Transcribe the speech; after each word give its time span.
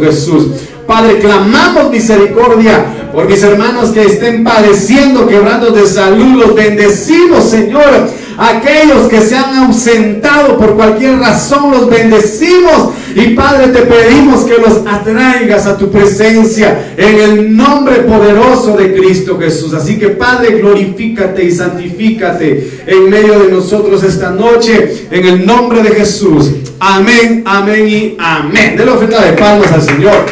Jesús. 0.00 0.48
Padre, 0.86 1.18
clamamos 1.18 1.90
misericordia 1.90 3.10
por 3.12 3.28
mis 3.28 3.42
hermanos 3.42 3.90
que 3.90 4.04
estén 4.04 4.44
padeciendo, 4.44 5.26
quebrando 5.26 5.70
de 5.70 5.86
salud. 5.86 6.40
Los 6.40 6.54
bendecimos, 6.54 7.44
Señor 7.44 8.08
Aquellos 8.38 9.08
que 9.08 9.20
se 9.22 9.34
han 9.34 9.56
ausentado 9.56 10.58
por 10.58 10.74
cualquier 10.76 11.18
razón, 11.18 11.70
los 11.70 11.88
bendecimos. 11.88 12.90
Y 13.14 13.28
Padre, 13.28 13.68
te 13.68 13.82
pedimos 13.82 14.44
que 14.44 14.58
los 14.58 14.86
atraigas 14.86 15.66
a 15.66 15.78
tu 15.78 15.90
presencia 15.90 16.92
en 16.98 17.18
el 17.18 17.56
nombre 17.56 18.00
poderoso 18.00 18.76
de 18.76 18.94
Cristo 18.94 19.38
Jesús. 19.38 19.72
Así 19.72 19.98
que 19.98 20.08
Padre, 20.10 20.58
glorifícate 20.58 21.44
y 21.44 21.50
santifícate 21.50 22.82
en 22.86 23.08
medio 23.08 23.38
de 23.38 23.50
nosotros 23.50 24.02
esta 24.02 24.30
noche, 24.30 25.06
en 25.10 25.26
el 25.26 25.46
nombre 25.46 25.82
de 25.82 25.92
Jesús. 25.92 26.50
Amén, 26.78 27.42
amén 27.46 27.88
y 27.88 28.16
amén. 28.18 28.76
De 28.76 28.84
la 28.84 28.94
ofrenda 28.94 29.24
de 29.24 29.32
palmas 29.32 29.72
al 29.72 29.82
Señor. 29.82 30.26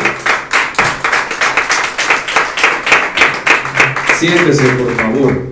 Siéntese, 4.18 4.62
por 4.62 4.94
favor. 4.94 5.42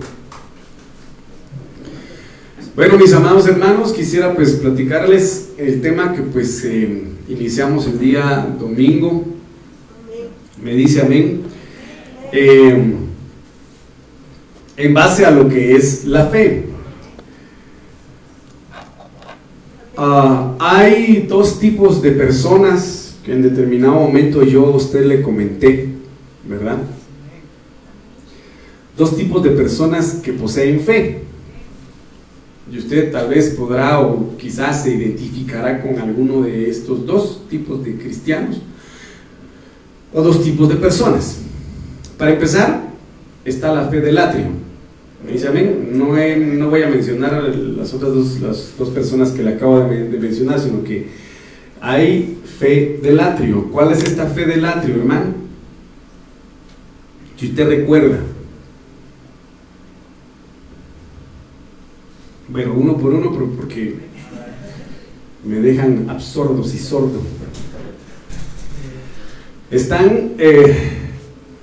Bueno, 2.75 2.97
mis 2.97 3.13
amados 3.13 3.47
hermanos, 3.47 3.93
quisiera 3.93 4.35
pues 4.35 4.53
platicarles 4.53 5.49
el 5.57 5.81
tema 5.81 6.13
que 6.13 6.21
pues 6.21 6.63
eh, 6.65 7.03
iniciamos 7.27 7.87
el 7.87 7.99
día 7.99 8.47
domingo. 8.59 9.25
Me 10.61 10.73
dice 10.73 11.01
amén. 11.01 11.41
Eh, 12.31 12.93
en 14.77 14.93
base 14.93 15.25
a 15.25 15.31
lo 15.31 15.49
que 15.49 15.75
es 15.75 16.05
la 16.05 16.27
fe. 16.27 16.72
Ah, 19.95 20.55
hay 20.59 21.27
dos 21.29 21.59
tipos 21.59 22.01
de 22.01 22.11
personas 22.11 23.15
que 23.23 23.31
en 23.31 23.43
determinado 23.43 23.93
momento 23.93 24.43
yo 24.43 24.65
a 24.65 24.75
usted 24.75 25.05
le 25.05 25.21
comenté, 25.21 25.89
¿verdad? 26.47 26.79
Dos 28.97 29.15
tipos 29.15 29.43
de 29.43 29.51
personas 29.51 30.15
que 30.23 30.33
poseen 30.33 30.79
fe. 30.79 31.21
Y 32.71 32.77
usted 32.79 33.11
tal 33.11 33.29
vez 33.29 33.51
podrá 33.51 33.99
o 33.99 34.35
quizás 34.37 34.83
se 34.83 34.95
identificará 34.95 35.81
con 35.81 35.99
alguno 35.99 36.41
de 36.41 36.69
estos 36.69 37.05
dos 37.05 37.47
tipos 37.47 37.83
de 37.83 37.95
cristianos 37.97 38.61
o 40.11 40.21
dos 40.23 40.43
tipos 40.43 40.69
de 40.69 40.75
personas. 40.75 41.37
Para 42.17 42.33
empezar, 42.33 42.83
está 43.45 43.73
la 43.73 43.89
fe 43.89 44.01
del 44.01 44.17
atrio. 44.17 44.62
Me 45.25 45.31
dice, 45.31 45.47
amén, 45.47 45.89
no, 45.93 46.07
no 46.07 46.69
voy 46.69 46.83
a 46.83 46.89
mencionar 46.89 47.43
las 47.43 47.93
otras 47.93 48.13
dos, 48.13 48.41
las 48.41 48.73
dos 48.77 48.89
personas 48.89 49.31
que 49.31 49.43
le 49.43 49.53
acabo 49.53 49.79
de, 49.81 50.19
mencionar, 50.19 50.59
sino 50.59 50.83
que 50.83 51.07
hay 51.79 52.39
fe 52.59 52.99
del 53.01 53.19
atrio. 53.19 53.69
¿Cuál 53.71 53.93
es 53.93 54.03
esta 54.03 54.25
fe 54.27 54.45
del 54.45 54.65
atrio, 54.65 54.95
hermano? 54.95 55.33
Si 57.37 57.47
usted 57.47 57.67
recuerda, 57.67 58.19
Bueno, 62.53 62.73
uno 62.75 62.97
por 62.97 63.13
uno, 63.13 63.31
porque 63.31 63.95
me 65.43 65.59
dejan 65.59 66.07
absordos 66.07 66.75
y 66.75 66.77
sordos. 66.77 67.23
Están, 69.71 70.33
eh, 70.37 70.75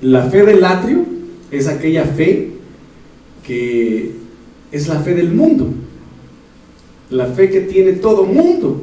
la 0.00 0.28
fe 0.30 0.45
del 0.45 0.64
atrio 0.64 1.05
es 1.52 1.69
aquella 1.69 2.05
fe 2.05 2.55
que 3.51 4.12
es 4.70 4.87
la 4.87 5.01
fe 5.01 5.12
del 5.12 5.33
mundo, 5.33 5.75
la 7.11 7.27
fe 7.27 7.51
que 7.51 7.62
tiene 7.62 7.95
todo 7.95 8.25
mundo, 8.25 8.81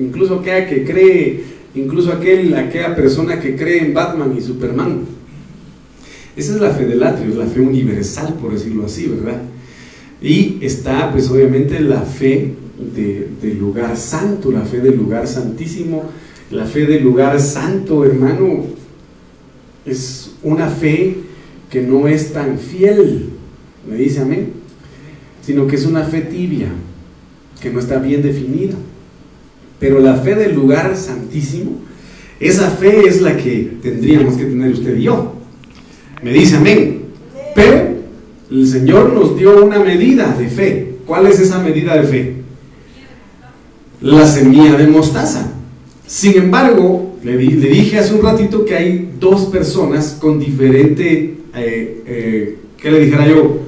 incluso 0.00 0.36
aquella 0.36 0.66
que 0.66 0.82
cree, 0.82 1.44
incluso 1.74 2.10
aquel, 2.10 2.54
aquella 2.54 2.96
persona 2.96 3.38
que 3.38 3.54
cree 3.54 3.84
en 3.84 3.92
Batman 3.92 4.34
y 4.34 4.40
Superman. 4.40 5.00
Esa 6.34 6.54
es 6.54 6.60
la 6.62 6.70
fe 6.70 6.86
del 6.86 7.02
atrio, 7.02 7.32
es 7.32 7.36
la 7.36 7.44
fe 7.44 7.60
universal, 7.60 8.38
por 8.40 8.54
decirlo 8.54 8.86
así, 8.86 9.08
¿verdad? 9.08 9.42
Y 10.22 10.56
está 10.62 11.12
pues 11.12 11.28
obviamente 11.28 11.78
la 11.78 12.00
fe 12.00 12.54
del 12.94 13.58
lugar 13.58 13.94
santo, 13.98 14.50
la 14.50 14.62
fe 14.62 14.80
del 14.80 14.96
lugar 14.96 15.26
santísimo, 15.26 16.04
la 16.50 16.64
fe 16.64 16.86
del 16.86 17.02
lugar 17.02 17.38
santo, 17.38 18.06
hermano, 18.06 18.64
es 19.84 20.32
una 20.42 20.68
fe 20.68 21.16
que 21.68 21.82
no 21.82 22.08
es 22.08 22.32
tan 22.32 22.58
fiel, 22.58 23.32
me 23.88 23.96
dice 23.96 24.20
amén, 24.20 24.52
sino 25.44 25.66
que 25.66 25.76
es 25.76 25.86
una 25.86 26.04
fe 26.04 26.22
tibia, 26.22 26.68
que 27.60 27.70
no 27.70 27.80
está 27.80 27.98
bien 27.98 28.22
definida. 28.22 28.74
Pero 29.78 29.98
la 29.98 30.16
fe 30.16 30.34
del 30.34 30.54
lugar 30.54 30.96
santísimo, 30.96 31.80
esa 32.38 32.70
fe 32.70 33.08
es 33.08 33.20
la 33.20 33.36
que 33.36 33.72
tendríamos 33.82 34.36
que 34.36 34.44
tener 34.44 34.72
usted 34.72 34.96
y 34.96 35.02
yo. 35.02 35.34
Me 36.22 36.32
dice 36.32 36.56
amén. 36.56 37.02
Pero 37.54 37.96
el 38.50 38.66
Señor 38.66 39.12
nos 39.12 39.36
dio 39.36 39.64
una 39.64 39.78
medida 39.80 40.36
de 40.38 40.48
fe. 40.48 40.94
¿Cuál 41.06 41.26
es 41.26 41.40
esa 41.40 41.58
medida 41.58 41.96
de 41.96 42.06
fe? 42.06 42.34
La 44.00 44.26
semilla 44.26 44.74
de 44.74 44.86
mostaza. 44.86 45.52
Sin 46.06 46.36
embargo, 46.36 47.16
le, 47.22 47.36
dije 47.36 47.98
hace 47.98 48.14
un 48.14 48.22
ratito 48.22 48.64
que 48.64 48.74
hay 48.74 49.10
dos 49.18 49.46
personas 49.46 50.16
con 50.20 50.38
diferente, 50.38 51.36
eh, 51.54 52.02
eh, 52.06 52.58
¿qué 52.78 52.90
le 52.90 53.04
dijera 53.04 53.26
yo? 53.26 53.60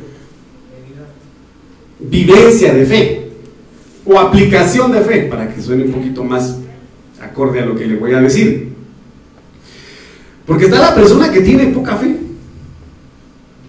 Vivencia 2.08 2.74
de 2.74 2.86
fe 2.86 3.24
o 4.04 4.18
aplicación 4.18 4.92
de 4.92 5.00
fe, 5.00 5.22
para 5.22 5.52
que 5.52 5.62
suene 5.62 5.84
un 5.84 5.92
poquito 5.92 6.22
más 6.24 6.58
acorde 7.20 7.60
a 7.60 7.66
lo 7.66 7.74
que 7.74 7.86
le 7.86 7.96
voy 7.96 8.12
a 8.12 8.20
decir. 8.20 8.72
Porque 10.46 10.66
está 10.66 10.78
la 10.78 10.94
persona 10.94 11.32
que 11.32 11.40
tiene 11.40 11.66
poca 11.68 11.96
fe. 11.96 12.16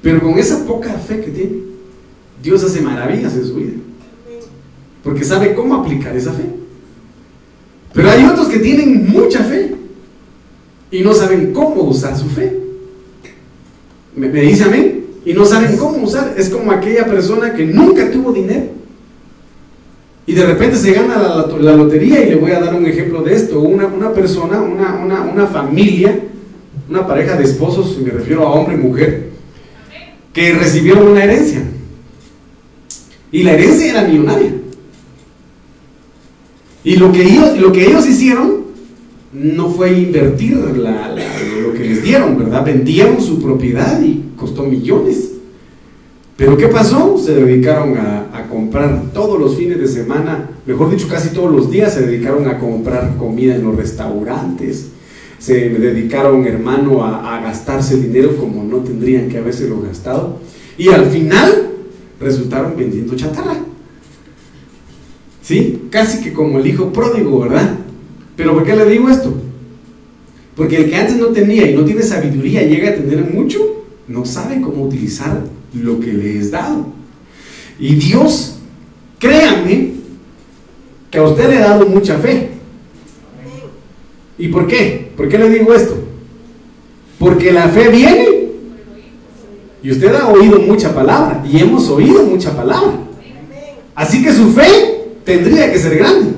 Pero 0.02 0.22
con 0.22 0.38
esa 0.38 0.66
poca 0.66 0.94
fe 0.94 1.22
que 1.22 1.32
tiene, 1.32 1.58
Dios 2.44 2.64
hace 2.64 2.82
maravillas 2.82 3.34
en 3.36 3.46
su 3.46 3.56
vida. 3.56 3.74
Porque 5.04 5.24
sabe 5.24 5.56
cómo 5.56 5.76
aplicar 5.76 6.16
esa 6.16 6.34
fe. 6.34 6.44
Pero 7.94 8.12
hay 8.12 8.26
otros 8.26 8.50
que 8.50 8.60
tienen 8.60 9.10
mucha 9.10 9.44
fe 9.44 9.74
y 10.92 11.02
no 11.02 11.14
saben 11.14 11.54
cómo 11.54 11.84
usar 11.84 12.18
su 12.18 12.26
fe. 12.26 12.60
Me, 14.16 14.30
dice 14.30 14.66
amén. 14.66 15.05
Y 15.26 15.34
no 15.34 15.44
saben 15.44 15.76
cómo 15.78 16.04
usar. 16.04 16.36
Es 16.38 16.50
como 16.50 16.72
aquella 16.72 17.06
persona 17.06 17.54
que 17.54 17.66
nunca 17.66 18.12
tuvo 18.12 18.32
dinero. 18.32 18.68
Y 20.28 20.34
de 20.34 20.46
repente 20.46 20.78
se 20.78 20.94
gana 20.94 21.18
la, 21.60 21.76
lotería 21.76 22.26
y 22.26 22.30
le 22.30 22.36
voy 22.36 22.52
a 22.52 22.60
dar 22.60 22.74
un 22.74 22.86
ejemplo 22.86 23.22
de 23.22 23.36
esto. 23.36 23.60
Una, 23.60 23.88
una 23.88 24.14
persona, 24.14 24.62
una, 24.62 24.96
una, 24.96 25.22
una 25.22 25.48
familia, 25.48 26.20
una 26.90 27.06
pareja 27.06 27.36
de 27.36 27.44
esposos, 27.44 27.98
me 28.00 28.12
refiero 28.12 28.44
a 28.44 28.52
hombre 28.52 28.76
y 28.76 28.78
mujer, 28.78 29.30
que 30.34 30.54
recibieron 30.54 31.08
una 31.08 31.24
herencia. 31.24 31.64
Y 33.32 33.44
la 33.44 33.54
herencia 33.54 33.92
era 33.92 34.08
millonaria. 34.08 34.54
Y 36.84 36.98
lo 36.98 37.12
que 37.12 37.24
ellos, 37.24 37.58
lo 37.60 37.72
que 37.72 37.86
ellos 37.86 38.08
hicieron 38.08 38.66
no 39.34 39.70
fue 39.70 39.92
invertir 39.92 40.56
lo 40.56 40.70
que 41.76 41.84
les 41.84 42.04
dieron, 42.04 42.38
¿verdad? 42.38 42.66
Vendieron 42.66 43.22
su 43.22 43.42
propiedad 43.42 44.02
y 44.02 44.32
costó 44.36 44.64
millones. 44.64 45.32
Pero 46.38 46.58
¿qué 46.58 46.68
pasó? 46.68 47.18
Se 47.18 47.34
dedicaron 47.34 47.98
a, 47.98 48.24
comprar 48.50 49.12
todos 49.14 49.40
los 49.40 49.58
fines 49.58 49.80
de 49.80 49.88
semana, 49.88 50.50
mejor 50.66 50.90
dicho, 50.90 51.08
casi 51.10 51.30
todos 51.30 51.52
los 51.52 51.70
días 51.70 51.94
se 51.94 52.06
dedicaron 52.06 52.48
a 52.48 52.58
comprar 52.58 53.18
comida 53.18 53.56
en 53.56 53.64
los 53.64 53.76
restaurantes, 53.76 54.92
se 55.40 55.70
dedicaron, 55.70 56.46
hermano, 56.46 57.04
a, 57.04 57.42
gastarse 57.42 57.98
dinero 57.98 58.38
como 58.38 58.64
no 58.64 58.78
tendrían 58.78 59.30
que 59.30 59.42
lo 59.42 59.82
gastado. 59.82 60.40
Y 60.78 60.90
al 60.90 61.06
final 61.08 61.70
resultaron 62.20 62.76
vendiendo 62.78 63.16
chatarra. 63.16 63.56
¿Sí? 65.42 65.88
Casi 65.90 66.24
que 66.24 66.34
como 66.34 66.60
el 66.60 66.68
hijo 66.68 66.92
pródigo, 66.92 67.40
¿verdad? 67.42 67.78
Pero 68.36 68.54
¿por 68.54 68.64
qué 68.64 68.76
le 68.76 68.86
digo 68.86 69.10
esto? 69.10 69.34
Porque 70.56 70.78
el 70.78 70.90
que 70.90 70.96
antes 70.96 71.18
no 71.18 71.28
tenía 71.28 71.70
y 71.70 71.76
no 71.76 71.84
tiene 71.84 72.02
sabiduría 72.02 72.64
llega 72.64 72.90
a 72.90 72.96
tener 72.96 73.34
mucho, 73.34 73.60
no 74.08 74.26
sabe 74.26 74.62
cómo 74.62 74.84
utilizar 74.84 75.44
lo 75.74 76.00
que 76.00 76.14
le 76.14 76.40
es 76.40 76.52
dado. 76.52 76.88
Y 77.80 77.96
Dios, 77.96 78.60
créanme, 79.20 79.92
que 81.12 81.18
a 81.18 81.24
usted 81.24 81.50
le 81.50 81.58
ha 81.58 81.70
dado 81.70 81.86
mucha 81.88 82.18
fe. 82.18 82.52
¿Y 84.38 84.48
por 84.48 84.68
qué? 84.68 85.12
¿Por 85.16 85.28
qué 85.28 85.38
le 85.38 85.50
digo 85.50 85.74
esto? 85.74 85.98
Porque 87.20 87.52
la 87.52 87.68
fe 87.70 87.90
viene. 87.90 88.46
Y 89.82 89.92
usted 89.92 90.14
ha 90.16 90.28
oído 90.28 90.60
mucha 90.60 90.94
palabra. 90.94 91.44
Y 91.50 91.60
hemos 91.60 91.90
oído 91.90 92.24
mucha 92.24 92.56
palabra. 92.56 93.00
Así 93.94 94.24
que 94.24 94.34
su 94.34 94.52
fe 94.52 95.10
tendría 95.24 95.72
que 95.72 95.80
ser 95.80 95.98
grande. 95.98 96.34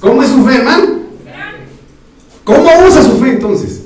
¿Cómo 0.00 0.22
es 0.22 0.30
su 0.30 0.44
fe, 0.44 0.56
hermano? 0.56 1.01
¿Cómo 2.44 2.68
usa 2.86 3.02
su 3.02 3.18
fe 3.18 3.30
entonces? 3.30 3.82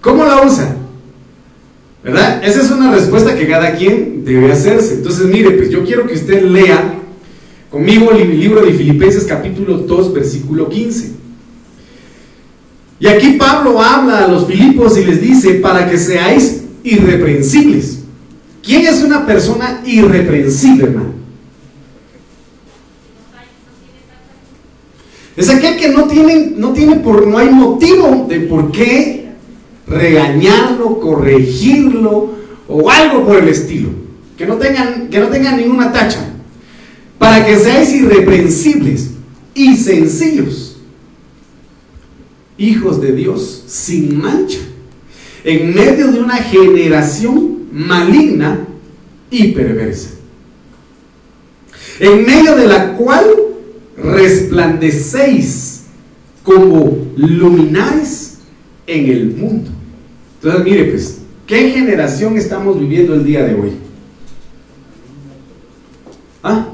¿Cómo 0.00 0.24
la 0.24 0.42
usa? 0.42 0.76
¿Verdad? 2.02 2.42
Esa 2.44 2.62
es 2.62 2.70
una 2.70 2.92
respuesta 2.92 3.36
que 3.36 3.46
cada 3.46 3.74
quien 3.76 4.24
debe 4.24 4.50
hacerse. 4.50 4.94
Entonces, 4.94 5.26
mire, 5.26 5.52
pues 5.52 5.70
yo 5.70 5.84
quiero 5.84 6.06
que 6.06 6.14
usted 6.14 6.42
lea 6.42 6.94
conmigo 7.70 8.10
el 8.10 8.38
libro 8.38 8.62
de 8.62 8.72
Filipenses 8.72 9.24
capítulo 9.24 9.78
2, 9.78 10.12
versículo 10.12 10.68
15. 10.68 11.12
Y 12.98 13.06
aquí 13.06 13.32
Pablo 13.32 13.80
habla 13.80 14.24
a 14.24 14.28
los 14.28 14.46
Filipos 14.46 14.98
y 14.98 15.04
les 15.04 15.20
dice, 15.20 15.54
para 15.54 15.88
que 15.88 15.98
seáis 15.98 16.62
irreprensibles. 16.82 18.00
¿Quién 18.62 18.86
es 18.86 19.02
una 19.02 19.26
persona 19.26 19.82
irreprensible, 19.84 20.84
hermano? 20.84 21.11
Es 25.42 25.50
aquel 25.50 25.76
que 25.76 25.88
no 25.88 26.04
tiene, 26.04 26.52
no 26.56 26.72
tiene 26.72 27.00
por, 27.00 27.26
no 27.26 27.36
hay 27.36 27.50
motivo 27.50 28.26
de 28.28 28.42
por 28.42 28.70
qué 28.70 29.26
regañarlo, 29.88 31.00
corregirlo 31.00 32.30
o 32.68 32.88
algo 32.88 33.26
por 33.26 33.38
el 33.38 33.48
estilo. 33.48 33.88
Que 34.38 34.46
no 34.46 34.54
tengan, 34.54 35.08
que 35.08 35.18
no 35.18 35.26
tengan 35.26 35.56
ninguna 35.56 35.92
tacha. 35.92 36.32
Para 37.18 37.44
que 37.44 37.58
seáis 37.58 37.92
irreprensibles 37.92 39.10
y 39.52 39.76
sencillos. 39.76 40.76
Hijos 42.56 43.00
de 43.00 43.10
Dios 43.10 43.64
sin 43.66 44.22
mancha. 44.22 44.60
En 45.42 45.74
medio 45.74 46.12
de 46.12 46.20
una 46.20 46.36
generación 46.36 47.66
maligna 47.72 48.60
y 49.28 49.48
perversa. 49.48 50.10
En 51.98 52.24
medio 52.24 52.54
de 52.54 52.68
la 52.68 52.92
cual 52.92 53.41
resplandecéis 54.02 55.82
como 56.42 57.06
luminares 57.16 58.38
en 58.86 59.10
el 59.10 59.26
mundo. 59.36 59.70
Entonces, 60.36 60.64
mire, 60.64 60.84
pues, 60.86 61.18
¿qué 61.46 61.70
generación 61.70 62.36
estamos 62.36 62.78
viviendo 62.78 63.14
el 63.14 63.24
día 63.24 63.44
de 63.44 63.54
hoy? 63.54 63.72
¿Ah? 66.42 66.66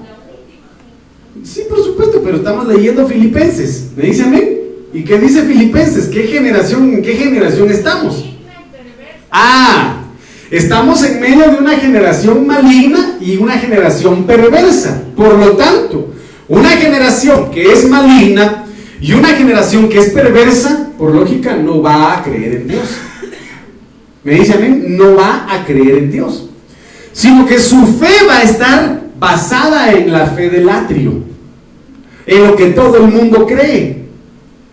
Sí, 1.44 1.62
por 1.68 1.82
supuesto, 1.84 2.22
pero 2.24 2.38
estamos 2.38 2.66
leyendo 2.66 3.06
Filipenses. 3.06 3.90
¿Me 3.96 4.04
dice 4.04 4.22
amén? 4.22 4.58
¿Y 4.92 5.04
qué 5.04 5.18
dice 5.18 5.42
Filipenses? 5.42 6.06
¿Qué 6.06 6.22
generación, 6.22 6.94
en 6.94 7.02
qué 7.02 7.14
generación 7.14 7.70
estamos? 7.70 8.24
Ah, 9.30 10.04
estamos 10.50 11.04
en 11.04 11.20
medio 11.20 11.50
de 11.50 11.58
una 11.58 11.76
generación 11.76 12.46
maligna 12.46 13.18
y 13.20 13.36
una 13.36 13.58
generación 13.58 14.24
perversa. 14.24 15.04
Por 15.14 15.38
lo 15.38 15.52
tanto, 15.52 16.14
una 16.48 16.70
generación 16.70 17.50
que 17.50 17.72
es 17.72 17.88
maligna 17.88 18.64
y 19.00 19.12
una 19.12 19.28
generación 19.28 19.88
que 19.88 19.98
es 19.98 20.10
perversa, 20.10 20.90
por 20.98 21.14
lógica, 21.14 21.54
no 21.54 21.80
va 21.82 22.18
a 22.18 22.22
creer 22.22 22.54
en 22.54 22.68
Dios. 22.68 22.88
Me 24.24 24.34
dice 24.34 24.54
amén, 24.54 24.96
no 24.96 25.14
va 25.14 25.46
a 25.48 25.64
creer 25.64 25.98
en 25.98 26.10
Dios. 26.10 26.48
Sino 27.12 27.46
que 27.46 27.58
su 27.58 27.86
fe 27.86 28.26
va 28.28 28.38
a 28.38 28.42
estar 28.42 29.02
basada 29.18 29.92
en 29.92 30.12
la 30.12 30.26
fe 30.26 30.50
del 30.50 30.68
atrio, 30.68 31.22
en 32.26 32.46
lo 32.46 32.56
que 32.56 32.66
todo 32.70 32.96
el 32.96 33.12
mundo 33.12 33.46
cree 33.46 34.04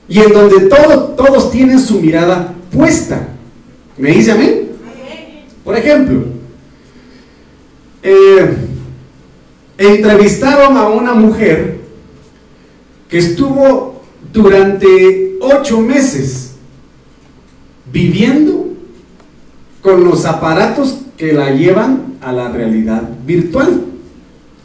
y 0.07 0.19
en 0.19 0.33
donde 0.33 0.61
todos 0.69 1.51
tienen 1.51 1.79
su 1.79 1.99
mirada 1.99 2.53
puesta. 2.71 3.27
¿Me 3.97 4.11
dice 4.11 4.31
amén? 4.31 4.69
Por 5.63 5.77
ejemplo, 5.77 6.25
eh, 8.03 8.55
entrevistaron 9.77 10.77
a 10.77 10.87
una 10.87 11.13
mujer 11.13 11.79
que 13.09 13.17
estuvo 13.17 14.01
durante 14.31 15.37
ocho 15.41 15.81
meses 15.81 16.55
viviendo 17.91 18.67
con 19.81 20.03
los 20.03 20.25
aparatos 20.25 20.99
que 21.17 21.33
la 21.33 21.51
llevan 21.51 22.17
a 22.21 22.31
la 22.31 22.49
realidad 22.49 23.03
virtual. 23.25 23.81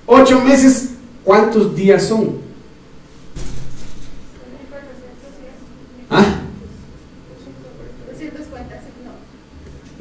Ocho 0.07 0.41
meses, 0.41 0.91
¿cuántos 1.23 1.77
días 1.77 2.05
son? 2.05 2.39
¿Ah? 6.09 6.41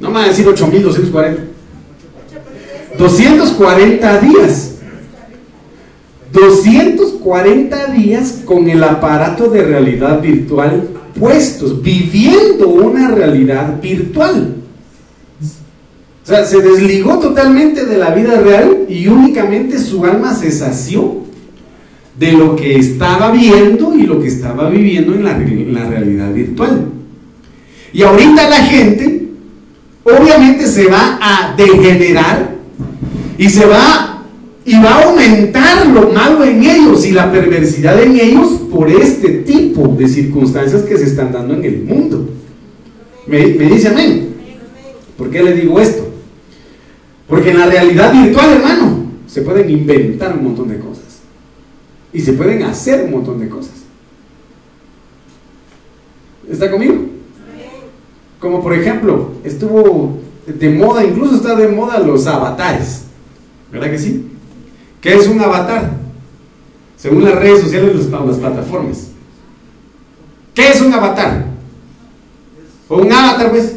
No 0.00 0.08
me 0.08 0.14
van 0.14 0.24
a 0.24 0.28
decir 0.28 0.48
8240. 0.48 1.42
240 2.98 4.20
días. 4.20 4.79
240 6.32 7.86
días 7.92 8.42
con 8.44 8.68
el 8.68 8.82
aparato 8.84 9.48
de 9.48 9.62
realidad 9.62 10.20
virtual 10.20 10.88
puestos, 11.18 11.82
viviendo 11.82 12.68
una 12.68 13.10
realidad 13.10 13.80
virtual. 13.80 14.56
O 16.22 16.26
sea, 16.26 16.44
se 16.44 16.60
desligó 16.60 17.18
totalmente 17.18 17.84
de 17.84 17.98
la 17.98 18.10
vida 18.10 18.40
real 18.40 18.86
y 18.88 19.08
únicamente 19.08 19.78
su 19.78 20.04
alma 20.04 20.34
se 20.34 20.52
sació 20.52 21.24
de 22.18 22.32
lo 22.32 22.54
que 22.54 22.78
estaba 22.78 23.30
viendo 23.30 23.94
y 23.94 24.02
lo 24.02 24.20
que 24.20 24.28
estaba 24.28 24.68
viviendo 24.68 25.14
en 25.14 25.24
la, 25.24 25.36
en 25.36 25.74
la 25.74 25.88
realidad 25.88 26.32
virtual. 26.32 26.86
Y 27.92 28.02
ahorita 28.02 28.48
la 28.48 28.62
gente 28.64 29.28
obviamente 30.04 30.66
se 30.66 30.86
va 30.86 31.18
a 31.20 31.54
degenerar 31.56 32.56
y 33.36 33.48
se 33.48 33.66
va 33.66 34.09
y 34.70 34.74
va 34.80 34.90
a 34.90 35.04
aumentar 35.08 35.84
lo 35.88 36.12
malo 36.12 36.44
en 36.44 36.62
ellos 36.62 37.04
y 37.04 37.10
la 37.10 37.32
perversidad 37.32 38.00
en 38.00 38.14
ellos 38.14 38.52
por 38.70 38.88
este 38.88 39.28
tipo 39.38 39.88
de 39.88 40.06
circunstancias 40.06 40.82
que 40.82 40.96
se 40.96 41.06
están 41.06 41.32
dando 41.32 41.54
en 41.54 41.64
el 41.64 41.82
mundo. 41.82 42.28
¿Me, 43.26 43.46
dice 43.48 43.88
amén? 43.88 44.32
¿Por 45.18 45.28
qué 45.28 45.42
le 45.42 45.54
digo 45.54 45.80
esto? 45.80 46.06
Porque 47.26 47.50
en 47.50 47.58
la 47.58 47.66
realidad 47.66 48.12
virtual, 48.12 48.52
hermano, 48.52 49.06
se 49.26 49.42
pueden 49.42 49.68
inventar 49.68 50.36
un 50.36 50.44
montón 50.44 50.68
de 50.68 50.78
cosas. 50.78 51.18
Y 52.12 52.20
se 52.20 52.34
pueden 52.34 52.62
hacer 52.62 53.06
un 53.06 53.10
montón 53.10 53.40
de 53.40 53.48
cosas. 53.48 53.74
¿Está 56.48 56.70
conmigo? 56.70 56.94
Como 58.38 58.62
por 58.62 58.72
ejemplo, 58.72 59.32
estuvo 59.42 60.16
de 60.46 60.70
moda, 60.70 61.04
incluso 61.04 61.34
está 61.34 61.56
de 61.56 61.66
moda 61.66 61.98
los 61.98 62.24
avatares. 62.28 63.06
¿Verdad 63.72 63.90
que 63.90 63.98
sí? 63.98 64.29
¿Qué 65.00 65.14
es 65.14 65.26
un 65.26 65.40
avatar? 65.40 65.92
Según 66.96 67.24
las 67.24 67.34
redes 67.36 67.62
sociales 67.62 68.10
las 68.10 68.36
plataformas. 68.36 69.08
¿Qué 70.54 70.68
es 70.68 70.80
un 70.82 70.92
avatar? 70.92 71.46
¿O 72.88 72.96
un 72.98 73.10
avatar, 73.10 73.50
pues? 73.50 73.76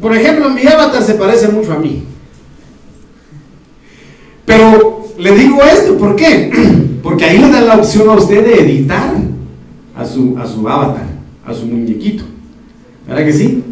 Por 0.00 0.16
ejemplo, 0.16 0.50
mi 0.50 0.66
avatar 0.66 1.02
se 1.02 1.14
parece 1.14 1.48
mucho 1.48 1.72
a 1.72 1.78
mí. 1.78 2.04
Pero 4.44 5.06
le 5.18 5.32
digo 5.32 5.62
esto, 5.62 5.96
¿por 5.96 6.16
qué? 6.16 6.50
Porque 7.02 7.24
ahí 7.24 7.38
le 7.38 7.50
dan 7.50 7.66
la 7.66 7.76
opción 7.76 8.08
a 8.08 8.14
usted 8.14 8.44
de 8.44 8.62
editar 8.62 9.14
a 9.96 10.04
su, 10.04 10.36
a 10.38 10.46
su 10.46 10.68
avatar, 10.68 11.06
a 11.44 11.54
su 11.54 11.66
muñequito. 11.66 12.31
¿Verdad 13.06 13.24
que 13.24 13.32
sí? 13.32 13.64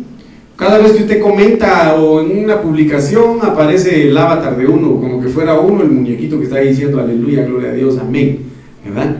Cada 0.60 0.76
vez 0.76 0.92
que 0.92 1.04
usted 1.04 1.22
comenta 1.22 1.94
o 1.94 2.20
en 2.20 2.44
una 2.44 2.60
publicación 2.60 3.38
aparece 3.42 4.08
el 4.08 4.18
avatar 4.18 4.58
de 4.58 4.66
uno, 4.66 5.00
como 5.00 5.20
que 5.20 5.28
fuera 5.28 5.58
uno 5.58 5.82
el 5.82 5.90
muñequito 5.90 6.38
que 6.38 6.44
está 6.44 6.58
diciendo 6.58 7.00
aleluya, 7.00 7.46
gloria 7.46 7.70
a 7.70 7.72
Dios, 7.72 7.96
amén. 7.98 8.40
¿Verdad? 8.84 9.16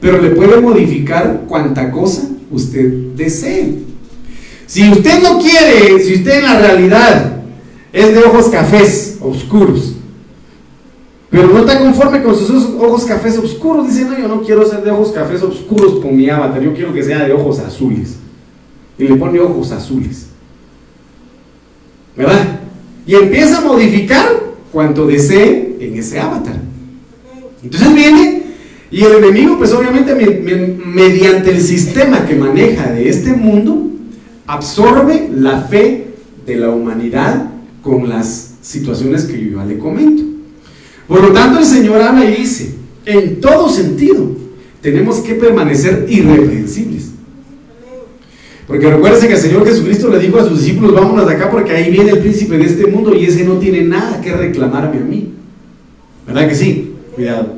Pero 0.00 0.22
le 0.22 0.30
puede 0.30 0.60
modificar 0.60 1.42
cuanta 1.46 1.90
cosa 1.90 2.30
usted 2.50 2.90
desee. 3.14 3.74
Si 4.66 4.90
usted 4.90 5.22
no 5.22 5.38
quiere, 5.38 6.02
si 6.02 6.14
usted 6.14 6.38
en 6.38 6.44
la 6.44 6.58
realidad 6.58 7.32
es 7.92 8.14
de 8.14 8.20
ojos 8.20 8.48
cafés 8.48 9.18
oscuros, 9.20 9.94
pero 11.28 11.48
no 11.48 11.58
está 11.58 11.80
conforme 11.80 12.22
con 12.22 12.34
sus 12.34 12.64
ojos 12.80 13.04
cafés 13.04 13.36
oscuros, 13.36 13.88
dice, 13.88 14.06
no, 14.06 14.18
yo 14.18 14.28
no 14.28 14.40
quiero 14.40 14.64
ser 14.66 14.82
de 14.82 14.90
ojos 14.90 15.12
cafés 15.12 15.42
oscuros 15.42 16.00
con 16.00 16.16
mi 16.16 16.30
avatar, 16.30 16.62
yo 16.62 16.72
quiero 16.72 16.94
que 16.94 17.02
sea 17.02 17.26
de 17.26 17.32
ojos 17.34 17.58
azules 17.58 18.17
y 18.98 19.04
le 19.04 19.14
pone 19.16 19.40
ojos 19.40 19.72
azules. 19.72 20.26
¿Verdad? 22.16 22.60
Y 23.06 23.14
empieza 23.14 23.58
a 23.58 23.60
modificar 23.62 24.28
cuanto 24.72 25.06
desee 25.06 25.76
en 25.80 25.96
ese 25.96 26.18
avatar. 26.18 26.56
Entonces 27.62 27.94
viene 27.94 28.38
y 28.90 29.02
el 29.02 29.22
enemigo, 29.22 29.58
pues 29.58 29.72
obviamente 29.72 30.14
mediante 30.14 31.50
el 31.50 31.60
sistema 31.60 32.26
que 32.26 32.34
maneja 32.34 32.90
de 32.90 33.08
este 33.08 33.32
mundo, 33.32 33.90
absorbe 34.46 35.28
la 35.34 35.60
fe 35.62 36.06
de 36.46 36.56
la 36.56 36.70
humanidad 36.70 37.50
con 37.82 38.08
las 38.08 38.54
situaciones 38.62 39.24
que 39.24 39.38
yo 39.38 39.58
ya 39.58 39.64
le 39.66 39.78
comento. 39.78 40.22
Por 41.06 41.22
lo 41.22 41.32
tanto, 41.32 41.58
el 41.58 41.66
Señor 41.66 42.00
habla 42.00 42.24
y 42.24 42.36
dice, 42.36 42.74
en 43.04 43.40
todo 43.40 43.68
sentido, 43.68 44.30
tenemos 44.80 45.18
que 45.18 45.34
permanecer 45.34 46.06
irreprensibles. 46.08 46.97
Porque 48.68 48.90
recuérdense 48.90 49.26
que 49.26 49.34
el 49.34 49.40
Señor 49.40 49.66
Jesucristo 49.66 50.10
le 50.10 50.18
dijo 50.18 50.38
a 50.38 50.46
sus 50.46 50.60
discípulos, 50.60 50.92
vámonos 50.92 51.26
de 51.26 51.34
acá 51.34 51.50
porque 51.50 51.72
ahí 51.72 51.90
viene 51.90 52.10
el 52.10 52.18
príncipe 52.18 52.58
de 52.58 52.66
este 52.66 52.86
mundo 52.86 53.14
y 53.14 53.24
ese 53.24 53.42
no 53.42 53.54
tiene 53.54 53.82
nada 53.82 54.20
que 54.20 54.30
reclamarme 54.30 54.98
a 54.98 55.04
mí. 55.04 55.32
¿Verdad 56.26 56.46
que 56.46 56.54
sí? 56.54 56.92
Cuidado. 57.14 57.54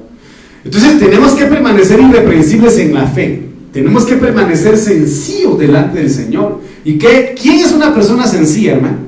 Entonces 0.65 1.01
tenemos 1.01 1.33
que 1.33 1.47
permanecer 1.47 1.99
irreprensibles 1.99 2.79
en 2.79 2.95
la 2.95 3.09
fe. 3.09 3.43
Tenemos 3.73 4.05
que 4.05 4.15
permanecer 4.15 4.77
sencillos 4.77 5.59
delante 5.59 5.99
del 5.99 6.11
Señor. 6.11 6.61
¿Y 6.85 6.97
qué? 6.97 7.35
quién 7.41 7.59
es 7.59 7.73
una 7.73 7.93
persona 7.93 8.27
sencilla, 8.29 8.75
hermano? 8.75 8.99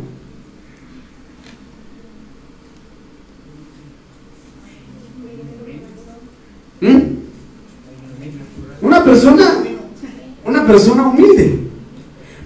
¿Mm? 6.80 6.99
Una 8.82 9.04
persona, 9.04 9.44
una 10.44 10.66
persona 10.66 11.01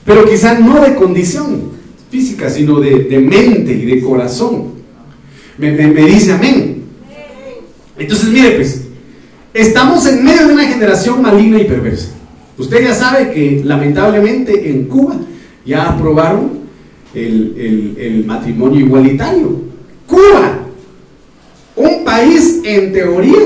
pero 0.07 0.25
quizá 0.25 0.59
no 0.59 0.81
de 0.81 0.95
condición 0.95 1.73
física, 2.11 2.49
sino 2.49 2.79
de, 2.79 3.19
mente 3.19 3.73
y 3.73 3.85
de 3.85 4.01
corazón. 4.01 4.77
Me, 5.59 5.73
dice 5.73 6.33
amén. 6.33 6.85
Entonces, 7.99 8.29
mire, 8.29 8.53
pues, 8.53 8.83
estamos 9.53 10.07
en 10.07 10.25
medio 10.25 10.47
de 10.47 10.55
una 10.55 10.65
generación 10.65 11.21
maligna 11.21 11.59
y 11.59 11.65
perversa. 11.65 12.11
Usted 12.57 12.85
ya 12.85 12.95
sabe 12.95 13.33
que 13.33 13.63
lamentablemente 13.65 14.71
en 14.71 14.85
Cuba 14.85 15.17
ya 15.65 15.91
aprobaron 15.91 16.61
el, 17.13 18.25
matrimonio 18.27 18.81
igualitario. 18.81 19.61
Cuba, 20.07 20.61
un 21.75 22.05
país 22.05 22.61
en 22.65 22.93
teoría 22.93 23.39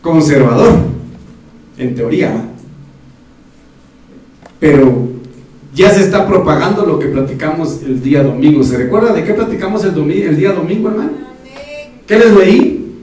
conservador, 0.00 0.78
en 1.76 1.94
teoría, 1.94 2.50
pero 4.60 5.08
ya 5.74 5.90
se 5.90 6.02
está 6.02 6.28
propagando 6.28 6.86
lo 6.86 6.98
que 6.98 7.08
platicamos 7.08 7.80
el 7.84 8.02
día 8.02 8.22
domingo. 8.22 8.62
¿Se 8.62 8.76
recuerda 8.76 9.12
de 9.12 9.24
qué 9.24 9.34
platicamos 9.34 9.84
el, 9.84 9.98
el 9.98 10.36
día 10.36 10.52
domingo, 10.52 10.90
hermano? 10.90 11.10
¿Qué 12.06 12.18
les 12.18 12.36
leí? 12.36 12.94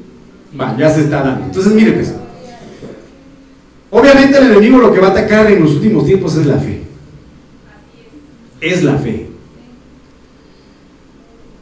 Va, 0.59 0.77
ya 0.77 0.89
se 0.89 1.01
está 1.01 1.23
dando. 1.23 1.45
Entonces, 1.45 1.73
mire, 1.73 1.91
pues, 1.91 2.13
obviamente 3.89 4.37
el 4.37 4.51
enemigo 4.51 4.77
lo 4.77 4.93
que 4.93 4.99
va 4.99 5.07
a 5.07 5.11
atacar 5.11 5.51
en 5.51 5.63
los 5.63 5.71
últimos 5.75 6.05
tiempos 6.05 6.37
es 6.37 6.45
la 6.45 6.57
fe 6.57 6.87
es 8.61 8.83
la 8.83 8.97
fe. 8.97 9.27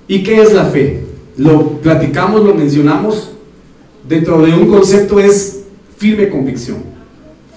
¿Y 0.07 0.23
qué 0.23 0.41
es 0.41 0.53
la 0.53 0.65
fe? 0.65 1.03
Lo 1.37 1.79
platicamos, 1.79 2.43
lo 2.43 2.53
mencionamos, 2.53 3.31
dentro 4.07 4.41
de 4.41 4.53
un 4.53 4.67
concepto 4.67 5.19
es 5.19 5.63
firme 5.97 6.29
convicción, 6.29 6.77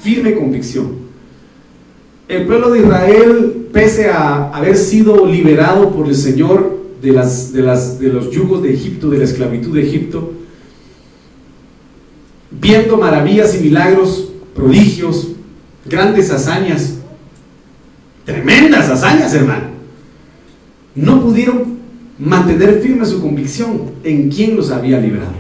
firme 0.00 0.34
convicción. 0.34 1.07
El 2.28 2.44
pueblo 2.44 2.70
de 2.70 2.80
Israel, 2.80 3.68
pese 3.72 4.10
a 4.10 4.50
haber 4.50 4.76
sido 4.76 5.24
liberado 5.24 5.90
por 5.90 6.06
el 6.06 6.14
Señor 6.14 6.78
de, 7.00 7.12
los 7.12 8.30
yugos 8.30 8.62
de 8.62 8.74
Egipto, 8.74 9.08
de 9.08 9.16
la 9.16 9.24
esclavitud 9.24 9.74
de 9.74 9.82
Egipto, 9.82 10.32
viendo 12.50 12.98
maravillas 12.98 13.54
y 13.54 13.64
milagros, 13.64 14.30
prodigios, 14.54 15.28
grandes 15.86 16.30
hazañas, 16.30 16.96
tremendas 18.26 18.90
hazañas, 18.90 19.32
hermano. 19.32 19.68
No 20.94 21.22
pudieron 21.22 21.78
mantener 22.18 22.82
firme 22.82 23.06
su 23.06 23.22
convicción 23.22 23.92
en 24.04 24.28
quién 24.28 24.54
los 24.54 24.70
había 24.70 25.00
librado. 25.00 25.32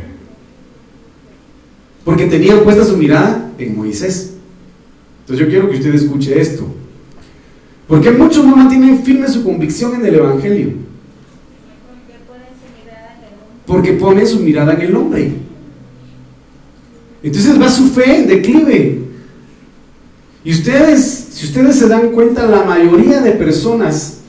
Porque 2.02 2.26
tenían 2.26 2.60
puesta 2.60 2.82
su 2.82 2.96
mirada 2.96 3.52
en 3.58 3.76
Moisés. 3.76 4.37
Entonces 5.28 5.44
yo 5.44 5.50
quiero 5.50 5.68
que 5.68 5.76
usted 5.76 5.94
escuche 5.94 6.40
esto. 6.40 6.66
Porque 7.86 8.10
muchos 8.12 8.46
no 8.46 8.56
mantienen 8.56 9.04
firme 9.04 9.28
su 9.28 9.44
convicción 9.44 9.96
en 9.96 10.06
el 10.06 10.14
Evangelio. 10.14 10.72
Porque 13.66 13.92
ponen 13.92 14.26
su 14.26 14.40
mirada 14.40 14.72
en 14.72 14.80
el 14.80 14.96
hombre. 14.96 15.32
Entonces 17.22 17.60
va 17.60 17.68
su 17.68 17.88
fe 17.88 18.20
en 18.20 18.26
declive. 18.26 19.00
Y 20.44 20.50
ustedes, 20.50 21.28
si 21.30 21.44
ustedes 21.44 21.76
se 21.76 21.88
dan 21.88 22.08
cuenta, 22.12 22.46
la 22.46 22.62
mayoría 22.62 23.20
de 23.20 23.32
personas, 23.32 24.20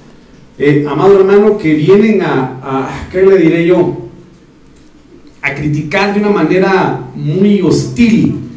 eh, 0.57 0.85
amado 0.85 1.17
hermano, 1.17 1.57
que 1.57 1.75
vienen 1.75 2.23
a, 2.23 3.07
¿qué 3.09 3.21
le 3.21 3.37
diré 3.37 3.65
yo? 3.65 4.09
A 5.41 5.55
criticar 5.55 6.13
de 6.13 6.19
una 6.19 6.31
manera 6.31 7.09
muy 7.15 7.61
hostil 7.61 8.48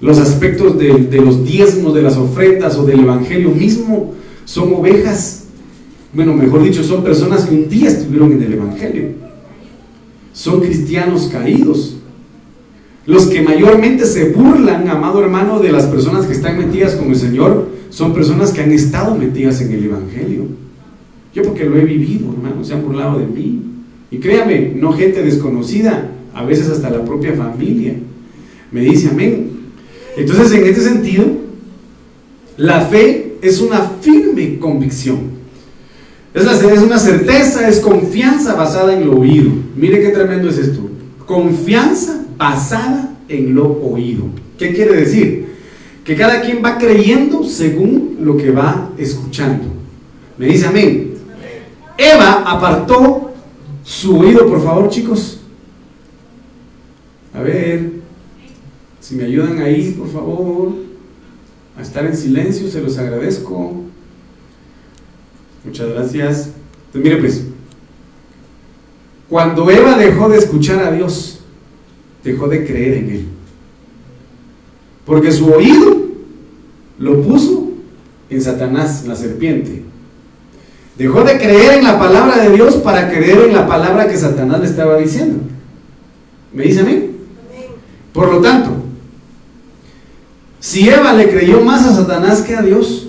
los 0.00 0.18
aspectos 0.18 0.78
de, 0.78 1.20
los 1.20 1.44
diezmos, 1.44 1.94
de 1.94 2.02
las 2.02 2.16
ofrendas 2.16 2.76
o 2.76 2.84
del 2.84 3.00
evangelio 3.00 3.50
mismo, 3.50 4.14
son 4.44 4.72
ovejas. 4.74 5.44
Bueno, 6.12 6.34
mejor 6.34 6.62
dicho, 6.62 6.82
son 6.82 7.02
personas 7.04 7.46
que 7.46 7.54
un 7.54 7.68
día 7.68 7.88
estuvieron 7.88 8.32
en 8.32 8.42
el 8.42 8.52
evangelio. 8.54 9.08
Son 10.32 10.60
cristianos 10.60 11.28
caídos 11.32 11.98
los 13.08 13.26
que 13.28 13.40
mayormente 13.40 14.04
se 14.04 14.32
burlan, 14.32 14.86
amado 14.86 15.22
hermano, 15.22 15.60
de 15.60 15.72
las 15.72 15.86
personas 15.86 16.26
que 16.26 16.34
están 16.34 16.58
metidas 16.58 16.94
con 16.94 17.08
el 17.08 17.16
Señor, 17.16 17.66
son 17.88 18.12
personas 18.12 18.52
que 18.52 18.60
han 18.60 18.70
estado 18.70 19.14
metidas 19.14 19.62
en 19.62 19.72
el 19.72 19.84
Evangelio. 19.84 20.42
Yo 21.34 21.42
porque 21.42 21.64
lo 21.64 21.78
he 21.78 21.86
vivido, 21.86 22.30
hermano, 22.30 22.62
se 22.62 22.74
han 22.74 22.84
burlado 22.84 23.18
de 23.18 23.24
mí. 23.24 23.62
Y 24.10 24.18
créame, 24.18 24.74
no 24.76 24.92
gente 24.92 25.22
desconocida, 25.22 26.10
a 26.34 26.44
veces 26.44 26.68
hasta 26.68 26.90
la 26.90 27.02
propia 27.02 27.32
familia. 27.32 27.94
Me 28.72 28.82
dice 28.82 29.08
amén. 29.08 29.47
Entonces, 30.18 30.52
en 30.52 30.66
este 30.66 30.80
sentido, 30.80 31.26
la 32.56 32.80
fe 32.80 33.36
es 33.40 33.60
una 33.60 33.80
firme 34.00 34.58
convicción. 34.58 35.38
Es, 36.34 36.44
es 36.44 36.82
una 36.82 36.98
certeza, 36.98 37.68
es 37.68 37.78
confianza 37.78 38.54
basada 38.54 38.94
en 38.94 39.06
lo 39.06 39.20
oído. 39.20 39.52
Mire 39.76 40.02
qué 40.02 40.08
tremendo 40.08 40.48
es 40.48 40.58
esto. 40.58 40.80
Confianza 41.24 42.24
basada 42.36 43.16
en 43.28 43.54
lo 43.54 43.80
oído. 43.80 44.24
¿Qué 44.58 44.74
quiere 44.74 44.96
decir? 44.96 45.46
Que 46.04 46.16
cada 46.16 46.40
quien 46.40 46.64
va 46.64 46.78
creyendo 46.78 47.44
según 47.44 48.16
lo 48.20 48.36
que 48.36 48.50
va 48.50 48.90
escuchando. 48.98 49.66
Me 50.36 50.46
dice 50.46 50.66
amén. 50.66 51.14
Eva 51.96 52.42
apartó 52.44 53.34
su 53.84 54.18
oído, 54.18 54.48
por 54.48 54.64
favor, 54.64 54.88
chicos. 54.88 55.40
A 57.32 57.40
ver, 57.40 57.97
si 59.08 59.14
me 59.14 59.24
ayudan 59.24 59.58
ahí, 59.62 59.94
por 59.98 60.12
favor, 60.12 60.68
a 61.78 61.80
estar 61.80 62.04
en 62.04 62.14
silencio, 62.14 62.68
se 62.68 62.82
los 62.82 62.98
agradezco. 62.98 63.84
Muchas 65.64 65.88
gracias. 65.88 66.50
Pues 66.92 67.02
mire, 67.02 67.16
pues, 67.16 67.44
cuando 69.30 69.70
Eva 69.70 69.96
dejó 69.96 70.28
de 70.28 70.36
escuchar 70.36 70.84
a 70.84 70.90
Dios, 70.90 71.40
dejó 72.22 72.48
de 72.48 72.66
creer 72.66 72.98
en 72.98 73.10
Él. 73.10 73.24
Porque 75.06 75.32
su 75.32 75.46
oído 75.54 75.96
lo 76.98 77.22
puso 77.22 77.70
en 78.28 78.42
Satanás, 78.42 79.06
la 79.06 79.16
serpiente. 79.16 79.84
Dejó 80.98 81.24
de 81.24 81.38
creer 81.38 81.78
en 81.78 81.84
la 81.84 81.98
palabra 81.98 82.44
de 82.44 82.54
Dios 82.54 82.74
para 82.74 83.08
creer 83.08 83.46
en 83.46 83.54
la 83.54 83.66
palabra 83.66 84.06
que 84.06 84.18
Satanás 84.18 84.60
le 84.60 84.66
estaba 84.66 84.98
diciendo. 84.98 85.38
¿Me 86.52 86.64
dice 86.64 86.80
a 86.80 86.84
mí? 86.84 87.10
Por 88.12 88.30
lo 88.30 88.42
tanto, 88.42 88.77
si 90.60 90.88
Eva 90.88 91.12
le 91.12 91.28
creyó 91.30 91.60
más 91.60 91.86
a 91.86 91.94
Satanás 91.94 92.42
que 92.42 92.56
a 92.56 92.62
Dios, 92.62 93.08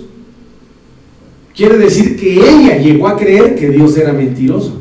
quiere 1.54 1.78
decir 1.78 2.18
que 2.18 2.34
ella 2.34 2.78
llegó 2.78 3.08
a 3.08 3.16
creer 3.16 3.56
que 3.56 3.70
Dios 3.70 3.96
era 3.96 4.12
mentiroso. 4.12 4.80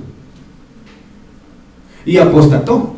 Y 2.06 2.18
apostató 2.18 2.96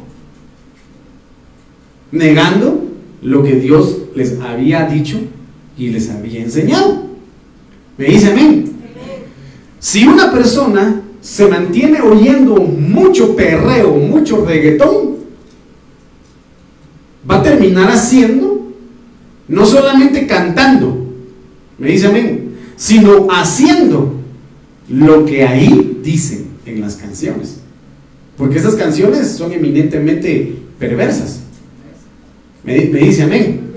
negando 2.11 2.85
lo 3.21 3.43
que 3.43 3.55
Dios 3.55 3.97
les 4.15 4.39
había 4.39 4.85
dicho 4.85 5.19
y 5.77 5.89
les 5.89 6.09
había 6.09 6.41
enseñado. 6.41 7.05
Me 7.97 8.05
dice 8.05 8.31
amén. 8.31 8.71
Si 9.79 10.05
una 10.05 10.31
persona 10.31 11.01
se 11.21 11.47
mantiene 11.47 12.01
oyendo 12.01 12.55
mucho 12.55 13.35
perreo, 13.35 13.95
mucho 13.95 14.45
reggaetón, 14.45 15.17
va 17.29 17.37
a 17.37 17.43
terminar 17.43 17.89
haciendo, 17.89 18.50
no 19.51 19.65
solamente 19.65 20.25
cantando, 20.27 21.07
me 21.77 21.89
dice 21.91 22.07
amén, 22.07 22.55
sino 22.77 23.27
haciendo 23.29 24.15
lo 24.87 25.25
que 25.25 25.45
ahí 25.45 25.99
dicen 26.01 26.47
en 26.65 26.79
las 26.79 26.95
canciones. 26.95 27.57
Porque 28.37 28.59
esas 28.59 28.75
canciones 28.75 29.31
son 29.31 29.51
eminentemente 29.51 30.55
perversas. 30.79 31.41
Me, 32.63 32.77
dice 32.77 33.23
amén. 33.23 33.71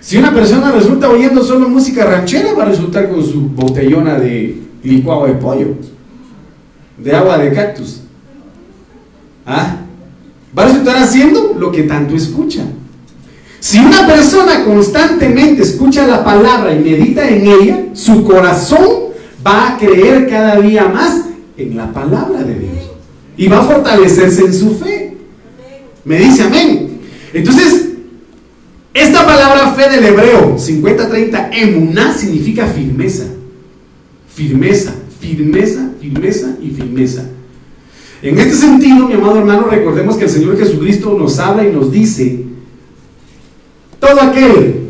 Si 0.00 0.16
una 0.16 0.34
persona 0.34 0.72
resulta 0.72 1.08
oyendo 1.08 1.44
solo 1.44 1.68
música 1.68 2.04
ranchera, 2.04 2.54
va 2.54 2.64
a 2.64 2.68
resultar 2.70 3.08
con 3.08 3.24
su 3.24 3.42
botellona 3.50 4.18
de 4.18 4.56
licuado 4.82 5.26
de 5.26 5.34
pollo, 5.34 5.76
de 6.96 7.14
agua 7.14 7.38
de 7.38 7.52
cactus. 7.52 8.00
¿Ah? 9.46 9.76
Va 10.58 10.64
a 10.64 10.66
resultar 10.66 10.96
haciendo 10.96 11.54
lo 11.56 11.70
que 11.70 11.84
tanto 11.84 12.16
escucha. 12.16 12.64
Si 13.60 13.78
una 13.78 14.06
persona 14.06 14.64
constantemente 14.64 15.62
escucha 15.62 16.06
la 16.06 16.24
palabra 16.24 16.72
y 16.72 16.78
medita 16.78 17.28
en 17.28 17.46
ella, 17.46 17.84
su 17.92 18.24
corazón 18.24 19.08
va 19.44 19.70
a 19.70 19.78
creer 19.78 20.28
cada 20.28 20.60
día 20.60 20.86
más 20.86 21.24
en 21.56 21.76
la 21.76 21.92
palabra 21.92 22.42
de 22.44 22.54
Dios. 22.54 22.90
Y 23.36 23.48
va 23.48 23.58
a 23.58 23.64
fortalecerse 23.64 24.42
en 24.44 24.54
su 24.54 24.76
fe. 24.76 25.16
Me 26.04 26.18
dice 26.18 26.44
amén. 26.44 27.00
Entonces, 27.32 27.88
esta 28.94 29.26
palabra 29.26 29.72
fe 29.74 29.90
del 29.90 30.04
hebreo 30.04 30.56
50-30, 30.56 31.50
emuná, 31.52 32.12
significa 32.12 32.66
firmeza. 32.66 33.24
Firmeza, 34.34 34.94
firmeza, 35.20 35.90
firmeza 36.00 36.56
y 36.62 36.70
firmeza. 36.70 37.24
En 38.22 38.38
este 38.38 38.54
sentido, 38.54 39.06
mi 39.06 39.14
amado 39.14 39.38
hermano, 39.38 39.68
recordemos 39.70 40.16
que 40.16 40.24
el 40.24 40.30
Señor 40.30 40.58
Jesucristo 40.58 41.16
nos 41.18 41.38
habla 41.38 41.64
y 41.64 41.72
nos 41.72 41.92
dice, 41.92 42.44
todo 44.00 44.20
aquel 44.20 44.88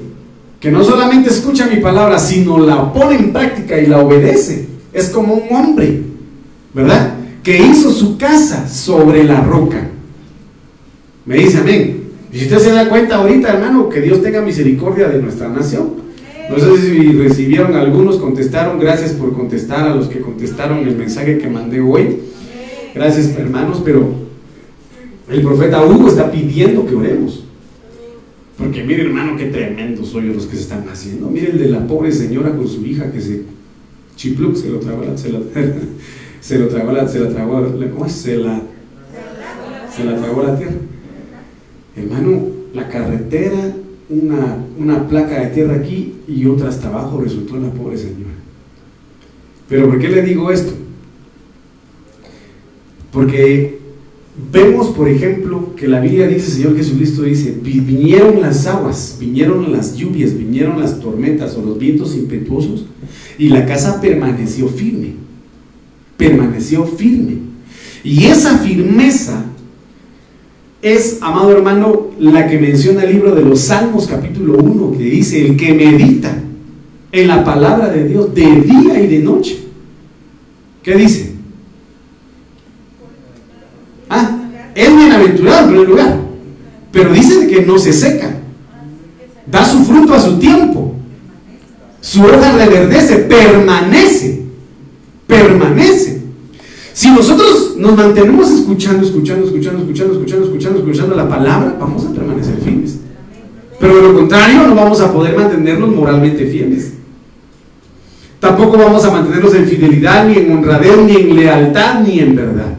que 0.61 0.71
no 0.71 0.83
solamente 0.83 1.31
escucha 1.31 1.67
mi 1.67 1.81
palabra, 1.81 2.19
sino 2.19 2.59
la 2.59 2.93
pone 2.93 3.17
en 3.17 3.33
práctica 3.33 3.79
y 3.79 3.87
la 3.87 4.01
obedece, 4.01 4.67
es 4.93 5.09
como 5.11 5.35
un 5.35 5.55
hombre, 5.55 6.03
¿verdad? 6.75 7.15
Que 7.43 7.59
hizo 7.59 7.91
su 7.93 8.19
casa 8.19 8.69
sobre 8.69 9.25
la 9.25 9.41
roca. 9.41 9.89
Me 11.25 11.37
dice 11.37 11.59
amén. 11.59 12.09
Y 12.33 12.39
si 12.39 12.45
usted 12.47 12.59
se 12.59 12.73
da 12.73 12.89
cuenta 12.89 13.17
ahorita, 13.17 13.53
hermano, 13.53 13.89
que 13.89 14.01
Dios 14.01 14.23
tenga 14.23 14.41
misericordia 14.41 15.09
de 15.09 15.23
nuestra 15.23 15.49
nación. 15.49 16.09
No 16.51 16.59
sé 16.59 16.81
si 16.81 17.13
recibieron 17.13 17.75
algunos, 17.75 18.17
contestaron, 18.17 18.79
gracias 18.81 19.13
por 19.13 19.35
contestar 19.35 19.87
a 19.87 19.95
los 19.95 20.09
que 20.09 20.21
contestaron 20.21 20.79
el 20.79 20.97
mensaje 20.97 21.39
que 21.39 21.49
mandé 21.49 21.81
hoy. 21.81 22.21
Gracias, 22.95 23.37
hermanos, 23.39 23.83
pero 23.85 24.13
el 25.31 25.43
profeta 25.43 25.85
Hugo 25.85 26.09
está 26.09 26.31
pidiendo 26.31 26.87
que 26.87 26.95
oremos. 26.95 27.45
Porque 28.59 28.83
mire, 28.83 29.03
hermano, 29.05 29.37
qué 29.37 29.47
tremendos 29.47 30.09
soy 30.09 30.25
los 30.25 30.47
que 30.47 30.57
se 30.57 30.63
están 30.63 30.85
haciendo. 30.89 31.31
Mire 31.31 31.53
el 31.53 31.59
de 31.59 31.69
la 31.69 31.87
pobre 31.87 32.11
señora 32.11 32.55
con 32.57 32.67
su 32.67 32.85
hija 32.85 33.13
que 33.13 33.21
se 33.21 33.43
chipluc, 34.17 34.57
se 34.57 34.69
lo 34.69 34.81
tragó 34.81 35.05
la, 35.05 35.17
se, 35.17 35.31
lo, 35.31 35.39
tragó 36.69 36.91
la, 36.91 37.07
se 37.07 37.21
la 37.21 37.29
tragó, 37.29 37.73
¿cómo 37.93 38.05
es? 38.05 38.13
Se 38.13 38.37
la, 38.37 38.61
se 39.95 40.05
la 40.05 40.17
tragó 40.17 40.43
la 40.43 40.59
tierra. 40.59 40.75
Hermano, 41.95 42.43
la 42.75 42.89
carretera, 42.89 43.77
una, 44.09 44.59
una 44.77 45.07
placa 45.07 45.41
de 45.41 45.47
tierra 45.49 45.77
aquí 45.77 46.15
y 46.27 46.45
otra 46.47 46.69
hasta 46.69 46.89
abajo 46.89 47.21
resultó 47.21 47.57
la 47.59 47.71
pobre 47.71 47.97
señora. 47.97 48.35
Pero 49.69 49.89
¿por 49.89 50.01
qué 50.01 50.09
le 50.09 50.23
digo 50.23 50.51
esto? 50.51 50.73
Porque 53.13 53.78
Vemos, 54.51 54.89
por 54.89 55.09
ejemplo, 55.09 55.75
que 55.75 55.89
la 55.89 56.01
Biblia 56.01 56.29
dice, 56.29 56.51
Señor 56.51 56.77
Jesucristo 56.77 57.23
dice, 57.23 57.59
vinieron 57.61 58.41
las 58.41 58.67
aguas, 58.67 59.17
vinieron 59.21 59.73
las 59.73 59.97
lluvias, 59.97 60.39
vinieron 60.39 60.81
las 60.81 61.01
tormentas 61.01 61.57
o 61.57 61.63
los 61.63 61.79
vientos 61.79 62.15
impetuosos 62.15 62.87
y 63.37 63.49
la 63.49 63.67
casa 63.67 64.01
permaneció 64.01 64.69
firme, 64.69 65.15
permaneció 66.17 66.85
firme. 66.87 67.39
Y 68.05 68.27
esa 68.27 68.59
firmeza 68.59 69.45
es, 70.81 71.19
amado 71.21 71.51
hermano, 71.51 72.07
la 72.19 72.49
que 72.49 72.59
menciona 72.59 73.03
el 73.03 73.15
libro 73.15 73.35
de 73.35 73.43
los 73.43 73.61
Salmos 73.61 74.07
capítulo 74.07 74.57
1, 74.59 74.93
que 74.97 75.05
dice, 75.05 75.45
el 75.45 75.57
que 75.57 75.75
medita 75.75 76.43
en 77.11 77.29
la 77.29 77.45
palabra 77.45 77.89
de 77.89 78.07
Dios 78.07 78.33
de 78.35 78.61
día 78.63 79.03
y 79.03 79.09
de 79.09 79.19
noche. 79.19 79.59
¿Qué 80.83 80.95
dice? 80.95 81.39
Es 84.79 84.93
en 85.31 85.67
primer 85.67 85.89
lugar. 85.89 86.17
Pero 86.93 87.13
dice 87.13 87.47
que 87.47 87.63
no 87.63 87.79
se 87.79 87.93
seca. 87.93 88.35
Da 89.47 89.65
su 89.65 89.85
fruto 89.85 90.15
a 90.15 90.21
su 90.21 90.39
tiempo. 90.39 90.95
Su 92.01 92.23
hoja 92.23 92.57
reverdece, 92.57 93.17
permanece. 93.17 94.43
Permanece. 95.27 96.23
Si 96.93 97.11
nosotros 97.11 97.77
nos 97.77 97.97
mantenemos 97.97 98.51
escuchando, 98.51 99.07
escuchando, 99.07 99.47
escuchando, 99.47 99.81
escuchando, 99.81 100.15
escuchando, 100.15 100.45
escuchando, 100.47 100.79
escuchando 100.79 101.15
la 101.15 101.29
palabra, 101.29 101.77
vamos 101.79 102.05
a 102.05 102.13
permanecer 102.13 102.57
firmes. 102.57 102.99
Pero 103.79 103.97
de 103.97 104.03
lo 104.03 104.15
contrario, 104.15 104.67
no 104.67 104.75
vamos 104.75 105.01
a 105.01 105.13
poder 105.13 105.37
mantenernos 105.37 105.95
moralmente 105.95 106.47
fieles. 106.47 106.95
Tampoco 108.41 108.79
vamos 108.79 109.05
a 109.05 109.11
mantenernos 109.11 109.55
en 109.55 109.67
fidelidad, 109.67 110.27
ni 110.27 110.39
en 110.39 110.53
honradez, 110.53 110.97
ni 110.99 111.17
en 111.17 111.37
lealtad, 111.37 112.01
ni 112.01 112.21
en 112.21 112.35
verdad. 112.35 112.78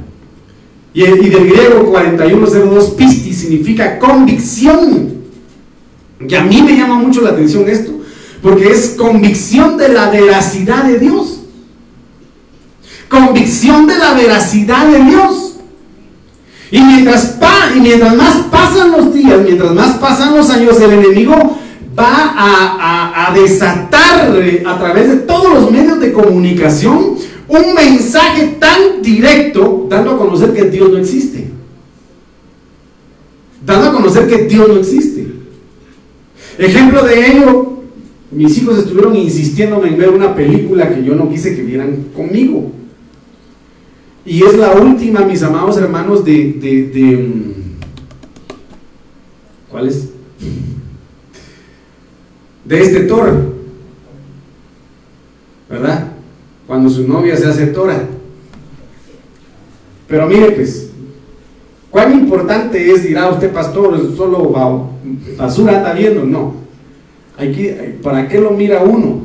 Y, 0.93 1.01
del 1.01 1.50
griego 1.50 1.86
4102, 1.91 2.89
pisti, 2.91 3.34
significa 3.34 4.00
convicción. 4.00 5.20
Y 6.27 6.35
a 6.35 6.44
mí 6.44 6.61
me 6.61 6.75
llama 6.75 6.96
mucho 6.96 7.22
la 7.22 7.29
atención 7.29 7.70
esto, 7.70 7.92
porque 8.42 8.72
es 8.72 8.96
convicción 8.98 9.77
de 9.77 9.90
la 9.90 10.09
veracidad 10.09 10.83
de 10.85 11.00
Dios. 11.00 11.42
Convicción 13.07 13.87
de 13.87 13.98
la 13.98 14.13
veracidad 14.13 14.87
de 14.87 15.03
Dios. 15.03 15.55
Y 16.72 16.81
mientras, 16.81 17.37
y 17.75 17.79
mientras 17.79 18.16
más 18.16 18.37
pasan 18.51 18.92
los 18.92 19.13
días, 19.13 19.40
mientras 19.44 19.74
más 19.74 19.98
pasan 19.98 20.35
los 20.35 20.50
años, 20.50 20.79
el 20.81 20.92
enemigo 20.92 21.57
va 21.98 22.33
a, 22.35 23.27
a 23.27 23.33
desatar 23.33 24.35
eh, 24.35 24.63
a 24.66 24.77
través 24.77 25.07
de 25.09 25.16
todos 25.18 25.53
los 25.53 25.72
medios 25.72 26.00
de 26.00 26.13
comunicación 26.13 27.18
un 27.50 27.74
mensaje 27.74 28.57
tan 28.59 29.01
directo 29.01 29.88
dando 29.90 30.12
a 30.12 30.18
conocer 30.18 30.53
que 30.53 30.66
Dios 30.66 30.90
no 30.92 30.98
existe. 30.98 31.48
Dando 33.66 33.90
a 33.90 33.94
conocer 33.94 34.27
que 34.27 34.44
Dios 34.46 34.68
no 34.68 34.77
existe. 34.77 35.27
Ejemplo 36.59 37.03
de 37.03 37.31
ello, 37.31 37.79
mis 38.31 38.57
hijos 38.59 38.77
estuvieron 38.77 39.16
insistiendo 39.16 39.83
en 39.83 39.98
ver 39.98 40.09
una 40.09 40.35
película 40.35 40.94
que 40.94 41.03
yo 41.03 41.16
no 41.16 41.29
quise 41.29 41.55
que 41.55 41.64
vieran 41.64 42.05
conmigo. 42.16 42.72
Y 44.25 44.44
es 44.44 44.55
la 44.55 44.74
última, 44.74 45.22
mis 45.22 45.42
amados 45.42 45.77
hermanos, 45.77 46.24
de... 46.24 46.53
de, 46.53 46.83
de 46.88 47.18
mm, 47.18 47.53
¿Cuál 49.72 49.88
es? 49.88 50.09
De 52.66 52.81
este 52.81 53.01
Thor. 53.01 53.55
¿Verdad? 55.70 56.08
Cuando 56.70 56.88
su 56.88 57.08
novia 57.08 57.36
se 57.36 57.48
hace 57.48 57.66
tora. 57.66 58.03
Pero 60.08 60.27
mire 60.27 60.51
pues, 60.51 60.92
¿cuán 61.90 62.14
importante 62.14 62.92
es, 62.92 63.01
dirá 63.01 63.27
usted 63.27 63.51
pastor, 63.51 64.00
solo 64.16 64.53
basura 65.36 65.77
está 65.77 65.94
viendo? 65.94 66.25
No. 66.25 66.53
Hay 67.40 67.51
que, 67.53 67.98
¿Para 68.03 68.27
qué 68.27 68.40
lo 68.40 68.51
mira 68.51 68.84
uno? 68.84 69.22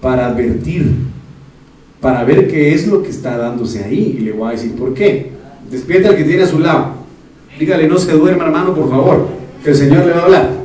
Para 0.00 0.28
advertir, 0.28 0.92
para 2.00 2.22
ver 2.22 2.46
qué 2.46 2.72
es 2.72 2.86
lo 2.86 3.02
que 3.02 3.10
está 3.10 3.36
dándose 3.36 3.82
ahí. 3.82 4.16
Y 4.16 4.20
le 4.20 4.30
voy 4.30 4.50
a 4.50 4.52
decir 4.52 4.76
por 4.76 4.94
qué. 4.94 5.32
Despierta 5.68 6.10
al 6.10 6.16
que 6.16 6.22
tiene 6.22 6.44
a 6.44 6.46
su 6.46 6.60
lado. 6.60 6.92
Dígale, 7.58 7.88
no 7.88 7.98
se 7.98 8.12
duerma 8.12 8.44
hermano, 8.44 8.72
por 8.72 8.88
favor, 8.88 9.26
que 9.64 9.70
el 9.70 9.76
Señor 9.76 10.06
le 10.06 10.12
va 10.12 10.20
a 10.20 10.24
hablar. 10.26 10.57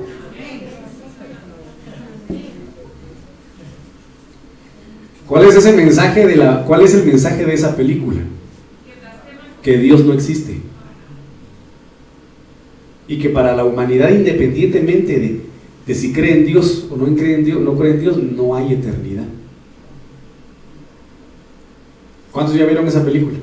¿Cuál 5.34 5.46
es 5.46 5.56
ese 5.56 5.74
mensaje 5.74 6.28
de 6.28 6.36
la 6.36 6.64
cuál 6.64 6.84
es 6.84 6.94
el 6.94 7.06
mensaje 7.06 7.44
de 7.44 7.56
esa 7.56 7.76
película? 7.76 8.22
Que 9.64 9.80
Dios 9.80 10.06
no 10.06 10.14
existe. 10.14 10.60
Y 13.08 13.18
que 13.18 13.30
para 13.30 13.56
la 13.56 13.66
humanidad 13.66 14.12
independientemente 14.12 15.42
de, 15.88 15.96
si 15.96 16.14
cree 16.14 16.38
en 16.38 16.46
Dios 16.46 16.86
o 16.88 16.98
no 16.98 17.16
cree 17.16 17.34
en 17.34 17.46
Dios, 17.46 17.60
no 17.62 17.76
cree 17.76 17.94
en 17.94 18.02
Dios, 18.02 18.18
no 18.22 18.54
hay 18.54 18.74
eternidad. 18.74 19.26
¿Cuántos 22.32 22.54
ya 22.54 22.68
vieron 22.68 22.88
esa 22.88 23.04
película? 23.04 23.40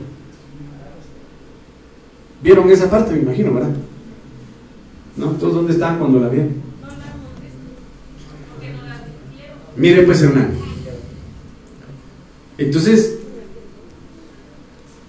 ¿Vieron 2.41 2.71
esa 2.71 2.89
parte? 2.89 3.15
Me 3.15 3.23
imagino, 3.23 3.53
¿verdad? 3.53 3.75
¿No? 5.17 5.31
¿Todos 5.33 5.55
dónde 5.55 5.73
estaban 5.73 5.99
cuando 5.99 6.21
la 6.21 6.29
vieron? 6.29 6.55
Miren 9.77 10.07
pues 10.07 10.23
hermano. 10.23 10.70
Entonces, 12.61 13.17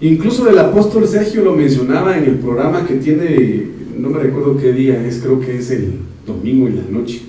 incluso 0.00 0.48
el 0.48 0.58
apóstol 0.58 1.06
Sergio 1.06 1.44
lo 1.44 1.54
mencionaba 1.54 2.16
en 2.16 2.24
el 2.24 2.36
programa 2.36 2.86
que 2.86 2.94
tiene, 2.94 3.66
no 3.98 4.08
me 4.08 4.20
recuerdo 4.20 4.56
qué 4.56 4.72
día 4.72 5.06
es, 5.06 5.18
creo 5.18 5.38
que 5.38 5.58
es 5.58 5.70
el 5.70 5.98
domingo 6.26 6.66
en 6.66 6.76
la 6.76 6.84
noche. 6.90 7.20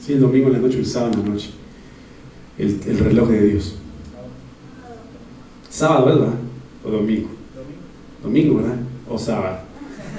Sí, 0.00 0.12
el 0.12 0.20
domingo 0.20 0.46
en 0.46 0.52
la 0.52 0.58
noche 0.60 0.76
o 0.76 0.78
el 0.78 0.86
sábado 0.86 1.14
en 1.14 1.22
la 1.24 1.34
noche. 1.34 1.50
El, 2.56 2.78
el 2.86 2.98
reloj 2.98 3.28
de 3.28 3.44
Dios. 3.44 3.74
Sábado, 5.68 6.06
¿verdad? 6.06 6.34
O 6.84 6.90
domingo. 6.92 7.28
Domingo, 8.22 8.58
¿verdad? 8.58 8.76
O 9.10 9.18
sábado. 9.18 9.58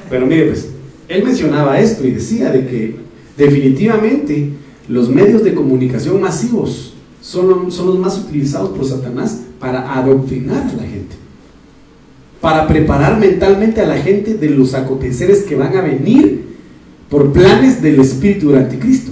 Pero 0.09 0.25
mire, 0.25 0.47
pues, 0.47 0.71
él 1.07 1.23
mencionaba 1.23 1.79
esto 1.79 2.05
y 2.05 2.11
decía 2.11 2.51
de 2.51 2.67
que 2.67 2.95
definitivamente 3.37 4.49
los 4.89 5.07
medios 5.07 5.41
de 5.45 5.53
comunicación 5.53 6.19
masivos 6.19 6.96
son, 7.27 7.69
son 7.73 7.87
los 7.87 7.99
más 7.99 8.17
utilizados 8.17 8.69
por 8.69 8.85
Satanás 8.85 9.41
para 9.59 9.95
adoctrinar 9.95 10.63
a 10.63 10.73
la 10.73 10.83
gente, 10.83 11.15
para 12.39 12.65
preparar 12.67 13.19
mentalmente 13.19 13.81
a 13.81 13.85
la 13.85 13.97
gente 13.97 14.35
de 14.35 14.49
los 14.49 14.73
aconteceres 14.73 15.43
que 15.43 15.57
van 15.57 15.75
a 15.75 15.81
venir 15.81 16.55
por 17.09 17.33
planes 17.33 17.81
del 17.81 17.99
espíritu 17.99 18.49
del 18.49 18.59
anticristo, 18.63 19.11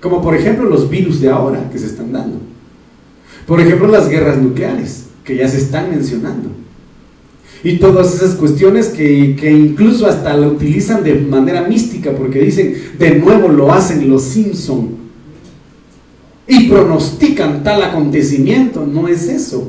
como 0.00 0.22
por 0.22 0.34
ejemplo 0.34 0.70
los 0.70 0.88
virus 0.88 1.20
de 1.20 1.28
ahora 1.28 1.68
que 1.70 1.78
se 1.78 1.86
están 1.86 2.12
dando, 2.12 2.38
por 3.46 3.60
ejemplo 3.60 3.88
las 3.88 4.08
guerras 4.08 4.38
nucleares 4.38 5.08
que 5.22 5.36
ya 5.36 5.46
se 5.46 5.58
están 5.58 5.90
mencionando, 5.90 6.48
y 7.62 7.76
todas 7.76 8.14
esas 8.14 8.36
cuestiones 8.36 8.88
que, 8.88 9.36
que, 9.38 9.52
incluso 9.52 10.06
hasta 10.06 10.34
lo 10.34 10.48
utilizan 10.48 11.04
de 11.04 11.14
manera 11.16 11.68
mística 11.68 12.12
porque 12.12 12.40
dicen, 12.40 12.74
de 12.98 13.16
nuevo 13.16 13.48
lo 13.48 13.70
hacen 13.70 14.08
los 14.08 14.22
Simpson 14.22 14.99
y 16.50 16.68
pronostican 16.68 17.62
tal 17.62 17.80
acontecimiento. 17.80 18.84
No 18.84 19.06
es 19.06 19.28
eso. 19.28 19.68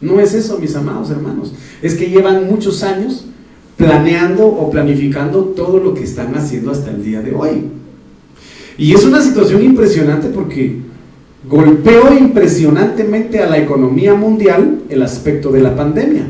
No 0.00 0.18
es 0.18 0.34
eso, 0.34 0.58
mis 0.58 0.74
amados 0.74 1.10
hermanos. 1.10 1.52
Es 1.80 1.94
que 1.94 2.10
llevan 2.10 2.48
muchos 2.48 2.82
años 2.82 3.24
planeando 3.76 4.44
o 4.46 4.68
planificando 4.68 5.44
todo 5.56 5.78
lo 5.78 5.94
que 5.94 6.02
están 6.02 6.34
haciendo 6.34 6.72
hasta 6.72 6.90
el 6.90 7.04
día 7.04 7.22
de 7.22 7.32
hoy. 7.32 7.66
Y 8.76 8.92
es 8.92 9.04
una 9.04 9.22
situación 9.22 9.62
impresionante 9.62 10.28
porque 10.28 10.78
golpeó 11.48 12.12
impresionantemente 12.12 13.38
a 13.38 13.48
la 13.48 13.58
economía 13.58 14.14
mundial 14.14 14.80
el 14.88 15.02
aspecto 15.02 15.52
de 15.52 15.60
la 15.60 15.76
pandemia. 15.76 16.26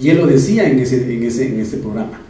Y 0.00 0.08
él 0.08 0.16
lo 0.16 0.26
decía 0.26 0.66
en 0.66 0.78
ese, 0.78 1.14
en 1.14 1.22
ese, 1.24 1.46
en 1.46 1.60
ese 1.60 1.76
programa. 1.76 2.29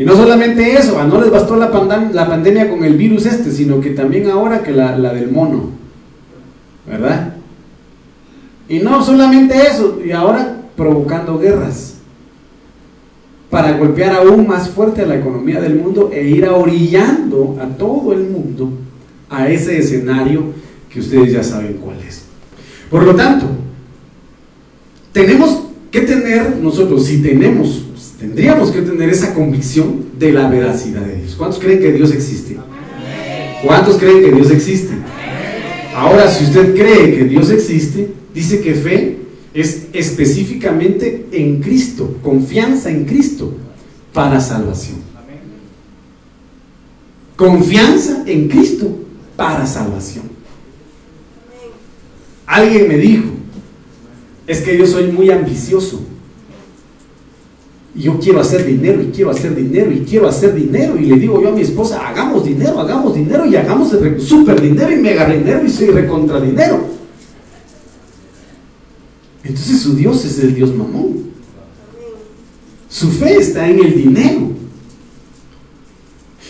Y 0.00 0.04
no 0.06 0.16
solamente 0.16 0.78
eso, 0.78 0.98
ah, 0.98 1.04
no 1.04 1.20
les 1.20 1.30
bastó 1.30 1.56
la, 1.56 1.66
la 2.14 2.26
pandemia 2.26 2.70
con 2.70 2.82
el 2.84 2.96
virus 2.96 3.26
este, 3.26 3.50
sino 3.50 3.82
que 3.82 3.90
también 3.90 4.30
ahora 4.30 4.62
que 4.62 4.72
la, 4.72 4.96
la 4.96 5.12
del 5.12 5.30
mono. 5.30 5.72
¿Verdad? 6.86 7.34
Y 8.66 8.78
no 8.78 9.04
solamente 9.04 9.60
eso, 9.60 10.00
y 10.02 10.10
ahora 10.12 10.56
provocando 10.74 11.38
guerras 11.38 11.96
para 13.50 13.76
golpear 13.76 14.14
aún 14.14 14.46
más 14.46 14.70
fuerte 14.70 15.02
a 15.02 15.06
la 15.06 15.16
economía 15.16 15.60
del 15.60 15.74
mundo 15.74 16.08
e 16.10 16.24
ir 16.24 16.48
orillando 16.48 17.58
a 17.60 17.66
todo 17.66 18.14
el 18.14 18.20
mundo 18.20 18.72
a 19.28 19.50
ese 19.50 19.76
escenario 19.76 20.44
que 20.88 21.00
ustedes 21.00 21.30
ya 21.30 21.42
saben 21.42 21.74
cuál 21.74 21.98
es. 22.08 22.24
Por 22.90 23.02
lo 23.02 23.14
tanto, 23.14 23.44
tenemos 25.12 25.64
que 25.90 26.00
tener 26.00 26.56
nosotros, 26.56 27.04
si 27.04 27.20
tenemos, 27.20 27.84
tendríamos 28.20 28.70
que 28.70 28.82
tener 28.82 29.08
esa 29.08 29.32
convicción 29.32 30.04
de 30.18 30.32
la 30.32 30.48
veracidad 30.48 31.00
de 31.00 31.16
Dios. 31.16 31.34
¿Cuántos 31.36 31.58
creen 31.58 31.80
que 31.80 31.92
Dios 31.92 32.12
existe? 32.12 32.58
¿Cuántos 33.64 33.96
creen 33.96 34.22
que 34.22 34.32
Dios 34.32 34.50
existe? 34.50 34.92
Ahora, 35.96 36.30
si 36.30 36.44
usted 36.44 36.74
cree 36.74 37.16
que 37.16 37.24
Dios 37.24 37.50
existe, 37.50 38.10
dice 38.34 38.60
que 38.60 38.74
fe 38.74 39.16
es 39.54 39.86
específicamente 39.92 41.26
en 41.32 41.60
Cristo, 41.60 42.16
confianza 42.22 42.90
en 42.90 43.06
Cristo 43.06 43.54
para 44.12 44.38
salvación. 44.40 44.98
Confianza 47.36 48.22
en 48.26 48.48
Cristo 48.48 48.98
para 49.34 49.66
salvación. 49.66 50.24
Alguien 52.46 52.86
me 52.86 52.98
dijo, 52.98 53.30
es 54.46 54.60
que 54.60 54.76
yo 54.76 54.86
soy 54.86 55.10
muy 55.10 55.30
ambicioso. 55.30 56.04
Yo 57.94 58.18
quiero 58.20 58.40
hacer 58.40 58.64
dinero 58.64 59.02
y 59.02 59.06
quiero 59.06 59.30
hacer 59.30 59.54
dinero 59.54 59.90
y 59.90 60.00
quiero 60.00 60.28
hacer 60.28 60.54
dinero. 60.54 60.96
Y 60.96 61.06
le 61.06 61.16
digo 61.16 61.42
yo 61.42 61.48
a 61.48 61.52
mi 61.52 61.62
esposa, 61.62 62.06
hagamos 62.08 62.44
dinero, 62.44 62.78
hagamos 62.78 63.14
dinero 63.14 63.44
y 63.46 63.56
hagamos 63.56 63.88
super 64.18 64.60
dinero 64.60 64.92
y 64.92 64.96
mega 64.96 65.28
dinero 65.28 65.64
y 65.64 65.70
soy 65.70 65.88
recontra 65.88 66.40
dinero. 66.40 66.84
Entonces 69.42 69.80
su 69.80 69.96
Dios 69.96 70.24
es 70.24 70.38
el 70.38 70.54
Dios 70.54 70.74
mamón. 70.74 71.30
Su 72.88 73.10
fe 73.10 73.36
está 73.38 73.68
en 73.68 73.80
el 73.80 73.94
dinero. 73.96 74.50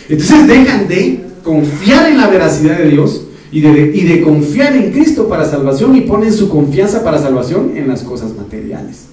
Entonces 0.09 0.47
dejan 0.47 0.87
de 0.87 1.25
confiar 1.43 2.09
en 2.09 2.17
la 2.17 2.27
veracidad 2.27 2.77
de 2.77 2.89
Dios 2.89 3.25
y 3.51 3.61
de, 3.61 3.91
y 3.95 4.03
de 4.03 4.21
confiar 4.21 4.75
en 4.75 4.91
Cristo 4.91 5.27
para 5.27 5.49
salvación 5.49 5.95
y 5.95 6.01
ponen 6.01 6.33
su 6.33 6.49
confianza 6.49 7.03
para 7.03 7.17
salvación 7.17 7.75
en 7.75 7.87
las 7.87 8.03
cosas 8.03 8.35
materiales. 8.35 9.10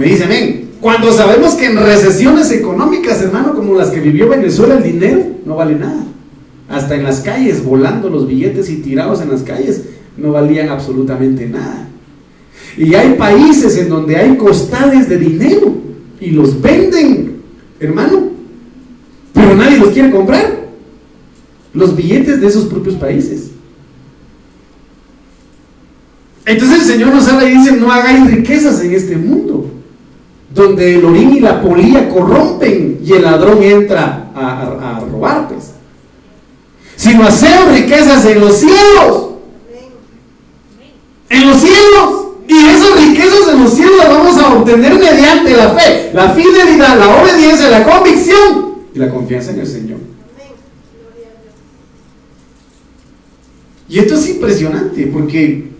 Me 0.00 0.06
dice. 0.06 0.64
Cuando 0.80 1.12
sabemos 1.12 1.56
que 1.56 1.66
en 1.66 1.76
recesiones 1.76 2.50
económicas, 2.52 3.20
hermano, 3.20 3.54
como 3.54 3.74
las 3.74 3.90
que 3.90 4.00
vivió 4.00 4.30
Venezuela, 4.30 4.78
el 4.78 4.82
dinero 4.82 5.22
no 5.44 5.56
vale 5.56 5.76
nada. 5.76 6.06
Hasta 6.70 6.94
en 6.94 7.04
las 7.04 7.20
calles, 7.20 7.62
volando 7.62 8.08
los 8.08 8.26
billetes 8.26 8.70
y 8.70 8.76
tirados 8.76 9.20
en 9.20 9.30
las 9.30 9.42
calles, 9.42 9.82
no 10.16 10.32
valían 10.32 10.70
absolutamente 10.70 11.46
nada. 11.46 11.86
Y 12.78 12.94
hay 12.94 13.12
países 13.14 13.76
en 13.76 13.90
donde 13.90 14.16
hay 14.16 14.38
costales 14.38 15.06
de 15.06 15.18
dinero 15.18 15.74
y 16.18 16.30
los 16.30 16.58
venden, 16.62 17.42
hermano, 17.78 18.30
pero 19.34 19.54
nadie 19.54 19.76
los 19.76 19.90
quiere 19.90 20.10
comprar. 20.10 20.60
Los 21.74 21.94
billetes 21.94 22.40
de 22.40 22.46
esos 22.46 22.64
propios 22.64 22.94
países. 22.94 23.50
Entonces 26.46 26.80
el 26.80 26.86
Señor 26.86 27.14
nos 27.14 27.28
habla 27.28 27.48
y 27.48 27.58
dice, 27.58 27.76
no 27.76 27.92
hagáis 27.92 28.30
riquezas 28.30 28.82
en 28.82 28.94
este 28.94 29.16
mundo, 29.16 29.49
donde 30.52 30.96
el 30.96 31.04
orín 31.04 31.36
y 31.36 31.40
la 31.40 31.62
polilla 31.62 32.08
corrompen 32.08 33.00
y 33.04 33.12
el 33.12 33.22
ladrón 33.22 33.62
entra 33.62 34.30
a, 34.34 35.00
robar, 35.10 35.48
pues. 35.48 35.72
Sino 36.96 37.24
hacer 37.24 37.72
riquezas 37.72 38.24
en 38.26 38.40
los 38.40 38.56
cielos 38.56 39.30
en 41.30 41.48
los 41.48 41.56
cielos. 41.56 42.26
Y 42.48 42.66
esas 42.66 43.00
riquezas 43.00 43.54
en 43.54 43.62
los 43.62 43.72
cielos 43.72 43.96
las 43.96 44.08
vamos 44.08 44.36
a 44.36 44.54
obtener 44.54 44.94
mediante 44.94 45.56
la 45.56 45.70
fe, 45.70 46.10
la 46.12 46.30
fidelidad, 46.30 46.98
la 46.98 47.22
obediencia, 47.22 47.70
la 47.70 47.84
convicción 47.84 48.74
y 48.92 48.98
la 48.98 49.08
confianza 49.08 49.52
en 49.52 49.60
el 49.60 49.66
Señor. 49.66 49.98
Y 53.88 53.98
esto 54.00 54.14
es 54.14 54.28
impresionante 54.30 55.06
porque 55.06 55.70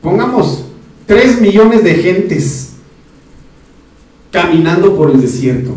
pongamos 0.00 0.61
3 1.12 1.42
millones 1.42 1.84
de 1.84 1.94
gentes 1.94 2.70
caminando 4.30 4.96
por 4.96 5.10
el 5.10 5.20
desierto. 5.20 5.76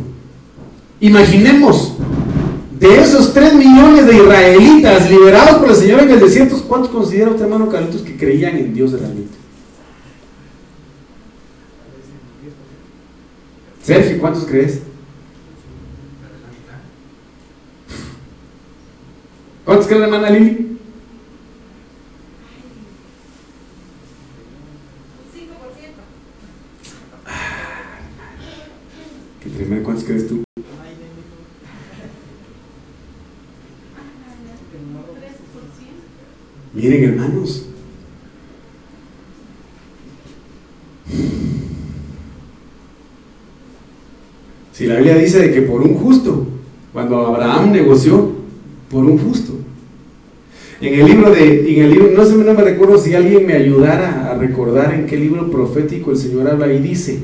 Imaginemos 1.01 1.97
de 2.79 3.01
esos 3.01 3.33
3 3.33 3.55
millones 3.55 4.05
de 4.05 4.15
israelitas 4.15 5.09
liberados 5.09 5.57
por 5.57 5.69
el 5.71 5.75
Señor 5.75 5.99
en 6.03 6.11
el 6.11 6.21
desierto, 6.21 6.57
¿cuántos 6.65 6.89
considera 6.89 7.31
usted, 7.31 7.43
hermano 7.43 7.67
Carlitos, 7.67 8.01
que 8.01 8.15
creían 8.15 8.55
en 8.55 8.73
Dios 8.73 8.93
realmente? 8.93 9.35
Sergio, 13.83 14.17
¿cuántos 14.21 14.45
crees? 14.45 14.79
¿Cuántos 19.65 19.85
creen, 19.87 20.03
hermana 20.03 20.29
Lili? 20.29 20.75
5%. 29.44 29.44
Qué 29.55 29.63
tremendo, 29.63 29.85
¿cuántos 29.85 30.03
crees 30.03 30.27
tú? 30.27 30.43
Miren 36.73 37.03
hermanos, 37.05 37.65
si 44.73 44.87
la 44.87 44.95
Biblia 44.95 45.15
dice 45.15 45.39
de 45.39 45.53
que 45.53 45.61
por 45.61 45.81
un 45.83 45.93
justo, 45.95 46.47
cuando 46.91 47.25
Abraham 47.25 47.71
negoció 47.71 48.33
por 48.91 49.05
un 49.05 49.17
justo, 49.17 49.53
en 50.81 50.99
el 50.99 51.05
libro 51.05 51.31
de, 51.31 51.77
en 51.77 51.83
el 51.85 51.91
libro, 51.91 52.11
no 52.11 52.25
sé, 52.25 52.35
no 52.35 52.53
me 52.53 52.61
recuerdo 52.61 52.97
si 52.97 53.15
alguien 53.15 53.47
me 53.47 53.53
ayudara 53.53 54.31
a 54.31 54.37
recordar 54.37 54.93
en 54.93 55.05
qué 55.05 55.15
libro 55.15 55.49
profético 55.49 56.11
el 56.11 56.17
Señor 56.17 56.49
habla 56.49 56.73
y 56.73 56.79
dice, 56.79 57.23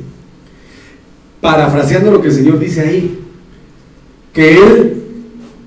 parafraseando 1.42 2.12
lo 2.12 2.22
que 2.22 2.28
el 2.28 2.34
Señor 2.34 2.60
dice 2.60 2.82
ahí, 2.82 3.20
que 4.32 4.56
Él 4.56 5.04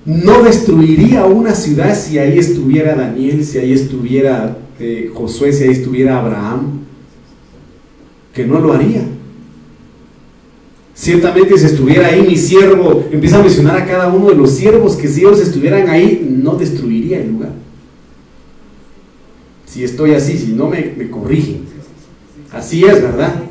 no 0.05 0.43
destruiría 0.43 1.25
una 1.25 1.53
ciudad 1.53 1.95
si 1.95 2.17
ahí 2.17 2.39
estuviera 2.39 2.95
Daniel, 2.95 3.43
si 3.43 3.57
ahí 3.57 3.73
estuviera 3.73 4.57
eh, 4.79 5.11
Josué, 5.13 5.51
si 5.51 5.63
ahí 5.63 5.71
estuviera 5.71 6.19
Abraham, 6.19 6.79
que 8.33 8.45
no 8.45 8.59
lo 8.59 8.73
haría. 8.73 9.01
Ciertamente 10.93 11.57
si 11.57 11.65
estuviera 11.65 12.07
ahí 12.07 12.21
mi 12.21 12.37
siervo, 12.37 13.05
empieza 13.11 13.39
a 13.39 13.41
mencionar 13.41 13.77
a 13.77 13.85
cada 13.85 14.07
uno 14.07 14.29
de 14.29 14.35
los 14.35 14.51
siervos 14.51 14.95
que 14.95 15.09
si 15.09 15.21
ellos 15.21 15.41
estuvieran 15.41 15.89
ahí, 15.89 16.25
no 16.41 16.55
destruiría 16.55 17.19
el 17.19 17.31
lugar. 17.31 17.51
Si 19.65 19.83
estoy 19.83 20.13
así, 20.13 20.37
si 20.37 20.53
no 20.53 20.69
me, 20.69 20.93
me 20.97 21.09
corrigen. 21.09 21.65
Así 22.53 22.85
es, 22.85 23.01
¿verdad? 23.01 23.44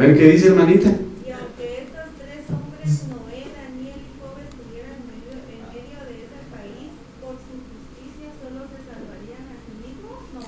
A 0.00 0.02
ver 0.02 0.16
qué 0.16 0.30
dice 0.30 0.46
hermanita. 0.46 0.90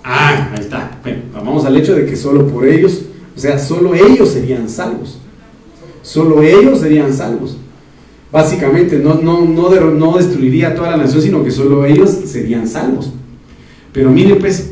Ah, 0.02 0.48
ahí 0.52 0.58
está. 0.58 0.98
Bueno, 1.02 1.18
vamos 1.34 1.66
al 1.66 1.76
hecho 1.76 1.94
de 1.94 2.06
que 2.06 2.16
solo 2.16 2.46
por 2.46 2.66
ellos, 2.66 3.02
o 3.36 3.38
sea, 3.38 3.58
solo 3.58 3.94
ellos 3.94 4.30
serían 4.30 4.70
salvos. 4.70 5.18
Solo 6.00 6.40
ellos 6.40 6.80
serían 6.80 7.12
salvos. 7.12 7.58
Básicamente, 8.30 8.96
no, 9.00 9.16
no, 9.16 9.44
no, 9.44 9.68
no 9.90 10.16
destruiría 10.16 10.74
toda 10.74 10.92
la 10.92 10.96
nación, 10.96 11.20
sino 11.20 11.44
que 11.44 11.50
solo 11.50 11.84
ellos 11.84 12.08
serían 12.24 12.66
salvos. 12.66 13.12
Pero 13.92 14.10
miren, 14.10 14.38
pues, 14.38 14.71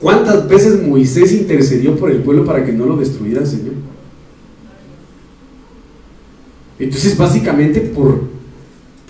¿cuántas 0.00 0.48
veces 0.48 0.86
Moisés 0.86 1.32
intercedió 1.32 1.96
por 1.96 2.10
el 2.10 2.18
pueblo 2.18 2.44
para 2.44 2.64
que 2.64 2.72
no 2.72 2.86
lo 2.86 2.96
destruyera 2.96 3.40
el 3.40 3.46
Señor? 3.46 3.74
Entonces, 6.78 7.16
básicamente, 7.16 7.80
por, 7.80 8.22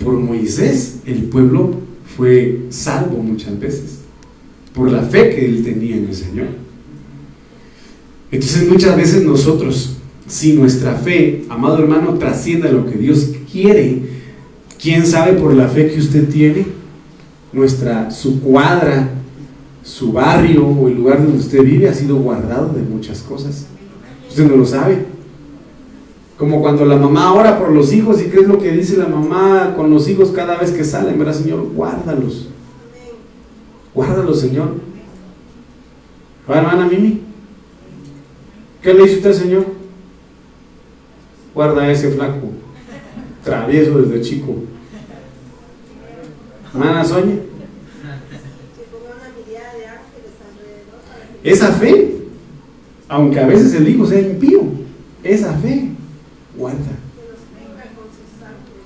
por 0.03 0.13
Moisés, 0.13 0.99
el 1.05 1.23
pueblo 1.23 1.75
fue 2.17 2.63
salvo 2.69 3.21
muchas 3.21 3.59
veces 3.59 3.99
por 4.73 4.91
la 4.91 5.01
fe 5.01 5.29
que 5.29 5.45
él 5.45 5.63
tenía 5.63 5.95
en 5.97 6.07
el 6.07 6.15
Señor. 6.15 6.47
Entonces 8.31 8.69
muchas 8.69 8.95
veces 8.95 9.23
nosotros 9.23 9.95
si 10.29 10.53
nuestra 10.53 10.93
fe, 10.93 11.43
amado 11.49 11.79
hermano, 11.79 12.13
trasciende 12.13 12.71
lo 12.71 12.85
que 12.85 12.97
Dios 12.97 13.31
quiere, 13.51 14.03
¿quién 14.81 15.05
sabe 15.05 15.33
por 15.33 15.53
la 15.55 15.67
fe 15.67 15.89
que 15.89 15.99
usted 15.99 16.29
tiene? 16.29 16.67
Nuestra, 17.51 18.11
su 18.11 18.39
cuadra, 18.39 19.09
su 19.89 20.13
barrio 20.13 20.67
o 20.67 20.87
el 20.87 20.97
lugar 20.97 21.17
donde 21.17 21.39
usted 21.39 21.63
vive 21.63 21.89
ha 21.89 21.93
sido 21.93 22.17
guardado 22.17 22.71
de 22.73 22.83
muchas 22.83 23.21
cosas. 23.21 23.65
Usted 24.29 24.47
no 24.47 24.55
lo 24.55 24.65
sabe. 24.65 25.07
Como 26.37 26.61
cuando 26.61 26.85
la 26.85 26.95
mamá 26.95 27.33
ora 27.33 27.57
por 27.57 27.71
los 27.71 27.91
hijos 27.91 28.21
y 28.21 28.25
qué 28.25 28.41
es 28.41 28.47
lo 28.47 28.59
que 28.59 28.71
dice 28.71 28.97
la 28.97 29.07
mamá 29.07 29.73
con 29.75 29.89
los 29.89 30.07
hijos 30.07 30.29
cada 30.29 30.57
vez 30.57 30.71
que 30.71 30.83
salen, 30.83 31.17
¿verdad, 31.17 31.33
Señor? 31.33 31.67
Guárdalos. 31.73 32.49
Guárdalos, 33.95 34.39
Señor. 34.39 34.75
¿Va, 36.49 36.59
hermana 36.59 36.87
Mimi? 36.87 37.23
¿Qué 38.83 38.93
le 38.93 39.03
dice 39.03 39.15
usted, 39.15 39.33
Señor? 39.33 39.65
Guarda 41.55 41.91
ese 41.91 42.11
flaco. 42.11 42.51
Travieso 43.43 43.99
desde 43.99 44.21
chico. 44.21 44.55
Hermana 46.73 47.03
Soña. 47.03 47.48
Esa 51.43 51.71
fe, 51.71 52.17
aunque 53.07 53.39
a 53.39 53.47
veces 53.47 53.73
el 53.73 53.87
hijo 53.87 54.05
sea 54.05 54.19
impío, 54.19 54.63
esa 55.23 55.53
fe 55.53 55.89
guarda. 56.57 56.77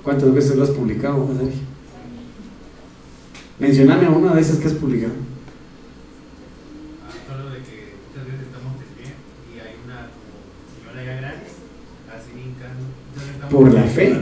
¿Cuántas 0.02 0.34
veces 0.34 0.56
lo 0.56 0.64
has 0.64 0.70
publicado? 0.70 1.28
Mencioname 3.58 4.08
una 4.08 4.34
de 4.34 4.40
esas 4.40 4.58
que 4.58 4.66
has 4.66 4.74
publicado. 4.74 5.14
Y. 12.36 13.50
Por 13.50 13.72
la 13.72 13.82
fe, 13.84 14.16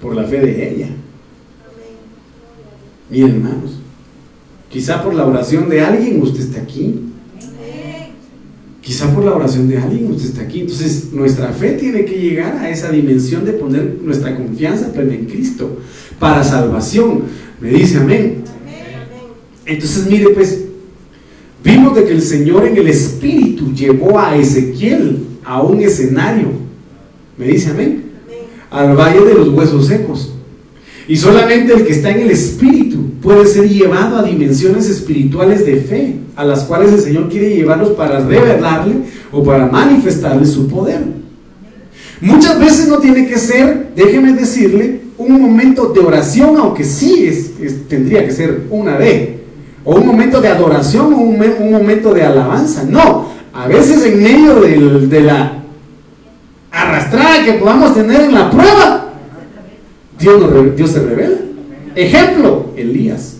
por 0.00 0.14
la 0.14 0.24
fe 0.24 0.40
de 0.40 0.70
ella. 0.70 0.88
Miren, 3.10 3.36
hermanos, 3.36 3.78
quizá 4.70 5.02
por 5.02 5.14
la 5.14 5.26
oración 5.26 5.68
de 5.68 5.80
alguien 5.80 6.20
usted 6.22 6.40
está 6.40 6.60
aquí. 6.60 7.12
Quizá 8.86 9.12
por 9.12 9.24
la 9.24 9.34
oración 9.34 9.68
de 9.68 9.78
alguien 9.78 10.12
usted 10.12 10.28
está 10.28 10.42
aquí. 10.42 10.60
Entonces, 10.60 11.08
nuestra 11.12 11.48
fe 11.48 11.72
tiene 11.72 12.04
que 12.04 12.20
llegar 12.20 12.56
a 12.58 12.70
esa 12.70 12.88
dimensión 12.92 13.44
de 13.44 13.52
poner 13.52 13.96
nuestra 14.00 14.36
confianza 14.36 14.92
plena 14.92 15.12
en 15.12 15.24
Cristo 15.24 15.78
para 16.20 16.44
salvación. 16.44 17.22
Me 17.60 17.70
dice 17.70 17.96
amén. 17.98 18.44
Entonces, 19.64 20.06
mire, 20.08 20.28
pues, 20.28 20.66
vimos 21.64 21.96
de 21.96 22.04
que 22.04 22.12
el 22.12 22.22
Señor 22.22 22.64
en 22.64 22.76
el 22.76 22.86
Espíritu 22.86 23.74
llevó 23.74 24.20
a 24.20 24.36
Ezequiel 24.36 25.18
a 25.42 25.62
un 25.62 25.80
escenario. 25.80 26.52
Me 27.36 27.48
dice 27.48 27.70
amén. 27.70 28.04
Al 28.70 28.94
valle 28.94 29.24
de 29.24 29.34
los 29.34 29.48
huesos 29.48 29.88
secos. 29.88 30.35
Y 31.08 31.16
solamente 31.16 31.72
el 31.72 31.86
que 31.86 31.92
está 31.92 32.10
en 32.10 32.20
el 32.20 32.30
Espíritu 32.30 32.98
puede 33.22 33.46
ser 33.46 33.68
llevado 33.68 34.18
a 34.18 34.22
dimensiones 34.22 34.88
espirituales 34.88 35.64
de 35.64 35.76
fe, 35.76 36.16
a 36.34 36.44
las 36.44 36.64
cuales 36.64 36.92
el 36.92 37.00
Señor 37.00 37.28
quiere 37.28 37.54
llevarlos 37.54 37.90
para 37.90 38.20
revelarle 38.20 38.94
o 39.30 39.42
para 39.42 39.66
manifestarle 39.66 40.46
su 40.46 40.68
poder. 40.68 41.00
Muchas 42.20 42.58
veces 42.58 42.88
no 42.88 42.98
tiene 42.98 43.26
que 43.26 43.38
ser, 43.38 43.90
déjeme 43.94 44.32
decirle, 44.32 45.02
un 45.18 45.40
momento 45.40 45.92
de 45.92 46.00
oración, 46.00 46.56
aunque 46.56 46.84
sí 46.84 47.26
es, 47.26 47.52
tendría 47.88 48.24
que 48.24 48.32
ser 48.32 48.62
una 48.70 48.98
de, 48.98 49.44
o 49.84 49.96
un 49.96 50.06
momento 50.06 50.40
de 50.40 50.48
adoración 50.48 51.14
o 51.14 51.18
un, 51.18 51.42
un 51.60 51.72
momento 51.72 52.12
de 52.12 52.22
alabanza. 52.22 52.84
No, 52.84 53.28
a 53.52 53.66
veces 53.68 54.04
en 54.04 54.22
medio 54.22 54.60
de, 54.60 55.06
de 55.06 55.20
la 55.22 55.62
arrastrada 56.70 57.44
que 57.44 57.54
podamos 57.54 57.94
tener 57.94 58.22
en 58.22 58.34
la 58.34 58.50
prueba, 58.50 59.05
Dios, 60.18 60.90
se 60.90 61.02
revela. 61.02 61.36
Ejemplo, 61.94 62.72
Elías. 62.76 63.38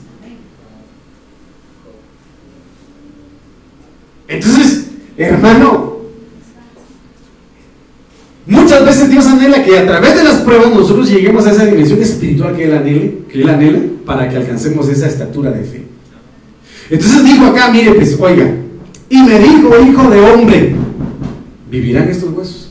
Entonces, 4.28 4.86
hermano, 5.16 5.96
muchas 8.46 8.84
veces 8.84 9.10
Dios 9.10 9.26
anhela 9.26 9.62
que 9.62 9.78
a 9.78 9.86
través 9.86 10.16
de 10.16 10.24
las 10.24 10.40
pruebas 10.40 10.70
nosotros 10.70 11.08
lleguemos 11.08 11.46
a 11.46 11.52
esa 11.52 11.64
dimensión 11.64 12.02
espiritual 12.02 12.56
que 12.56 12.64
Él 12.64 12.74
anhela, 12.74 13.12
que 13.30 13.42
Él 13.42 13.48
anhela 13.48 13.78
para 14.04 14.28
que 14.28 14.36
alcancemos 14.36 14.88
esa 14.88 15.06
estatura 15.06 15.50
de 15.50 15.64
fe. 15.64 15.84
Entonces 16.90 17.24
dijo 17.24 17.46
acá, 17.46 17.70
mire, 17.70 17.92
pues, 17.94 18.16
oiga, 18.20 18.52
y 19.08 19.22
me 19.22 19.38
dijo, 19.38 19.70
hijo 19.80 20.10
de 20.10 20.20
hombre, 20.20 20.74
¿vivirán 21.70 22.08
estos 22.08 22.32
huesos? 22.32 22.65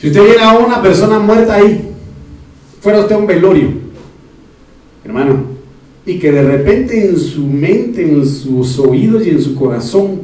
Si 0.00 0.06
usted 0.06 0.24
viera 0.24 0.50
a 0.50 0.58
una 0.58 0.80
persona 0.80 1.18
muerta 1.18 1.56
ahí, 1.56 1.90
fuera 2.80 3.00
usted 3.00 3.16
un 3.16 3.26
velorio, 3.26 3.68
hermano, 5.04 5.44
y 6.06 6.18
que 6.18 6.32
de 6.32 6.42
repente 6.42 7.06
en 7.06 7.18
su 7.18 7.46
mente, 7.46 8.10
en 8.10 8.24
sus 8.24 8.78
oídos 8.78 9.26
y 9.26 9.30
en 9.30 9.42
su 9.42 9.54
corazón, 9.54 10.22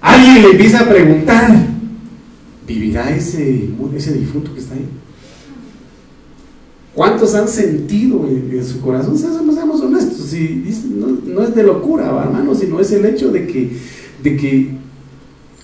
alguien 0.00 0.42
le 0.42 0.50
empieza 0.50 0.80
a 0.80 0.88
preguntar, 0.88 1.64
¿vivirá 2.66 3.14
ese, 3.14 3.68
ese 3.94 4.14
difunto 4.14 4.52
que 4.52 4.58
está 4.58 4.74
ahí? 4.74 4.88
¿Cuántos 6.92 7.36
han 7.36 7.46
sentido 7.46 8.26
en, 8.26 8.64
su 8.64 8.80
corazón? 8.80 9.16
Seamos 9.16 9.80
honestos, 9.80 10.26
si, 10.26 10.64
no, 11.24 11.44
es 11.44 11.54
de 11.54 11.62
locura, 11.62 12.06
hermano, 12.06 12.52
sino 12.56 12.80
es 12.80 12.90
el 12.90 13.04
hecho 13.04 13.30
de 13.30 13.46
que, 13.46 13.76
de 14.24 14.36
que, 14.36 14.70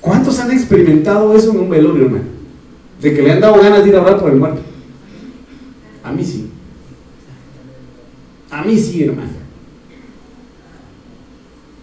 ¿cuántos 0.01 0.38
han 0.38 0.53
experimentado 0.53 1.35
eso 1.35 1.51
en 1.51 1.59
un 1.59 1.68
velorio, 1.68 2.05
hermano? 2.05 2.36
De 3.00 3.14
que 3.14 3.22
le 3.22 3.32
han 3.32 3.40
dado 3.40 3.61
ganas 3.61 3.82
de 3.82 3.88
ir 3.88 3.96
a 3.96 4.02
orar 4.02 4.20
por 4.20 4.30
el 4.30 4.37
muerto. 4.37 4.61
A 6.02 6.12
mí 6.12 6.24
sí. 6.24 6.50
A 8.50 8.62
mí 8.62 8.78
sí, 8.78 9.04
hermano. 9.04 9.30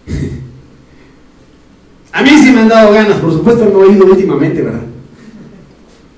a 2.12 2.22
mí 2.22 2.30
sí 2.30 2.52
me 2.52 2.60
han 2.60 2.68
dado 2.68 2.92
ganas, 2.92 3.18
por 3.18 3.32
supuesto 3.32 3.68
no 3.72 3.84
he 3.84 3.92
ido 3.92 4.06
últimamente, 4.06 4.62
¿verdad? 4.62 4.82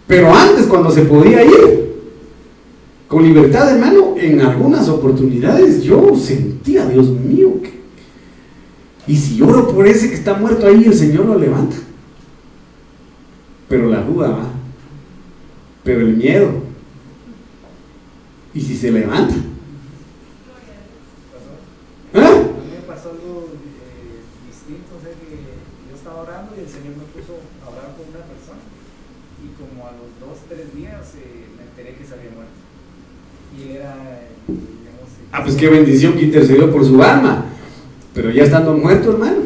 Pero 0.06 0.34
antes, 0.34 0.66
cuando 0.66 0.90
se 0.90 1.02
podía 1.02 1.44
ir, 1.44 1.86
con 3.08 3.22
libertad, 3.22 3.74
hermano, 3.74 4.14
en 4.16 4.40
algunas 4.40 4.88
oportunidades 4.88 5.82
yo 5.82 6.14
sentía, 6.16 6.86
Dios 6.86 7.08
mío, 7.08 7.56
y 9.06 9.16
si 9.16 9.40
oro 9.40 9.68
por 9.68 9.86
ese 9.86 10.08
que 10.08 10.16
está 10.16 10.34
muerto 10.34 10.66
ahí, 10.66 10.84
el 10.84 10.94
Señor 10.94 11.26
lo 11.26 11.38
levanta. 11.38 11.76
Pero 13.68 13.88
la 13.88 14.02
duda 14.02 14.30
va 14.30 14.55
pero 15.86 16.00
el 16.00 16.16
miedo. 16.16 16.50
¿Y 18.52 18.60
si 18.60 18.76
se 18.76 18.90
levanta? 18.90 19.36
¿Ah? 22.12 22.18
A 22.18 22.32
mí 22.32 22.70
me 22.72 22.82
pasó 22.92 23.10
algo 23.10 23.50
eh, 23.54 24.20
distinto, 24.48 24.96
o 24.98 25.00
sea 25.00 25.12
que 25.12 25.36
yo 25.88 25.94
estaba 25.94 26.22
orando 26.22 26.54
y 26.56 26.60
el 26.64 26.68
Señor 26.68 26.96
me 26.96 27.04
puso 27.14 27.38
a 27.64 27.70
orar 27.70 27.94
con 27.94 28.08
una 28.10 28.26
persona 28.26 28.66
y 29.38 29.54
como 29.54 29.86
a 29.86 29.92
los 29.92 30.10
dos, 30.18 30.42
tres 30.48 30.74
días 30.74 31.14
eh, 31.22 31.46
me 31.56 31.62
enteré 31.62 31.96
que 31.96 32.04
se 32.04 32.14
había 32.14 32.30
muerto. 32.34 32.58
Y 33.56 33.76
era, 33.76 33.94
digamos... 34.48 35.08
Ah, 35.30 35.44
pues 35.44 35.54
qué 35.54 35.68
bendición 35.68 36.14
que 36.14 36.22
intercedió 36.22 36.72
por 36.72 36.84
su 36.84 37.00
alma, 37.00 37.46
pero 38.12 38.30
ya 38.30 38.42
estando 38.42 38.76
muerto, 38.76 39.12
hermano. 39.12 39.42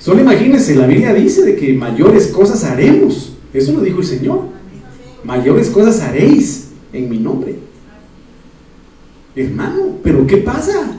Solo 0.00 0.22
imagínense, 0.22 0.74
la 0.74 0.86
Biblia 0.86 1.14
dice 1.14 1.42
de 1.42 1.54
que 1.54 1.72
mayores 1.74 2.28
cosas 2.28 2.64
haremos 2.64 3.37
eso 3.52 3.72
lo 3.72 3.80
dijo 3.80 4.00
el 4.00 4.06
Señor. 4.06 4.48
Mayores 5.24 5.70
cosas 5.70 6.00
haréis 6.00 6.68
en 6.92 7.08
mi 7.08 7.18
nombre. 7.18 7.56
Hermano, 9.34 9.98
pero 10.02 10.26
¿qué 10.26 10.38
pasa? 10.38 10.98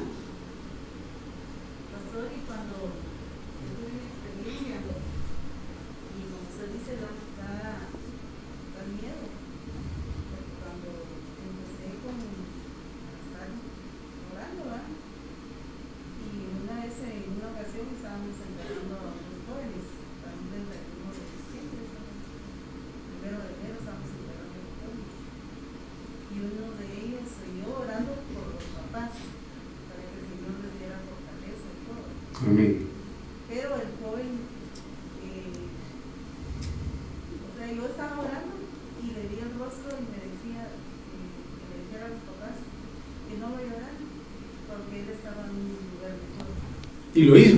Y 47.20 47.24
lo 47.24 47.38
hizo. 47.38 47.58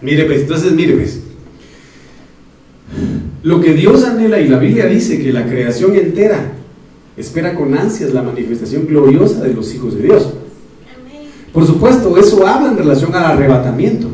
Mire 0.00 0.24
pues, 0.24 0.42
entonces 0.42 0.72
mire 0.72 0.94
pues. 0.94 1.20
Lo 3.42 3.60
que 3.60 3.74
Dios 3.74 4.04
anhela 4.04 4.38
y 4.38 4.46
la 4.46 4.60
Biblia 4.60 4.86
dice 4.86 5.20
que 5.20 5.32
la 5.32 5.46
creación 5.46 5.96
entera 5.96 6.52
espera 7.16 7.56
con 7.56 7.76
ansias 7.76 8.14
la 8.14 8.22
manifestación 8.22 8.86
gloriosa 8.86 9.42
de 9.42 9.52
los 9.52 9.74
hijos 9.74 9.96
de 9.96 10.02
Dios. 10.02 10.32
Por 11.52 11.66
supuesto, 11.66 12.16
eso 12.16 12.46
habla 12.46 12.70
en 12.70 12.78
relación 12.78 13.12
al 13.12 13.24
arrebatamiento. 13.24 14.06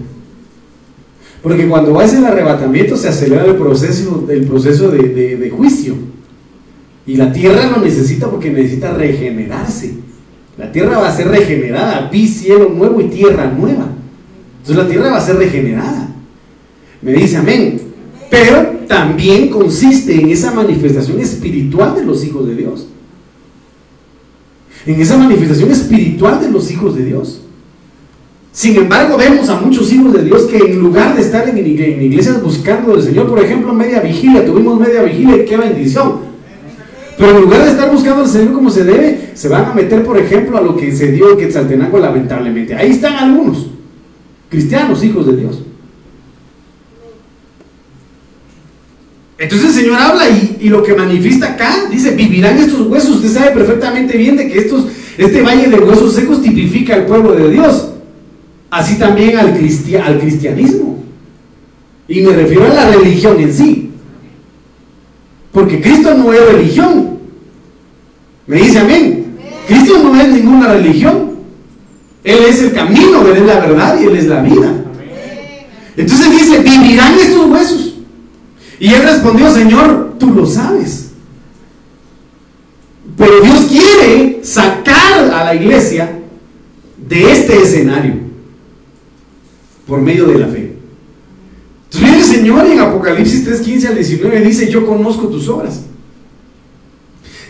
Porque 1.42 1.68
cuando 1.68 1.92
va 1.92 2.06
el 2.06 2.24
arrebatamiento 2.24 2.96
se 2.96 3.08
acelera 3.08 3.44
el 3.44 3.56
proceso, 3.56 4.26
el 4.30 4.46
proceso 4.46 4.90
de, 4.90 5.36
de 5.36 5.50
juicio. 5.50 5.94
Y 7.06 7.16
la 7.16 7.34
tierra 7.34 7.70
lo 7.70 7.84
necesita 7.84 8.30
porque 8.30 8.50
necesita 8.50 8.94
regenerarse. 8.94 10.05
La 10.58 10.72
tierra 10.72 10.98
va 10.98 11.08
a 11.08 11.16
ser 11.16 11.28
regenerada, 11.28 12.08
vi 12.10 12.26
cielo 12.26 12.70
nuevo 12.74 13.00
y 13.00 13.04
tierra 13.04 13.46
nueva. 13.46 13.88
Entonces 14.58 14.84
la 14.84 14.88
tierra 14.88 15.10
va 15.10 15.18
a 15.18 15.20
ser 15.20 15.36
regenerada. 15.36 16.08
Me 17.02 17.12
dice 17.12 17.36
amén. 17.36 17.80
Pero 18.30 18.76
también 18.88 19.48
consiste 19.48 20.14
en 20.14 20.30
esa 20.30 20.52
manifestación 20.52 21.20
espiritual 21.20 21.94
de 21.94 22.04
los 22.04 22.24
hijos 22.24 22.46
de 22.46 22.54
Dios. 22.54 22.86
En 24.86 25.00
esa 25.00 25.16
manifestación 25.16 25.70
espiritual 25.70 26.40
de 26.40 26.50
los 26.50 26.70
hijos 26.70 26.96
de 26.96 27.04
Dios. 27.04 27.42
Sin 28.52 28.76
embargo, 28.76 29.18
vemos 29.18 29.48
a 29.50 29.60
muchos 29.60 29.92
hijos 29.92 30.14
de 30.14 30.24
Dios 30.24 30.44
que 30.44 30.56
en 30.56 30.78
lugar 30.78 31.14
de 31.14 31.20
estar 31.20 31.46
en, 31.46 31.58
iglesias 31.58 32.42
buscando 32.42 32.94
al 32.94 33.02
Señor, 33.02 33.28
por 33.28 33.38
ejemplo, 33.38 33.74
media 33.74 34.00
vigilia, 34.00 34.46
tuvimos 34.46 34.80
media 34.80 35.02
vigilia, 35.02 35.44
qué 35.44 35.58
bendición. 35.58 36.20
Pero 37.18 37.30
en 37.30 37.42
lugar 37.42 37.64
de 37.64 37.70
estar 37.70 37.90
buscando 37.90 38.22
al 38.22 38.28
Señor 38.28 38.52
como 38.52 38.70
se 38.70 38.84
debe, 38.84 39.30
se 39.34 39.48
van 39.48 39.66
a 39.66 39.74
meter, 39.74 40.04
por 40.04 40.18
ejemplo, 40.18 40.58
a 40.58 40.60
lo 40.60 40.76
que 40.76 40.92
se 40.92 41.12
dio 41.12 41.32
en 41.32 41.38
Quetzaltenango 41.38 41.98
lamentablemente. 41.98 42.74
Ahí 42.74 42.90
están 42.90 43.14
algunos, 43.14 43.68
cristianos, 44.50 45.02
hijos 45.02 45.26
de 45.26 45.36
Dios. 45.36 45.62
Entonces 49.38 49.68
el 49.68 49.82
Señor 49.82 50.00
habla 50.00 50.24
y, 50.28 50.68
lo 50.68 50.82
que 50.82 50.94
manifiesta 50.94 51.52
acá, 51.52 51.88
dice, 51.90 52.12
vivirán 52.12 52.58
estos 52.58 52.86
huesos. 52.86 53.16
Usted 53.16 53.30
sabe 53.30 53.50
perfectamente 53.52 54.16
bien 54.16 54.36
de 54.36 54.48
que 54.48 54.58
estos, 54.58 54.86
este 55.16 55.42
valle 55.42 55.68
de 55.68 55.78
huesos 55.78 56.14
secos 56.14 56.42
tipifica 56.42 56.94
al 56.94 57.06
pueblo 57.06 57.32
de 57.32 57.50
Dios 57.50 57.90
así 58.70 58.98
también 58.98 59.38
al 59.38 59.58
cristianismo. 59.58 61.02
Y 62.08 62.20
me 62.20 62.32
refiero 62.32 62.64
a 62.64 62.68
la 62.68 62.90
religión 62.90 63.40
en 63.40 63.52
sí. 63.52 63.75
Porque 65.56 65.80
Cristo 65.80 66.14
no 66.14 66.34
es 66.34 66.52
religión. 66.52 67.16
Me 68.46 68.58
dice 68.58 68.78
amén. 68.78 69.38
Cristo 69.66 70.02
no 70.02 70.14
es 70.20 70.28
ninguna 70.28 70.74
religión. 70.74 71.30
Él 72.22 72.40
es 72.46 72.60
el 72.60 72.74
camino, 72.74 73.26
Él 73.26 73.38
es 73.38 73.46
la 73.46 73.60
verdad 73.60 73.98
y 73.98 74.04
Él 74.04 74.16
es 74.16 74.26
la 74.26 74.42
vida. 74.42 74.70
Entonces 75.96 76.30
dice, 76.30 76.58
vivirán 76.58 77.14
estos 77.14 77.46
huesos. 77.46 77.94
Y 78.78 78.92
él 78.92 79.02
respondió, 79.02 79.50
Señor, 79.50 80.16
tú 80.18 80.30
lo 80.30 80.44
sabes. 80.44 81.12
Pero 83.16 83.40
Dios 83.40 83.64
quiere 83.70 84.40
sacar 84.42 85.30
a 85.32 85.42
la 85.42 85.54
iglesia 85.54 86.18
de 86.98 87.32
este 87.32 87.62
escenario 87.62 88.12
por 89.86 90.02
medio 90.02 90.26
de 90.26 90.38
la 90.38 90.48
fe. 90.48 90.65
Señor 92.36 92.66
en 92.66 92.80
Apocalipsis 92.80 93.44
3, 93.44 93.60
15 93.60 93.88
al 93.88 93.94
19 93.94 94.40
dice, 94.42 94.70
yo 94.70 94.86
conozco 94.86 95.28
tus 95.28 95.48
obras, 95.48 95.86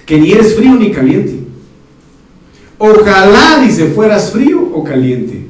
que 0.04 0.20
ni 0.20 0.30
eres 0.30 0.54
frío 0.54 0.76
ni 0.76 0.92
caliente. 0.92 1.40
Ojalá, 2.78 3.60
dice, 3.64 3.86
fueras 3.86 4.30
frío 4.30 4.70
o 4.72 4.84
caliente. 4.84 5.44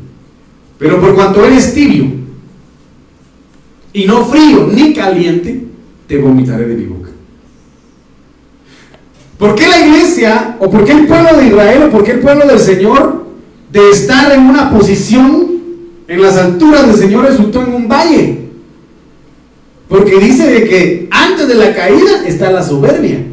Pero 0.79 1.01
por 1.03 1.14
cuanto 1.14 1.44
eres 1.44 1.75
tibio 1.75 2.07
y 3.92 4.07
no 4.07 4.25
frío 4.25 4.68
ni 4.72 4.94
caliente, 4.94 5.64
te 6.07 6.16
vomitaré 6.16 6.66
de 6.66 6.75
mi 6.75 6.87
boca. 6.87 7.11
¿Por 9.37 9.55
qué 9.55 9.68
la 9.68 9.87
iglesia, 9.87 10.57
o 10.61 10.70
por 10.70 10.87
qué 10.87 10.92
el 10.92 11.07
pueblo 11.07 11.37
de 11.37 11.46
Israel, 11.46 11.83
o 11.83 11.90
por 11.90 12.05
qué 12.05 12.12
el 12.12 12.20
pueblo 12.20 12.46
del 12.46 12.59
Señor, 12.59 13.27
de 13.70 13.90
estar 13.90 14.33
en 14.33 14.44
una 14.44 14.70
posición 14.70 15.46
en 16.09 16.22
las 16.22 16.38
alturas 16.38 16.87
del 16.87 16.96
Señor 16.96 17.27
resultó 17.27 17.62
en 17.62 17.75
un 17.75 17.87
valle. 17.87 18.45
Porque 19.88 20.18
dice 20.18 20.51
de 20.51 20.68
que 20.68 21.09
antes 21.11 21.46
de 21.46 21.55
la 21.55 21.75
caída 21.75 22.27
está 22.27 22.51
la 22.51 22.62
soberbia. 22.62 23.25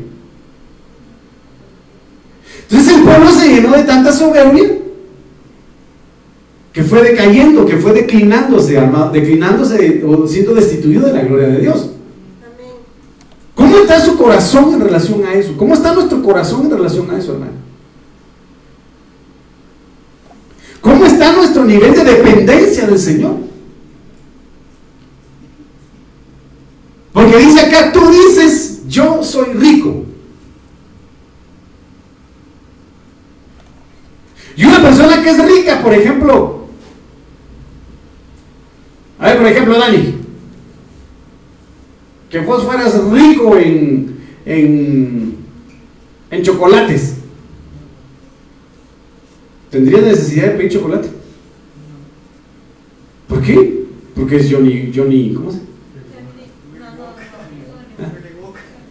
Entonces 2.70 2.98
el 2.98 3.04
pueblo 3.04 3.32
se 3.32 3.50
llenó 3.50 3.72
de 3.76 3.84
tanta 3.84 4.12
soberbia 4.12 4.78
que 6.72 6.84
fue 6.84 7.04
decayendo, 7.04 7.66
que 7.66 7.78
fue 7.78 7.94
declinándose, 7.94 8.82
declinándose 9.13 10.04
o 10.06 10.28
siendo 10.28 10.56
destituido 10.56 11.06
de 11.06 11.13
la 11.13 11.22
gloria 11.22 11.50
de 11.50 11.60
Dios. 11.60 11.92
¿Cómo 13.54 13.78
está 13.78 14.00
su 14.00 14.18
corazón 14.18 14.74
en 14.74 14.82
relación 14.82 15.24
a 15.26 15.34
eso? 15.34 15.56
¿Cómo 15.56 15.76
está 15.76 15.94
nuestro 15.94 16.24
corazón 16.24 16.66
en 16.66 16.72
relación 16.72 17.10
a 17.12 17.20
eso, 17.20 17.34
hermano? 17.34 17.52
¿Cómo 20.82 21.06
está 21.06 21.32
nuestro 21.34 21.63
nivel 21.63 21.94
de 21.94 22.04
dependencia 22.04 22.88
del 22.88 22.98
Señor? 23.00 23.36
Porque 27.24 27.38
dice 27.38 27.62
acá, 27.62 27.94
tú 27.94 28.02
dices, 28.10 28.82
yo 28.86 29.24
soy 29.24 29.54
rico. 29.54 30.04
Y 34.58 34.66
una 34.66 34.82
persona 34.82 35.24
que 35.24 35.30
es 35.30 35.46
rica, 35.46 35.82
por 35.82 35.94
ejemplo, 35.94 36.68
a 39.20 39.28
ver, 39.28 39.38
por 39.38 39.48
ejemplo, 39.48 39.80
Dani, 39.80 40.16
que 42.30 42.40
vos 42.40 42.64
fueras 42.64 43.02
rico 43.06 43.56
en, 43.56 44.18
en, 44.46 45.38
en 46.30 46.44
chocolates. 46.44 47.14
¿Tendría 49.70 50.02
necesidad 50.02 50.48
de 50.48 50.58
pedir 50.58 50.72
chocolate? 50.74 51.08
¿Por 53.30 53.42
qué? 53.42 53.86
Porque 54.14 54.36
es 54.36 54.52
Johnny, 54.52 54.92
Johnny, 54.94 55.34
¿cómo 55.34 55.52
se 55.52 55.60
llama? 55.60 55.73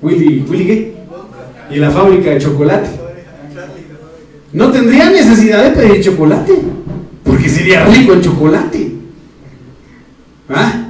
Willy, 0.03 0.45
Willy 0.49 0.67
qué? 0.67 0.95
Y 1.71 1.77
la 1.77 1.91
fábrica 1.91 2.31
de 2.31 2.38
chocolate. 2.41 2.91
No 4.53 4.71
tendría 4.71 5.09
necesidad 5.11 5.65
de 5.65 5.71
pedir 5.71 6.05
chocolate, 6.05 6.53
porque 7.25 7.49
sería 7.49 7.87
rico 7.87 8.12
en 8.12 8.21
chocolate. 8.21 8.93
¿Ah? 10.49 10.88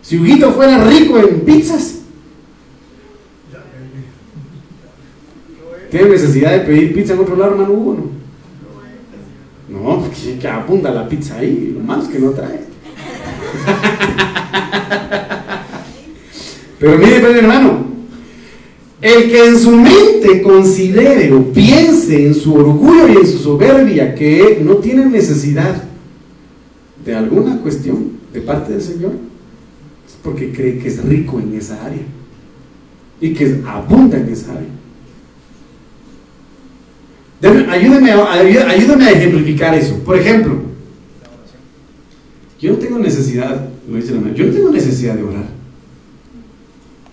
Si 0.00 0.16
Huguito 0.16 0.52
fuera 0.52 0.82
rico 0.84 1.18
en 1.18 1.40
pizzas, 1.40 1.96
¿tiene 5.90 6.08
necesidad 6.08 6.52
de 6.52 6.60
pedir 6.60 6.94
pizza 6.94 7.12
en 7.12 7.18
otro 7.18 7.36
lado, 7.36 7.52
hermano 7.52 7.74
Hugo? 7.74 7.94
No. 7.94 8.18
No, 9.68 10.00
porque 10.00 10.38
que 10.38 10.48
abunda 10.48 10.90
la 10.90 11.06
pizza 11.06 11.36
ahí, 11.36 11.74
lo 11.76 11.84
malo 11.84 12.02
es 12.02 12.08
que 12.08 12.18
no 12.18 12.30
trae. 12.30 12.60
Pero 16.78 16.98
mire, 16.98 17.20
pues, 17.20 17.36
hermano, 17.36 17.86
el 19.00 19.30
que 19.30 19.46
en 19.46 19.58
su 19.58 19.72
mente 19.72 20.42
considere 20.42 21.32
o 21.32 21.52
piense 21.52 22.26
en 22.26 22.34
su 22.34 22.54
orgullo 22.54 23.08
y 23.08 23.16
en 23.16 23.26
su 23.26 23.38
soberbia 23.38 24.14
que 24.14 24.60
no 24.64 24.76
tiene 24.76 25.06
necesidad 25.06 25.84
de 27.04 27.14
alguna 27.14 27.60
cuestión 27.60 28.12
de 28.32 28.40
parte 28.40 28.72
del 28.72 28.82
Señor, 28.82 29.12
es 30.06 30.16
porque 30.22 30.52
cree 30.52 30.78
que 30.78 30.88
es 30.88 31.04
rico 31.04 31.40
en 31.40 31.54
esa 31.56 31.84
área 31.84 32.02
y 33.20 33.34
que 33.34 33.60
abunda 33.66 34.18
en 34.18 34.28
esa 34.32 34.52
área 34.52 34.78
ayúdame, 37.42 38.12
ayúdame 38.12 39.04
a 39.04 39.10
ejemplificar 39.10 39.74
eso. 39.74 39.96
Por 40.04 40.18
ejemplo, 40.18 40.56
yo 42.60 42.72
no 42.72 42.78
tengo 42.78 42.98
necesidad, 42.98 43.68
yo 44.34 44.46
no 44.46 44.52
tengo 44.52 44.70
necesidad 44.70 45.14
de 45.14 45.22
orar. 45.22 45.57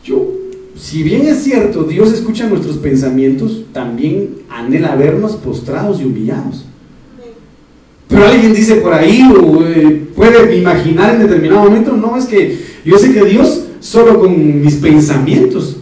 Yo, 0.06 0.32
si 0.76 1.02
bien 1.02 1.26
es 1.26 1.44
cierto, 1.44 1.84
Dios 1.84 2.14
escucha 2.14 2.48
nuestros 2.48 2.78
pensamientos, 2.78 3.64
también 3.74 4.36
anhela 4.50 4.96
vernos 4.96 5.36
postrados 5.36 6.00
y 6.00 6.06
humillados. 6.06 6.66
Pero 8.08 8.28
alguien 8.28 8.54
dice 8.54 8.76
por 8.76 8.94
ahí, 8.94 9.24
o 9.24 9.66
eh, 9.66 10.08
puede 10.16 10.56
imaginar 10.58 11.16
en 11.16 11.22
determinado 11.22 11.64
momento, 11.64 11.94
no, 11.94 12.16
es 12.16 12.26
que 12.26 12.56
yo 12.86 13.00
sé 13.00 13.12
que 13.12 13.26
Dios 13.26 13.64
solo 13.80 14.20
con 14.20 14.62
mis 14.62 14.76
pensamientos, 14.76 15.78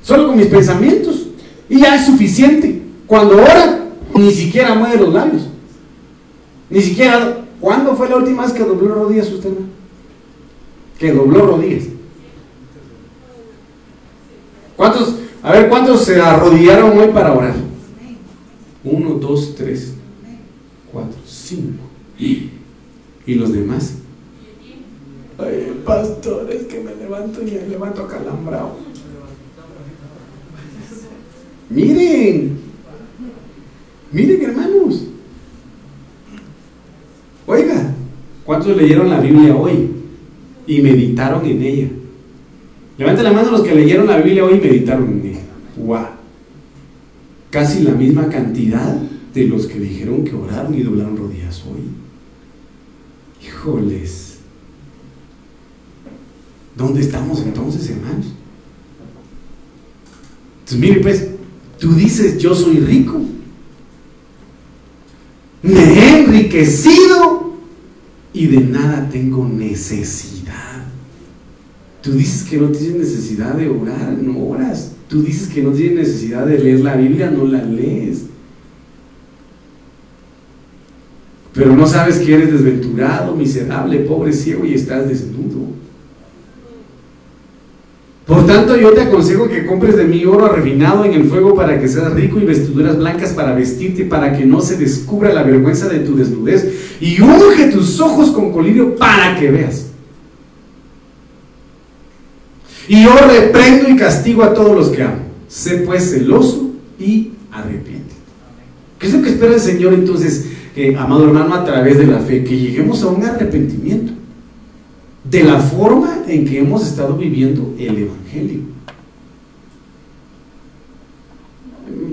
solo 0.00 0.28
con 0.28 0.36
mis 0.36 0.46
pensamientos, 0.46 1.26
y 1.68 1.80
ya 1.80 1.96
es 1.96 2.06
suficiente. 2.06 2.80
Cuando 3.08 3.38
ora, 3.38 3.88
ni 4.14 4.30
siquiera 4.30 4.76
mueve 4.76 4.98
los 4.98 5.12
labios. 5.12 5.48
Ni 6.70 6.80
siquiera. 6.80 7.44
¿Cuándo 7.60 7.96
fue 7.96 8.08
la 8.08 8.16
última 8.18 8.44
vez 8.44 8.52
que 8.52 8.62
dobló 8.62 8.94
rodillas 8.94 9.32
usted? 9.32 9.50
Que 10.96 11.12
dobló 11.12 11.44
rodillas. 11.44 11.84
¿Cuántos, 14.78 15.16
a 15.42 15.50
ver, 15.50 15.68
cuántos 15.68 16.04
se 16.04 16.20
arrodillaron 16.20 16.96
hoy 16.96 17.08
para 17.08 17.32
orar? 17.32 17.56
Uno, 18.84 19.14
dos, 19.14 19.56
tres, 19.56 19.94
cuatro, 20.92 21.18
cinco. 21.26 21.82
¿Y, 22.16 22.50
y 23.26 23.34
los 23.34 23.52
demás? 23.52 23.96
Ay, 25.36 25.82
pastor, 25.84 26.48
es 26.52 26.62
que 26.66 26.78
me 26.78 26.94
levanto 26.94 27.42
y 27.42 27.50
me 27.50 27.66
levanto 27.66 28.06
calambrado. 28.06 28.76
Miren, 31.70 32.60
miren 34.12 34.42
hermanos. 34.44 35.02
Oiga, 37.48 37.94
¿cuántos 38.44 38.76
leyeron 38.76 39.10
la 39.10 39.18
Biblia 39.18 39.56
hoy 39.56 39.90
y 40.68 40.80
meditaron 40.82 41.44
en 41.46 41.62
ella? 41.62 41.88
Levanten 42.98 43.24
la 43.24 43.32
mano 43.32 43.52
los 43.52 43.62
que 43.62 43.74
leyeron 43.74 44.08
la 44.08 44.18
Biblia 44.18 44.44
hoy 44.44 44.56
y 44.56 44.60
meditaron 44.60 45.22
ella. 45.24 45.40
¡Wow! 45.76 46.06
Casi 47.50 47.84
la 47.84 47.92
misma 47.92 48.28
cantidad 48.28 49.00
de 49.32 49.46
los 49.46 49.66
que 49.66 49.78
dijeron 49.78 50.24
que 50.24 50.34
oraron 50.34 50.74
y 50.74 50.82
doblaron 50.82 51.16
rodillas 51.16 51.62
hoy. 51.64 51.82
Híjoles. 53.46 54.38
¿Dónde 56.76 57.00
estamos 57.00 57.40
entonces, 57.42 57.88
hermanos? 57.88 58.26
Entonces, 60.60 60.78
mire, 60.78 61.00
pues, 61.00 61.28
tú 61.78 61.94
dices, 61.94 62.38
yo 62.38 62.54
soy 62.54 62.80
rico. 62.80 63.20
Me 65.62 65.80
he 65.80 66.24
enriquecido 66.24 67.54
y 68.32 68.46
de 68.46 68.60
nada 68.60 69.08
tengo 69.08 69.48
necesidad. 69.48 70.67
Tú 72.02 72.12
dices 72.12 72.48
que 72.48 72.58
no 72.58 72.68
tienes 72.68 72.98
necesidad 72.98 73.54
de 73.54 73.68
orar, 73.68 74.16
no 74.20 74.38
oras. 74.46 74.92
Tú 75.08 75.22
dices 75.22 75.48
que 75.48 75.62
no 75.62 75.70
tienes 75.70 76.08
necesidad 76.08 76.46
de 76.46 76.58
leer 76.58 76.80
la 76.80 76.96
Biblia, 76.96 77.30
no 77.30 77.44
la 77.44 77.62
lees. 77.62 78.24
Pero 81.52 81.74
no 81.74 81.86
sabes 81.86 82.18
que 82.18 82.34
eres 82.34 82.52
desventurado, 82.52 83.34
miserable, 83.34 83.98
pobre, 84.00 84.32
ciego 84.32 84.64
y 84.64 84.74
estás 84.74 85.08
desnudo. 85.08 85.66
Por 88.28 88.46
tanto, 88.46 88.76
yo 88.76 88.92
te 88.92 89.00
aconsejo 89.00 89.48
que 89.48 89.66
compres 89.66 89.96
de 89.96 90.04
mí 90.04 90.24
oro 90.26 90.48
refinado 90.48 91.04
en 91.04 91.14
el 91.14 91.24
fuego 91.24 91.54
para 91.54 91.80
que 91.80 91.88
seas 91.88 92.12
rico 92.12 92.38
y 92.38 92.44
vestiduras 92.44 92.98
blancas 92.98 93.32
para 93.32 93.54
vestirte, 93.54 94.04
para 94.04 94.36
que 94.36 94.44
no 94.44 94.60
se 94.60 94.76
descubra 94.76 95.32
la 95.32 95.42
vergüenza 95.42 95.88
de 95.88 96.00
tu 96.00 96.14
desnudez. 96.14 96.98
Y 97.00 97.20
unge 97.22 97.70
tus 97.72 97.98
ojos 98.00 98.30
con 98.30 98.52
colirio 98.52 98.94
para 98.96 99.34
que 99.40 99.50
veas. 99.50 99.87
Y 102.88 103.04
yo 103.04 103.14
reprendo 103.16 103.90
y 103.90 103.96
castigo 103.96 104.42
a 104.42 104.54
todos 104.54 104.74
los 104.74 104.88
que 104.88 105.02
amo. 105.02 105.28
Sé 105.46 105.78
pues 105.78 106.10
celoso 106.10 106.70
y 106.98 107.32
arrepiente. 107.52 108.14
¿Qué 108.98 109.06
es 109.06 109.12
lo 109.12 109.22
que 109.22 109.30
espera 109.30 109.54
el 109.54 109.60
Señor 109.60 109.92
entonces, 109.92 110.46
amado 110.98 111.24
hermano, 111.24 111.54
a 111.54 111.64
través 111.64 111.98
de 111.98 112.06
la 112.06 112.18
fe? 112.18 112.42
Que 112.42 112.56
lleguemos 112.56 113.02
a 113.02 113.08
un 113.08 113.24
arrepentimiento 113.24 114.12
de 115.22 115.44
la 115.44 115.60
forma 115.60 116.22
en 116.26 116.46
que 116.46 116.58
hemos 116.58 116.86
estado 116.86 117.16
viviendo 117.16 117.74
el 117.78 117.98
Evangelio. 117.98 118.60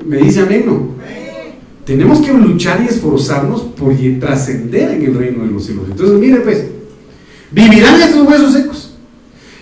¿Me 0.05 0.17
dice 0.17 0.41
amén? 0.41 0.63
No? 0.65 0.95
Tenemos 1.85 2.19
que 2.19 2.33
luchar 2.33 2.81
y 2.83 2.87
esforzarnos 2.87 3.61
por 3.61 3.93
trascender 4.19 4.91
en 4.91 5.05
el 5.05 5.15
reino 5.15 5.45
de 5.45 5.51
los 5.51 5.65
cielos. 5.65 5.85
Entonces, 5.89 6.19
mire 6.19 6.37
pues, 6.37 6.65
vivirán 7.51 8.01
estos 8.01 8.27
huesos 8.27 8.53
secos. 8.53 8.84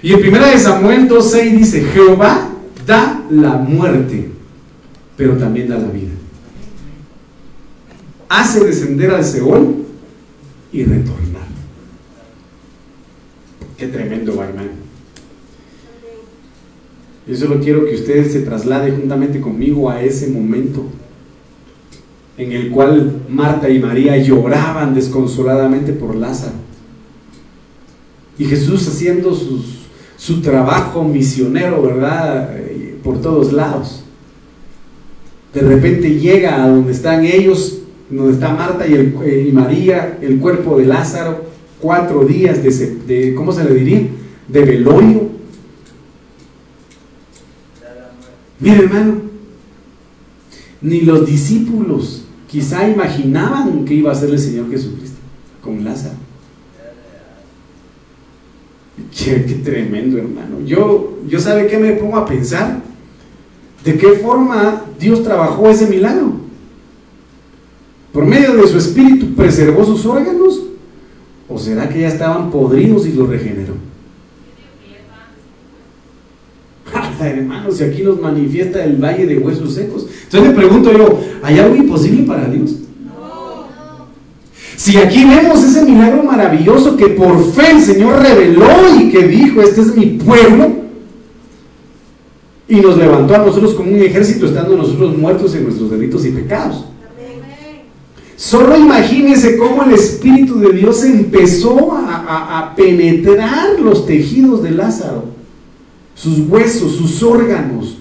Y 0.03 0.11
en 0.11 0.19
1 0.19 0.59
Samuel 0.59 1.07
2.6 1.07 1.57
dice, 1.57 1.81
Jehová 1.81 2.49
da 2.85 3.23
la 3.31 3.53
muerte, 3.53 4.29
pero 5.15 5.37
también 5.37 5.69
da 5.69 5.77
la 5.77 5.87
vida. 5.87 6.11
Hace 8.27 8.65
descender 8.65 9.11
al 9.11 9.23
Seol 9.23 9.85
y 10.73 10.83
retornar. 10.83 11.47
Qué 13.77 13.87
tremendo 13.87 14.33
hermano. 14.43 14.71
Yo 17.25 17.37
solo 17.37 17.61
quiero 17.61 17.85
que 17.85 17.95
ustedes 17.95 18.33
se 18.33 18.41
traslade 18.41 18.91
juntamente 18.91 19.39
conmigo 19.39 19.89
a 19.89 20.03
ese 20.03 20.27
momento 20.27 20.83
en 22.37 22.51
el 22.51 22.71
cual 22.71 23.21
Marta 23.29 23.69
y 23.69 23.79
María 23.79 24.17
lloraban 24.17 24.93
desconsoladamente 24.93 25.93
por 25.93 26.13
Lázaro. 26.13 26.55
Y 28.37 28.43
Jesús 28.43 28.85
haciendo 28.87 29.33
su 30.17 30.41
trabajo 30.41 31.03
misionero, 31.03 31.81
¿verdad? 31.81 32.57
Eh, 32.57 32.97
por 33.03 33.21
todos 33.21 33.53
lados. 33.53 34.03
De 35.53 35.61
repente 35.61 36.19
llega 36.19 36.63
a 36.63 36.67
donde 36.67 36.91
están 36.91 37.25
ellos, 37.25 37.79
donde 38.09 38.33
está 38.33 38.53
Marta 38.53 38.87
y, 38.87 38.93
eh, 38.93 39.45
y 39.47 39.51
María, 39.51 40.17
el 40.21 40.39
cuerpo 40.39 40.77
de 40.77 40.85
Lázaro 40.85 41.53
cuatro 41.83 42.23
días 42.23 42.63
de, 42.63 43.35
¿cómo 43.35 43.51
se 43.51 43.65
le 43.65 43.75
diría? 43.75 44.07
De 44.47 44.63
velorio. 44.63 45.29
Mire 48.59 48.85
hermano, 48.85 49.15
ni 50.81 51.01
los 51.01 51.25
discípulos 51.25 52.23
quizá 52.47 52.87
imaginaban 52.87 53.83
que 53.83 53.95
iba 53.95 54.13
a 54.13 54.15
ser 54.15 54.29
el 54.29 54.39
Señor 54.39 54.71
Jesucristo 54.71 55.17
con 55.61 55.83
Lázaro. 55.83 56.15
Qué, 59.15 59.35
tremendo 59.63 60.17
hermano. 60.17 60.61
Yo, 60.65 61.19
yo 61.27 61.39
sabe 61.39 61.67
que 61.67 61.77
me 61.77 61.93
pongo 61.93 62.17
a 62.17 62.25
pensar 62.25 62.81
de 63.83 63.97
qué 63.97 64.09
forma 64.13 64.83
Dios 64.99 65.23
trabajó 65.23 65.69
ese 65.69 65.87
milagro. 65.87 66.33
Por 68.11 68.25
medio 68.25 68.53
de 68.55 68.67
su 68.67 68.77
espíritu 68.77 69.33
preservó 69.33 69.83
sus 69.83 70.05
órganos 70.05 70.63
¿O 71.53 71.59
será 71.59 71.89
que 71.89 71.99
ya 72.01 72.07
estaban 72.07 72.49
podridos 72.49 73.05
y 73.05 73.11
los 73.11 73.29
regeneró? 73.29 73.73
Hermanos, 77.21 77.77
si 77.77 77.83
aquí 77.83 78.01
nos 78.01 78.19
manifiesta 78.19 78.83
el 78.83 78.97
valle 78.97 79.25
de 79.25 79.37
huesos 79.37 79.73
secos. 79.73 80.07
Entonces 80.23 80.49
me 80.49 80.55
pregunto 80.55 80.91
yo, 80.91 81.21
¿hay 81.41 81.59
algo 81.59 81.75
imposible 81.75 82.23
para 82.23 82.47
Dios? 82.49 82.75
Si 84.83 84.97
aquí 84.97 85.23
vemos 85.23 85.63
ese 85.63 85.85
milagro 85.85 86.23
maravilloso 86.23 86.97
que 86.97 87.07
por 87.07 87.53
fe 87.53 87.71
el 87.71 87.79
Señor 87.81 88.21
reveló 88.21 88.67
y 88.99 89.09
que 89.11 89.25
dijo, 89.29 89.61
este 89.61 89.79
es 89.79 89.95
mi 89.95 90.07
pueblo, 90.07 90.73
y 92.67 92.75
nos 92.81 92.97
levantó 92.97 93.33
a 93.33 93.37
nosotros 93.37 93.75
como 93.75 93.91
un 93.91 94.01
ejército 94.01 94.45
estando 94.45 94.75
nosotros 94.75 95.17
muertos 95.17 95.55
en 95.55 95.63
nuestros 95.63 95.89
delitos 95.89 96.25
y 96.25 96.31
pecados. 96.31 96.83
Solo 98.35 98.75
imagínense 98.75 99.55
cómo 99.55 99.83
el 99.83 99.93
Espíritu 99.93 100.59
de 100.59 100.73
Dios 100.73 101.01
empezó 101.05 101.93
a, 101.93 102.73
penetrar 102.75 103.79
los 103.79 104.05
tejidos 104.05 104.63
de 104.63 104.71
Lázaro, 104.71 105.23
sus 106.13 106.39
huesos, 106.39 106.91
sus 106.97 107.23
órganos, 107.23 107.99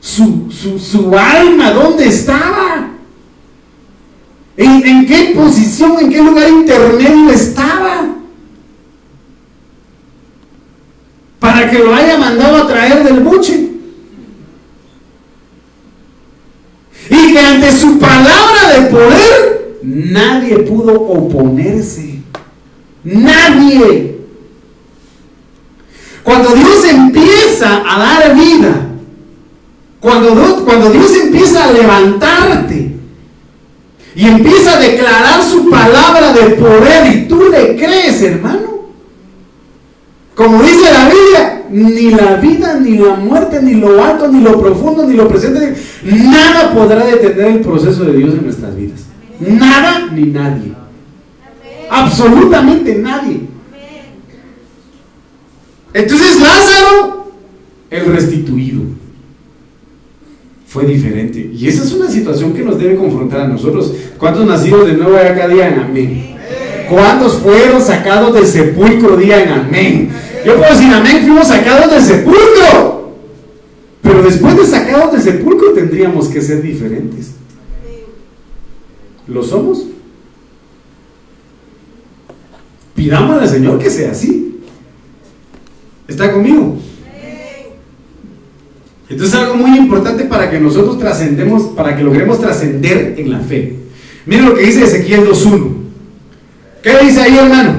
su, 0.00 1.12
alma, 1.18 1.70
¿dónde 1.72 2.06
estaba? 2.06 2.71
¿En, 4.56 4.86
¿En, 4.86 5.06
qué 5.06 5.32
posición, 5.34 5.98
en 6.00 6.10
qué 6.10 6.22
lugar 6.22 6.48
intermedio 6.48 7.30
estaba? 7.30 8.08
Para 11.40 11.70
que 11.70 11.78
lo 11.78 11.94
haya 11.94 12.18
mandado 12.18 12.58
a 12.58 12.66
traer 12.66 13.04
del 13.04 13.20
buche. 13.20 13.70
Y 17.10 17.32
que 17.32 17.38
ante 17.38 17.72
su 17.72 17.98
palabra 17.98 18.78
de 18.78 18.86
poder 18.90 19.52
Nadie 19.82 20.58
pudo 20.60 20.94
oponerse. 20.94 22.20
Nadie. 23.02 24.16
Cuando 26.22 26.50
Dios 26.54 26.84
empieza 26.84 27.82
a 27.84 27.98
dar 27.98 28.34
vida, 28.36 28.86
cuando 30.00 30.64
cuando 30.64 30.90
Dios 30.90 31.12
empieza 31.16 31.64
a 31.64 31.72
levantarte 31.72 32.81
y 34.14 34.26
empieza 34.26 34.76
a 34.76 34.80
declarar 34.80 35.42
su 35.42 35.70
palabra 35.70 36.32
de 36.32 36.50
poder 36.56 37.14
y 37.14 37.28
tú 37.28 37.48
le 37.50 37.76
crees, 37.76 38.22
hermano, 38.22 38.72
como 40.34 40.62
dice 40.62 40.92
la 40.92 41.08
Biblia, 41.08 41.62
ni 41.70 42.10
la 42.10 42.36
vida, 42.36 42.78
ni 42.78 42.98
la 42.98 43.14
muerte, 43.14 43.62
ni 43.62 43.74
lo 43.74 44.02
alto, 44.02 44.28
ni 44.28 44.40
lo 44.40 44.60
profundo, 44.60 45.06
ni 45.06 45.14
lo 45.14 45.28
presente, 45.28 45.74
nada 46.04 46.74
podrá 46.74 47.04
detener 47.04 47.46
el 47.46 47.60
proceso 47.60 48.04
de 48.04 48.12
Dios 48.16 48.34
en 48.34 48.44
nuestras 48.44 48.76
vidas. 48.76 49.00
Nada 49.40 50.08
ni 50.12 50.26
nadie. 50.26 50.72
Absolutamente 51.90 52.94
nadie. 52.96 53.40
Entonces 55.94 56.40
Lázaro, 56.40 57.32
el 57.90 58.06
restituido, 58.06 58.82
fue 60.72 60.86
diferente. 60.86 61.50
Y 61.52 61.68
esa 61.68 61.84
es 61.84 61.92
una 61.92 62.10
situación 62.10 62.54
que 62.54 62.62
nos 62.62 62.78
debe 62.78 62.96
confrontar 62.96 63.42
a 63.42 63.48
nosotros. 63.48 63.92
¿Cuántos 64.16 64.46
nacidos 64.46 64.86
de 64.86 64.94
nuevo 64.94 65.16
acá 65.16 65.46
digan 65.46 65.80
amén? 65.80 66.36
¿Cuántos 66.88 67.34
fueron 67.34 67.80
sacados 67.80 68.32
del 68.32 68.46
sepulcro 68.46 69.18
digan 69.18 69.48
amén? 69.50 70.10
Yo 70.46 70.56
puedo 70.56 70.70
decir 70.70 70.90
amén, 70.90 71.18
fuimos 71.20 71.46
sacados 71.46 71.90
del 71.90 72.02
sepulcro. 72.02 73.12
Pero 74.00 74.22
después 74.22 74.56
de 74.56 74.64
sacados 74.64 75.12
del 75.12 75.20
sepulcro 75.20 75.72
tendríamos 75.74 76.28
que 76.28 76.40
ser 76.40 76.62
diferentes. 76.62 77.32
¿Lo 79.28 79.42
somos? 79.42 79.84
Pidamos 82.94 83.42
al 83.42 83.48
Señor 83.48 83.78
que 83.78 83.90
sea 83.90 84.12
así. 84.12 84.58
¿Está 86.08 86.32
conmigo? 86.32 86.78
Entonces 89.12 89.34
es 89.34 89.42
algo 89.42 89.56
muy 89.56 89.76
importante 89.76 90.24
para 90.24 90.50
que 90.50 90.58
nosotros 90.58 90.98
trascendemos, 90.98 91.64
para 91.74 91.94
que 91.94 92.02
logremos 92.02 92.40
trascender 92.40 93.14
en 93.18 93.30
la 93.30 93.40
fe. 93.40 93.76
Miren 94.24 94.46
lo 94.46 94.54
que 94.54 94.62
dice 94.62 94.84
Ezequiel 94.84 95.28
2.1. 95.28 95.74
¿Qué 96.82 96.98
dice 97.04 97.20
ahí, 97.20 97.36
hermano? 97.36 97.74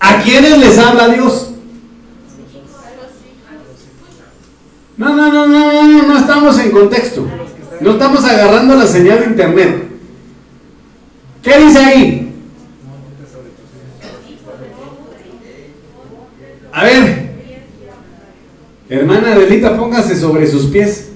¿A 0.00 0.22
quiénes 0.22 0.58
les 0.58 0.78
habla 0.78 1.08
Dios? 1.08 1.50
No, 4.96 5.14
no, 5.14 5.30
no, 5.30 5.46
no, 5.46 5.82
no, 5.82 6.02
no 6.02 6.18
estamos 6.18 6.58
en 6.60 6.70
contexto. 6.70 7.26
No 7.82 7.90
estamos 7.90 8.24
agarrando 8.24 8.74
la 8.74 8.86
señal 8.86 9.20
de 9.20 9.26
internet. 9.26 9.84
¿Qué 11.42 11.58
dice 11.58 11.78
ahí? 11.78 12.23
A 16.74 16.82
ver, 16.82 17.30
hermana 18.88 19.34
Adelita, 19.34 19.76
póngase 19.76 20.18
sobre 20.18 20.44
sus 20.48 20.66
pies. 20.66 21.10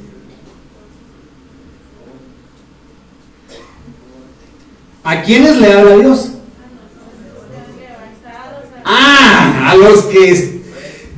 ¿A 5.02 5.20
quiénes 5.22 5.56
le 5.56 5.72
habla 5.72 5.96
Dios? 5.96 6.28
Ah, 8.84 9.70
a 9.70 9.74
los 9.74 10.04
que 10.04 10.60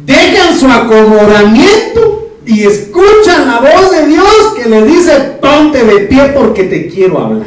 dejan 0.07 0.59
su 0.59 0.69
acomodamiento 0.69 2.39
y 2.47 2.63
escuchan 2.63 3.47
la 3.47 3.61
voz 3.61 3.91
de 3.91 4.07
Dios 4.07 4.55
que 4.57 4.71
le 4.71 4.87
dice, 4.87 5.37
ponte 5.43 5.85
de 5.85 6.07
pie 6.07 6.33
porque 6.35 6.65
te 6.65 6.89
quiero 6.89 7.19
hablar. 7.19 7.47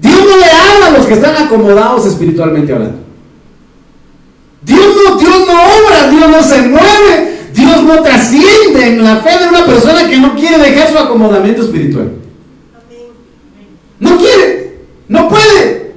Dios 0.00 0.18
no 0.18 0.36
le 0.36 0.50
habla 0.50 0.86
a 0.88 0.98
los 0.98 1.06
que 1.06 1.14
están 1.14 1.46
acomodados 1.46 2.06
espiritualmente 2.06 2.72
hablando. 2.72 3.09
Dios 4.62 4.86
no, 5.04 5.16
Dios 5.16 5.46
no 5.46 5.52
obra, 5.52 6.10
Dios 6.10 6.30
no 6.30 6.42
se 6.42 6.62
mueve, 6.62 7.38
Dios 7.54 7.82
no 7.82 8.02
trasciende 8.02 8.86
en 8.86 9.04
la 9.04 9.16
fe 9.16 9.38
de 9.38 9.48
una 9.48 9.64
persona 9.64 10.08
que 10.08 10.18
no 10.18 10.34
quiere 10.34 10.58
dejar 10.58 10.90
su 10.90 10.98
acomodamiento 10.98 11.62
espiritual. 11.62 12.12
No 13.98 14.16
quiere, 14.18 14.78
no 15.08 15.28
puede. 15.28 15.92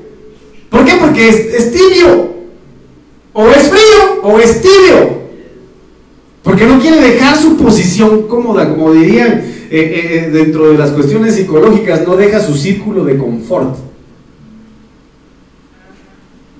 ¿Por 0.69 0.85
qué? 0.85 0.93
Porque 0.99 1.29
es, 1.29 1.71
tibio. 1.71 2.33
O 3.33 3.47
es 3.47 3.69
frío 3.69 4.21
o 4.23 4.39
es 4.39 4.61
tibio. 4.61 5.23
Porque 6.43 6.65
no 6.65 6.79
quiere 6.79 6.99
dejar 6.99 7.37
su 7.37 7.57
posición 7.57 8.27
cómoda, 8.27 8.69
como 8.69 8.91
dirían 8.93 9.31
eh, 9.31 9.69
eh, 9.71 10.25
eh, 10.25 10.29
dentro 10.31 10.71
de 10.71 10.77
las 10.77 10.91
cuestiones 10.91 11.35
psicológicas, 11.35 12.05
no 12.05 12.15
deja 12.15 12.39
su 12.39 12.55
círculo 12.55 13.05
de 13.05 13.17
confort. 13.17 13.77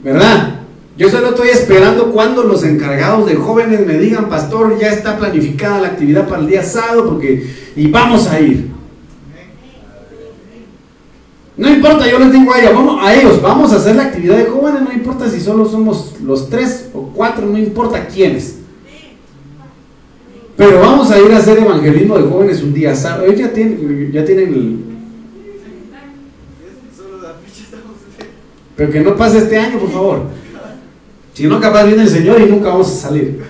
¿Verdad? 0.04 0.63
Yo 0.96 1.10
solo 1.10 1.30
estoy 1.30 1.50
esperando 1.50 2.12
cuando 2.12 2.44
los 2.44 2.64
encargados 2.64 3.26
de 3.26 3.36
jóvenes 3.36 3.86
me 3.86 3.98
digan, 3.98 4.30
pastor, 4.30 4.78
ya 4.80 4.90
está 4.90 5.18
planificada 5.18 5.82
la 5.82 5.88
actividad 5.88 6.28
para 6.28 6.42
el 6.42 6.48
día 6.48 6.64
sábado, 6.64 7.10
porque 7.10 7.48
y 7.76 7.88
vamos 7.88 8.28
a 8.28 8.40
ir. 8.40 8.72
No 11.58 11.70
importa, 11.70 12.08
yo 12.10 12.20
les 12.20 12.32
digo 12.32 12.54
a 12.54 12.60
ellos, 12.60 12.74
vamos, 12.74 13.04
a 13.04 13.14
ellos, 13.14 13.42
vamos 13.42 13.74
a 13.74 13.78
hacer 13.78 13.96
la 13.96 14.04
actividad 14.04 14.38
de 14.38 14.46
jóvenes, 14.46 14.82
no 14.82 14.94
importa 14.94 15.30
si 15.30 15.40
solo 15.40 15.66
somos 15.66 16.16
los 16.24 16.50
tres 16.50 16.90
o 16.94 17.12
cuatro, 17.14 17.48
no 17.48 17.58
importa 17.58 18.08
quiénes. 18.08 18.60
Pero 20.56 20.80
vamos 20.80 21.10
a 21.10 21.20
ir 21.20 21.32
a 21.32 21.38
hacer 21.38 21.58
evangelismo 21.58 22.18
de 22.18 22.30
jóvenes 22.30 22.62
un 22.62 22.74
día 22.74 22.96
sábado. 22.96 23.26
Ellos 23.26 23.40
ya 23.40 23.54
tienen, 23.54 24.12
ya 24.12 24.24
tienen 24.24 24.54
el... 24.54 24.80
Pero 28.76 28.92
que 28.92 29.00
no 29.02 29.16
pase 29.16 29.40
este 29.40 29.58
año, 29.58 29.80
por 29.80 29.92
favor. 29.92 30.22
Si 31.34 31.48
no, 31.48 31.60
capaz 31.60 31.86
viene 31.86 32.04
el 32.04 32.10
Señor 32.10 32.42
y 32.42 32.46
nunca 32.46 32.70
vamos 32.70 32.88
a 32.88 33.08
salir. 33.08 33.42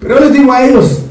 Pero 0.00 0.14
yo 0.16 0.20
les 0.20 0.32
digo 0.32 0.52
a 0.52 0.64
ellos, 0.64 1.04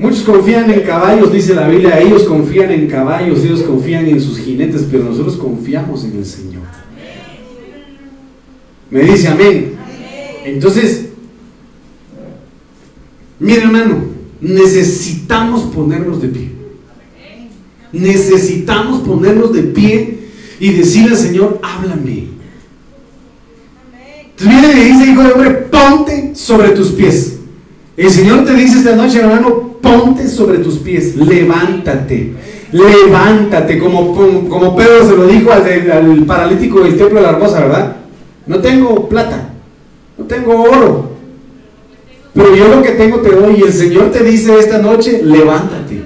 Muchos 0.00 0.20
confían 0.20 0.70
en 0.70 0.80
caballos, 0.80 1.30
dice 1.30 1.54
la 1.54 1.68
Biblia, 1.68 2.00
ellos 2.00 2.22
confían 2.22 2.70
en 2.70 2.86
caballos, 2.86 3.44
ellos 3.44 3.62
confían 3.62 4.06
en 4.06 4.18
sus 4.18 4.38
jinetes, 4.38 4.86
pero 4.90 5.04
nosotros 5.04 5.36
confiamos 5.36 6.04
en 6.04 6.16
el 6.16 6.24
Señor. 6.24 6.62
Me 8.90 9.02
dice 9.02 9.28
amén. 9.28 9.74
Entonces, 10.46 11.10
mire 13.38 13.60
hermano, 13.60 14.04
necesitamos 14.40 15.64
ponernos 15.64 16.22
de 16.22 16.28
pie. 16.28 16.50
Necesitamos 17.92 19.02
ponernos 19.02 19.52
de 19.52 19.64
pie 19.64 20.18
y 20.58 20.72
decirle 20.72 21.10
al 21.10 21.18
Señor, 21.18 21.60
háblame. 21.62 22.28
Entonces 24.40 24.62
viene 24.62 24.80
y 24.80 24.92
dice, 24.92 25.10
hijo 25.10 25.22
de 25.22 25.32
hombre, 25.32 25.50
ponte 25.50 26.34
sobre 26.34 26.70
tus 26.70 26.92
pies. 26.92 27.36
El 27.96 28.10
Señor 28.10 28.46
te 28.46 28.54
dice 28.54 28.78
esta 28.78 28.96
noche, 28.96 29.20
hermano, 29.20 29.74
ponte 29.82 30.26
sobre 30.28 30.58
tus 30.58 30.78
pies, 30.78 31.14
levántate, 31.16 32.32
levántate, 32.72 33.78
como, 33.78 34.14
como 34.48 34.74
Pedro 34.74 35.06
se 35.06 35.16
lo 35.16 35.26
dijo 35.26 35.50
al, 35.52 36.24
paralítico 36.24 36.80
del 36.80 36.96
templo 36.96 37.16
de 37.16 37.22
la 37.22 37.30
hermosa, 37.32 37.60
¿verdad? 37.60 37.96
No 38.46 38.60
tengo 38.60 39.08
plata, 39.10 39.50
no 40.16 40.24
tengo 40.24 40.62
oro, 40.62 41.10
pero 42.32 42.56
yo 42.56 42.68
lo 42.68 42.82
que 42.82 42.92
tengo 42.92 43.18
te 43.18 43.32
doy 43.32 43.56
y 43.58 43.62
el 43.64 43.72
Señor 43.72 44.10
te 44.10 44.24
dice 44.24 44.58
esta 44.58 44.78
noche, 44.78 45.20
levántate. 45.22 45.99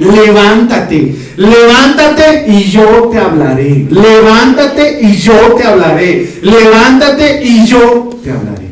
Levántate, 0.00 1.14
levántate 1.36 2.46
y 2.48 2.64
yo 2.64 3.08
te 3.12 3.18
hablaré. 3.18 3.86
Levántate 3.90 4.98
y 5.02 5.12
yo 5.14 5.54
te 5.56 5.64
hablaré. 5.64 6.38
Levántate 6.42 7.44
y 7.44 7.66
yo 7.66 8.10
te 8.24 8.30
hablaré. 8.30 8.70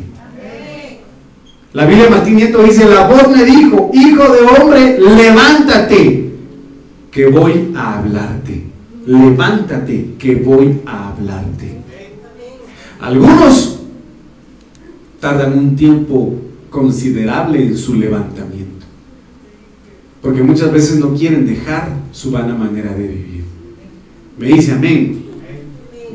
La 1.73 1.85
Biblia 1.85 2.09
Martín 2.09 2.35
Nieto 2.35 2.63
dice, 2.63 2.85
la 2.85 3.07
voz 3.07 3.29
me 3.29 3.45
dijo, 3.45 3.91
hijo 3.93 4.23
de 4.23 4.41
hombre, 4.41 4.99
levántate, 4.99 6.31
que 7.11 7.27
voy 7.27 7.73
a 7.75 7.99
hablarte. 7.99 8.63
Levántate, 9.05 10.15
que 10.17 10.35
voy 10.35 10.81
a 10.87 11.09
hablarte. 11.09 11.77
Algunos 12.99 13.79
tardan 15.19 15.57
un 15.57 15.75
tiempo 15.75 16.33
considerable 16.69 17.61
en 17.61 17.77
su 17.77 17.95
levantamiento, 17.95 18.58
porque 20.21 20.43
muchas 20.43 20.71
veces 20.71 20.97
no 20.97 21.13
quieren 21.13 21.45
dejar 21.45 21.89
su 22.11 22.31
vana 22.31 22.53
manera 22.53 22.93
de 22.93 23.07
vivir. 23.07 23.43
Me 24.37 24.47
dice 24.47 24.73
amén. 24.73 25.25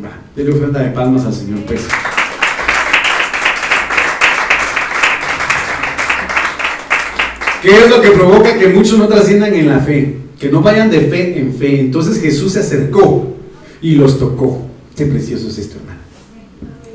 Va, 0.05 0.23
dele 0.37 0.53
ofrenda 0.53 0.81
de 0.81 0.91
palmas 0.91 1.25
al 1.25 1.35
Señor. 1.35 1.61
Pues. 1.67 1.87
¿Qué 7.63 7.71
es 7.71 7.89
lo 7.89 8.03
que 8.03 8.11
provoca 8.11 8.59
que 8.59 8.69
muchos 8.69 8.99
no 8.99 9.09
trasciendan 9.09 9.55
en 9.55 9.69
la 9.69 9.79
fe? 9.79 10.19
Que 10.39 10.51
no 10.51 10.61
vayan 10.61 10.91
de 10.91 11.01
fe 11.01 11.39
en 11.39 11.55
fe. 11.55 11.81
Entonces 11.81 12.21
Jesús 12.21 12.53
se 12.53 12.61
acercó 12.61 13.35
y 13.81 13.95
los 13.95 14.19
tocó. 14.19 14.67
Qué 14.95 15.07
precioso 15.07 15.49
es 15.49 15.59
esto, 15.59 15.77
hermano. 15.79 16.01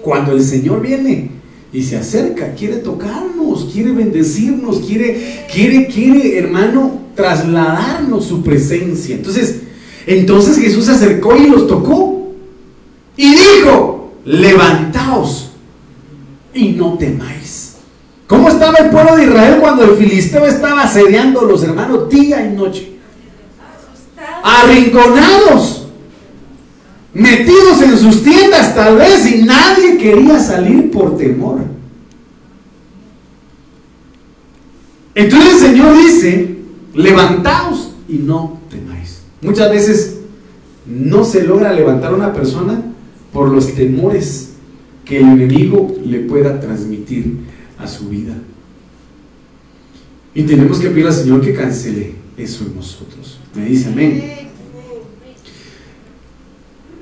Cuando 0.04 0.34
el 0.34 0.44
Señor 0.44 0.82
viene 0.82 1.39
y 1.72 1.84
se 1.84 1.98
acerca, 1.98 2.54
quiere 2.54 2.78
tocarnos, 2.78 3.70
quiere 3.72 3.92
bendecirnos, 3.92 4.80
quiere, 4.80 5.46
quiere, 5.52 5.88
quiere, 5.88 6.38
hermano, 6.38 7.00
trasladarnos 7.16 8.26
su 8.26 8.42
presencia. 8.42 9.16
Entonces, 9.16 9.62
entonces 10.08 10.58
Jesús 10.58 10.86
se 10.86 10.92
acercó 10.94 11.36
y 11.36 11.48
los 11.48 11.68
tocó 11.68 12.34
y 13.16 13.32
dijo, 13.32 14.14
levantaos 14.26 15.52
y 16.54 16.70
no 16.70 16.98
temáis. 16.98 17.76
¿Cómo 18.26 18.50
estaba 18.50 18.78
el 18.78 18.90
pueblo 18.90 19.16
de 19.16 19.26
Israel 19.26 19.58
cuando 19.60 19.84
el 19.84 19.98
filisteo 19.98 20.46
estaba 20.46 20.84
asediando 20.84 21.42
a 21.42 21.46
los 21.46 21.64
hermanos 21.64 22.10
día 22.10 22.46
y 22.46 22.56
noche? 22.56 22.98
Arrinconados, 24.44 25.79
metidos 27.14 27.82
en 27.82 27.98
sus 27.98 28.24
tiendas 28.24 28.76
tal 28.76 28.98
vez 28.98 29.26
y 29.32 29.44
nadie 29.44 29.98
quería 29.98 30.40
salir 30.40 30.92
por 30.92 31.18
temor. 31.18 31.60
Entonces 35.16 35.54
el 35.54 35.60
Señor 35.60 35.98
dice, 35.98 36.58
levantaos 36.94 37.94
y 38.08 38.18
no 38.18 38.60
temáis. 38.70 39.22
Muchas 39.42 39.72
veces 39.72 40.18
no 40.86 41.24
se 41.24 41.44
logra 41.44 41.74
levantar 41.74 42.12
a 42.12 42.16
una 42.16 42.34
persona 42.34 42.82
por 43.34 43.50
los 43.50 43.74
temores 43.74 44.52
que 45.06 45.18
el 45.18 45.28
enemigo 45.28 45.96
le 46.06 46.20
pueda 46.20 46.60
transmitir 46.60 47.38
a 47.78 47.88
su 47.88 48.10
vida. 48.10 48.36
Y 50.34 50.44
tenemos 50.44 50.80
que 50.80 50.90
pedir 50.90 51.08
al 51.08 51.14
Señor 51.14 51.42
que 51.42 51.54
cancele 51.54 52.14
eso 52.38 52.66
en 52.66 52.76
nosotros. 52.76 53.40
Me 53.56 53.66
dice 53.66 53.90
amén. 53.90 54.49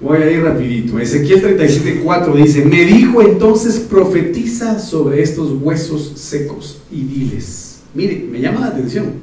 Voy 0.07 0.21
a 0.21 0.31
ir 0.31 0.41
rapidito. 0.41 0.97
Ezequiel 0.99 1.41
37:4 1.41 2.33
dice, 2.33 2.63
me 2.63 2.85
dijo 2.85 3.21
entonces 3.21 3.77
profetiza 3.77 4.79
sobre 4.79 5.21
estos 5.21 5.51
huesos 5.61 6.13
secos 6.15 6.79
y 6.89 7.03
diles. 7.03 7.81
Mire, 7.93 8.25
me 8.31 8.39
llama 8.39 8.61
la 8.61 8.67
atención. 8.67 9.15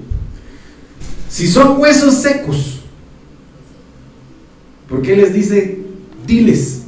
Si 1.30 1.46
son 1.46 1.80
huesos 1.80 2.16
secos, 2.16 2.80
¿por 4.86 5.00
qué 5.00 5.16
les 5.16 5.32
dice 5.32 5.78
diles? 6.26 6.82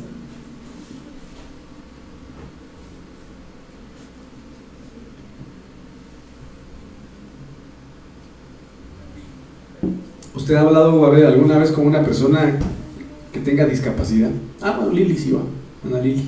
¿Usted 10.34 10.54
ha 10.54 10.60
hablado 10.60 11.06
alguna 11.06 11.56
vez 11.56 11.70
con 11.70 11.86
una 11.86 12.04
persona 12.04 12.58
que 13.36 13.50
tenga 13.50 13.66
discapacidad? 13.66 14.30
Ah, 14.62 14.76
bueno, 14.78 14.92
Lili 14.92 15.16
sí 15.16 15.30
va, 15.30 15.42
Ana 15.84 16.00
Lili. 16.00 16.22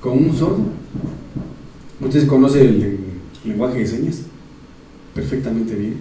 Con 0.00 0.18
un 0.18 0.36
sordo. 0.36 0.64
¿Usted 2.00 2.26
conoce 2.26 2.62
el, 2.62 2.98
lenguaje 3.44 3.80
de 3.80 3.86
señas? 3.86 4.22
Perfectamente 5.14 5.74
bien. 5.74 5.96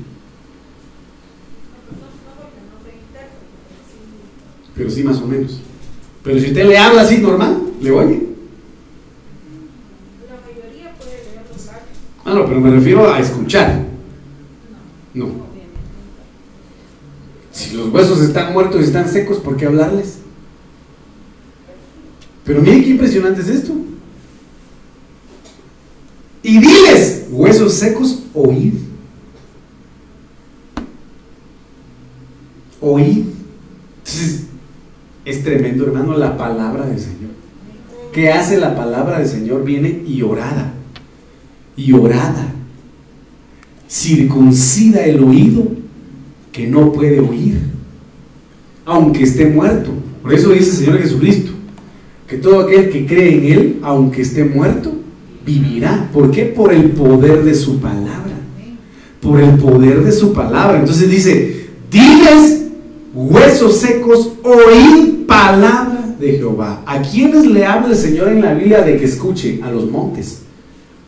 Pero 4.75 4.89
sí 4.89 5.03
más 5.03 5.17
o 5.17 5.27
menos. 5.27 5.59
Pero 6.23 6.39
si 6.39 6.47
usted 6.47 6.65
le 6.65 6.77
habla 6.77 7.01
así 7.01 7.17
normal, 7.17 7.61
¿le 7.81 7.91
oye? 7.91 8.27
La 10.29 10.37
mayoría 10.39 10.95
puede 10.95 11.11
leer 11.11 11.43
los 11.51 11.65
labios. 11.65 11.97
Ah, 12.23 12.33
no, 12.33 12.45
pero 12.45 12.61
me 12.61 12.71
refiero 12.71 13.11
a 13.11 13.19
escuchar. 13.19 13.85
No. 15.13 15.50
Si 17.61 17.75
los 17.75 17.93
huesos 17.93 18.21
están 18.21 18.53
muertos 18.53 18.81
y 18.81 18.85
están 18.85 19.07
secos, 19.07 19.37
¿por 19.37 19.55
qué 19.55 19.67
hablarles? 19.67 20.17
Pero 22.43 22.59
miren 22.59 22.83
qué 22.83 22.89
impresionante 22.89 23.41
es 23.41 23.49
esto. 23.49 23.73
Y 26.41 26.57
diles, 26.57 27.27
huesos 27.29 27.73
secos, 27.73 28.23
oíd. 28.33 28.73
Oíd. 32.81 33.25
Entonces, 33.99 34.45
es 35.23 35.43
tremendo, 35.43 35.85
hermano, 35.85 36.17
la 36.17 36.35
palabra 36.35 36.87
del 36.87 36.99
Señor. 36.99 37.29
¿Qué 38.11 38.31
hace 38.31 38.57
la 38.57 38.75
palabra 38.75 39.19
del 39.19 39.27
Señor? 39.27 39.63
Viene 39.63 40.01
y 40.07 40.23
orada. 40.23 40.73
Y 41.77 41.93
orada. 41.93 42.55
Circuncida 43.87 45.05
el 45.05 45.23
oído 45.23 45.80
que 46.51 46.67
no 46.67 46.91
puede 46.91 47.19
oír, 47.19 47.59
aunque 48.85 49.23
esté 49.23 49.47
muerto. 49.47 49.91
Por 50.21 50.33
eso 50.33 50.49
dice 50.49 50.69
el 50.71 50.75
Señor 50.77 50.99
Jesucristo, 50.99 51.51
que 52.27 52.37
todo 52.37 52.61
aquel 52.61 52.89
que 52.89 53.05
cree 53.05 53.37
en 53.37 53.53
Él, 53.53 53.79
aunque 53.81 54.21
esté 54.21 54.43
muerto, 54.43 54.93
vivirá. 55.45 56.09
¿Por 56.13 56.31
qué? 56.31 56.45
Por 56.45 56.73
el 56.73 56.91
poder 56.91 57.43
de 57.43 57.55
su 57.55 57.79
palabra. 57.79 58.37
Por 59.21 59.39
el 59.39 59.51
poder 59.55 60.03
de 60.03 60.11
su 60.11 60.33
palabra. 60.33 60.79
Entonces 60.79 61.09
dice, 61.09 61.67
diles 61.89 62.61
huesos 63.13 63.77
secos, 63.77 64.33
oíd 64.43 65.25
palabra 65.27 66.15
de 66.19 66.33
Jehová. 66.33 66.83
¿A 66.85 67.01
quiénes 67.01 67.45
le 67.45 67.65
habla 67.65 67.89
el 67.89 67.95
Señor 67.95 68.29
en 68.29 68.41
la 68.41 68.53
Biblia 68.53 68.81
de 68.81 68.97
que 68.97 69.05
escuche? 69.05 69.59
A 69.63 69.71
los 69.71 69.89
montes. 69.89 70.41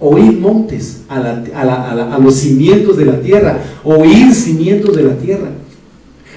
Oíd 0.05 0.37
montes, 0.37 1.03
a, 1.07 1.15
a 1.15 2.19
los 2.19 2.35
cimientos 2.35 2.97
de 2.97 3.05
la 3.05 3.21
tierra. 3.21 3.63
Oíd 3.85 4.33
cimientos 4.33 4.93
de 4.97 5.03
la 5.03 5.15
tierra. 5.15 5.49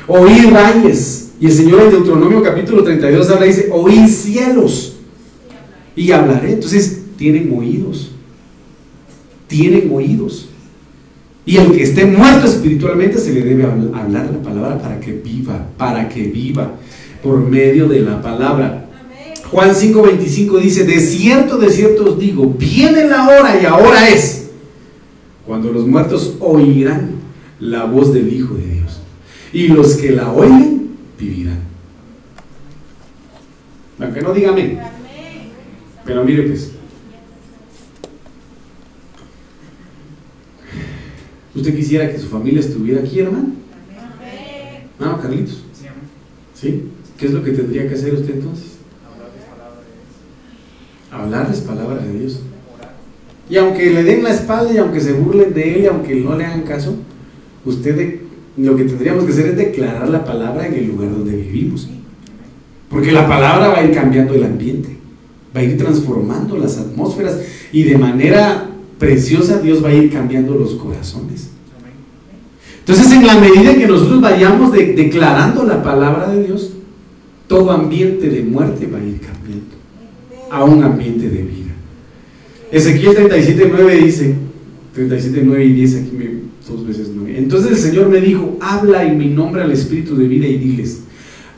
Oíd 0.07 0.53
valles. 0.53 1.31
Y 1.41 1.47
el 1.47 1.53
Señor 1.53 1.83
en 1.83 1.91
Deuteronomio 1.91 2.43
capítulo 2.45 2.85
32 2.85 3.29
habla 3.29 3.47
y 3.47 3.49
dice, 3.49 3.69
oíd 3.73 4.07
cielos. 4.07 4.97
Y 5.97 6.13
hablaré. 6.13 6.53
Entonces, 6.53 7.01
tienen 7.17 7.53
oídos. 7.59 8.13
Tienen 9.49 9.91
oídos. 9.93 10.49
Y 11.45 11.57
al 11.59 11.73
que 11.73 11.83
esté 11.83 12.05
muerto 12.05 12.47
espiritualmente 12.47 13.19
se 13.19 13.33
le 13.33 13.43
debe 13.43 13.65
habl- 13.65 13.95
hablar 13.95 14.31
la 14.33 14.43
palabra 14.43 14.79
para 14.81 15.01
que 15.01 15.13
viva, 15.13 15.67
para 15.77 16.09
que 16.09 16.23
viva 16.23 16.73
por 17.23 17.41
medio 17.41 17.89
de 17.89 18.01
la 18.01 18.23
palabra. 18.23 18.86
Juan 19.51 19.71
5:25 19.71 20.61
dice, 20.61 20.85
de 20.85 21.01
cierto, 21.01 21.59
de 21.59 21.71
cierto 21.71 22.05
os 22.05 22.19
digo, 22.19 22.55
viene 22.59 23.05
la 23.07 23.29
hora 23.29 23.61
y 23.61 23.65
ahora 23.65 24.09
es, 24.09 24.51
cuando 25.47 25.73
los 25.73 25.87
muertos 25.87 26.37
oirán 26.41 27.13
la 27.61 27.85
voz 27.85 28.13
del 28.13 28.33
Hijo 28.33 28.55
de 28.55 28.67
Dios. 28.67 29.01
Y 29.53 29.69
los 29.69 29.95
que 29.95 30.11
la 30.11 30.33
oigan, 30.33 30.89
vivirán. 31.19 31.61
Aunque 33.99 34.21
no 34.21 34.35
diga 34.35 34.51
amén, 34.51 34.79
pero 36.05 36.25
mire 36.25 36.43
pues. 36.43 36.73
¿Usted 41.55 41.75
quisiera 41.75 42.13
que 42.13 42.19
su 42.19 42.29
familia 42.29 42.61
estuviera 42.61 43.01
aquí, 43.01 43.21
hermano? 43.21 43.49
Amén. 43.97 44.89
Hermano 45.01 45.23
Carlitos. 45.23 45.63
¿sí? 46.55 46.91
¿Qué 47.19 47.27
es 47.27 47.33
lo 47.33 47.43
que 47.43 47.53
tendría 47.53 47.89
que 47.89 47.95
hacer 47.95 48.15
usted 48.15 48.35
entonces? 48.35 48.77
Hablar 49.11 49.33
de 49.33 49.41
palabras 49.41 49.85
de 49.87 49.93
Dios. 49.93 51.06
Hablarles 51.17 51.61
palabra 51.61 52.03
de 52.03 52.19
Dios. 52.19 52.41
Y 53.49 53.57
aunque 53.57 53.91
le 53.91 54.03
den 54.03 54.23
la 54.25 54.31
espalda 54.31 54.73
y 54.73 54.79
aunque 54.79 55.01
se 55.01 55.13
burlen 55.13 55.55
de 55.55 55.75
él 55.77 55.83
y 55.83 55.87
aunque 55.87 56.15
no 56.17 56.37
le 56.37 56.45
hagan 56.45 56.63
caso, 56.63 56.97
usted 57.65 58.17
lo 58.57 58.77
que 58.77 58.85
tendríamos 58.85 59.25
que 59.25 59.33
hacer 59.33 59.47
es 59.47 59.57
declarar 59.57 60.09
la 60.09 60.25
palabra 60.25 60.67
en 60.67 60.75
el 60.75 60.87
lugar 60.89 61.11
donde 61.11 61.37
vivimos. 61.37 61.89
Porque 62.91 63.13
la 63.13 63.27
palabra 63.29 63.69
va 63.69 63.79
a 63.79 63.85
ir 63.85 63.93
cambiando 63.93 64.35
el 64.35 64.45
ambiente, 64.45 64.97
va 65.55 65.61
a 65.61 65.65
ir 65.65 65.77
transformando 65.79 66.57
las 66.57 66.79
atmósferas 66.79 67.39
y 67.73 67.83
de 67.85 67.99
manera 67.99 68.69
preciosa 68.99 69.59
Dios 69.61 69.85
va 69.85 69.89
a 69.91 69.95
ir 69.95 70.11
cambiando 70.13 70.55
los 70.55 70.75
corazones. 70.75 71.51
Entonces, 72.81 73.11
en 73.13 73.27
la 73.27 73.35
medida 73.39 73.75
que 73.75 73.87
nosotros 73.87 74.21
vayamos 74.21 74.73
de- 74.73 74.93
declarando 74.95 75.65
la 75.65 75.83
palabra 75.83 76.29
de 76.29 76.45
Dios, 76.45 76.71
todo 77.49 77.71
ambiente 77.73 78.29
de 78.31 78.43
muerte 78.43 78.87
va 78.87 78.99
a 78.99 79.03
ir 79.03 79.15
cambiando 79.21 79.36
a 80.57 80.65
un 80.65 80.83
ambiente 80.83 81.29
de 81.29 81.43
vida. 81.43 81.73
Ezequiel 82.73 83.15
37.9 83.15 84.03
dice, 84.03 84.35
37.9 84.97 85.67
y 85.67 85.73
10, 85.75 85.95
aquí 85.97 86.17
me, 86.17 86.31
dos 86.67 86.87
veces 86.87 87.11
9. 87.15 87.39
Entonces 87.39 87.73
el 87.73 87.77
Señor 87.77 88.09
me 88.09 88.21
dijo, 88.23 88.57
habla 88.61 89.05
en 89.05 89.19
mi 89.19 89.29
nombre 89.29 89.63
al 89.63 89.71
Espíritu 89.71 90.17
de 90.17 90.27
vida 90.27 90.47
y 90.47 90.57
diles, 90.57 91.03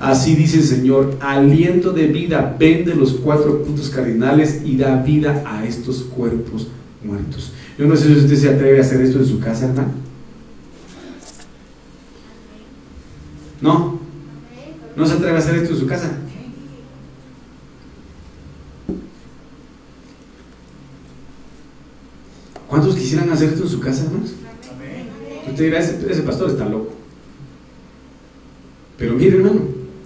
así 0.01 0.35
dice 0.35 0.59
el 0.59 0.65
Señor, 0.65 1.17
aliento 1.21 1.93
de 1.93 2.09
vida, 2.09 2.57
ven 2.59 2.85
de 2.85 2.97
los 2.97 3.13
cuatro 3.13 3.63
puntos 3.63 3.89
cardinales 3.89 4.63
y 4.65 4.77
da 4.77 5.01
vida 5.01 5.45
a 5.47 5.65
estos 5.65 5.99
cuerpos 6.03 6.67
muertos. 7.05 7.53
Yo 7.79 7.87
no 7.87 7.97
sé 7.97 8.09
si 8.09 8.19
usted 8.19 8.37
se 8.37 8.49
atreve 8.49 8.79
a 8.79 8.81
hacer 8.81 9.01
esto 9.01 9.21
en 9.21 9.27
su 9.27 9.39
casa, 9.39 9.67
hermano. 9.67 9.93
No, 13.61 14.01
no 14.97 15.07
se 15.07 15.13
atreve 15.15 15.37
a 15.37 15.39
hacer 15.39 15.55
esto 15.55 15.75
en 15.75 15.81
su 15.81 15.87
casa. 15.87 16.19
¿Cuántos 22.69 22.95
quisieran 22.95 23.31
hacer 23.31 23.49
esto 23.51 23.65
en 23.65 23.69
su 23.71 23.81
casa, 23.81 24.05
hermanos? 24.05 24.35
Usted 25.49 25.65
dirá, 25.65 25.79
ese, 25.79 26.07
ese 26.11 26.23
pastor 26.23 26.51
está 26.51 26.69
loco. 26.69 26.93
Pero 28.99 29.15
mire, 29.15 29.37
hermano, 29.39 29.61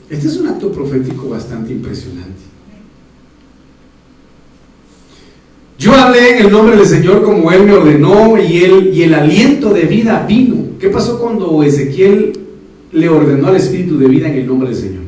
este 0.09 0.29
es 0.29 0.37
un 0.37 0.49
acto 0.49 0.71
profético 0.71 1.29
bastante 1.29 1.73
impresionante. 1.73 2.53
Yo 5.79 5.93
hablé 5.95 6.39
en 6.39 6.47
el 6.47 6.53
nombre 6.53 6.77
del 6.77 6.87
Señor 6.87 7.25
como 7.25 7.51
Él 7.51 7.65
me 7.65 7.73
ordenó 7.73 8.39
y, 8.41 8.59
él, 8.59 8.91
y 8.95 9.03
el 9.03 9.15
aliento 9.15 9.73
de 9.73 9.83
vida 9.83 10.25
vino. 10.29 10.79
¿Qué 10.79 10.89
pasó 10.91 11.19
cuando 11.19 11.63
Ezequiel 11.65 12.33
le 12.93 13.09
ordenó 13.09 13.49
al 13.49 13.57
Espíritu 13.57 13.99
de 13.99 14.07
vida 14.07 14.29
en 14.29 14.35
el 14.35 14.47
nombre 14.47 14.69
del 14.69 14.79
Señor? 14.79 15.03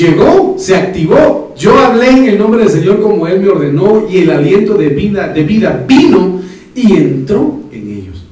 Llegó, 0.00 0.56
se 0.58 0.76
activó. 0.76 1.54
Yo 1.58 1.78
hablé 1.78 2.08
en 2.08 2.24
el 2.24 2.38
nombre 2.38 2.62
del 2.62 2.70
Señor 2.70 3.02
como 3.02 3.26
Él 3.26 3.40
me 3.40 3.48
ordenó 3.50 4.08
y 4.08 4.18
el 4.18 4.30
aliento 4.30 4.72
de 4.74 4.88
vida, 4.88 5.28
de 5.28 5.42
vida 5.42 5.84
vino 5.86 6.40
y 6.74 6.96
entró 6.96 7.60
en 7.70 7.90
ellos. 7.90 8.24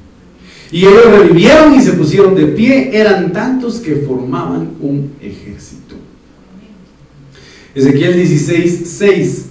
Y 0.72 0.86
ellos 0.86 1.10
revivieron 1.10 1.74
y 1.74 1.82
se 1.82 1.92
pusieron 1.92 2.34
de 2.34 2.46
pie. 2.46 2.90
Eran 2.94 3.34
tantos 3.34 3.80
que 3.80 3.96
formaban 3.96 4.70
un 4.80 5.10
ejército. 5.20 5.96
Ezequiel 7.74 8.14
16, 8.14 8.82
6. 8.86 9.46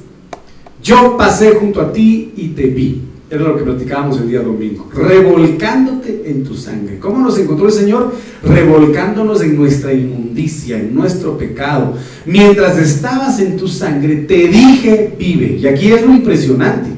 Yo 0.81 1.17
pasé 1.17 1.51
junto 1.51 1.81
a 1.81 1.93
ti 1.93 2.33
y 2.35 2.47
te 2.47 2.63
vi. 2.63 3.01
Era 3.29 3.43
lo 3.43 3.57
que 3.57 3.63
platicábamos 3.63 4.21
el 4.21 4.29
día 4.29 4.39
domingo. 4.39 4.87
Revolcándote 4.93 6.23
en 6.27 6.45
tu 6.45 6.55
sangre. 6.55 6.97
¿Cómo 6.97 7.19
nos 7.19 7.37
encontró 7.37 7.65
el 7.67 7.73
Señor? 7.73 8.13
Revolcándonos 8.41 9.41
en 9.41 9.57
nuestra 9.57 9.91
inmundicia, 9.91 10.79
en 10.79 10.95
nuestro 10.95 11.37
pecado. 11.37 11.93
Mientras 12.25 12.77
estabas 12.77 13.41
en 13.41 13.57
tu 13.57 13.67
sangre, 13.67 14.15
te 14.15 14.47
dije, 14.47 15.13
vive. 15.19 15.57
Y 15.57 15.67
aquí 15.67 15.91
es 15.91 16.05
lo 16.05 16.13
impresionante. 16.13 16.89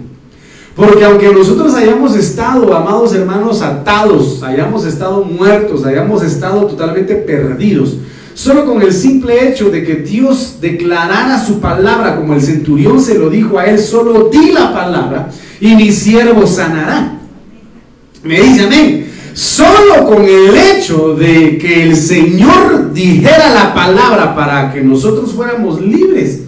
Porque 0.76 1.04
aunque 1.04 1.34
nosotros 1.34 1.74
hayamos 1.74 2.16
estado, 2.16 2.76
amados 2.76 3.16
hermanos, 3.16 3.64
atados, 3.64 4.44
hayamos 4.44 4.86
estado 4.86 5.24
muertos, 5.24 5.84
hayamos 5.84 6.24
estado 6.24 6.68
totalmente 6.68 7.16
perdidos, 7.16 7.98
solo 8.36 8.66
con 8.66 8.82
el 8.82 8.94
simple 8.94 9.50
hecho 9.50 9.72
de 9.72 9.84
que 9.84 9.96
Dios 9.96 10.60
declarara 10.62 11.44
su 11.44 11.60
palabra, 11.60 12.16
como 12.16 12.34
el 12.34 12.42
centurión 12.42 13.02
se 13.02 13.18
lo 13.18 13.30
dijo 13.30 13.58
a 13.58 13.66
él, 13.66 13.80
solo 13.80 14.30
di 14.32 14.52
la 14.54 14.72
palabra 14.74 15.30
y 15.62 15.76
mi 15.76 15.92
siervo 15.92 16.46
sanará. 16.48 17.20
Me 18.24 18.42
dice 18.42 18.66
amén. 18.66 19.06
Solo 19.34 20.06
con 20.06 20.24
el 20.24 20.56
hecho 20.56 21.16
de 21.16 21.58
que 21.58 21.84
el 21.84 21.96
Señor 21.96 22.92
dijera 22.94 23.54
la 23.54 23.74
palabra 23.74 24.36
para 24.36 24.74
que 24.74 24.82
nosotros 24.82 25.32
fuéramos 25.32 25.80
libres, 25.80 26.42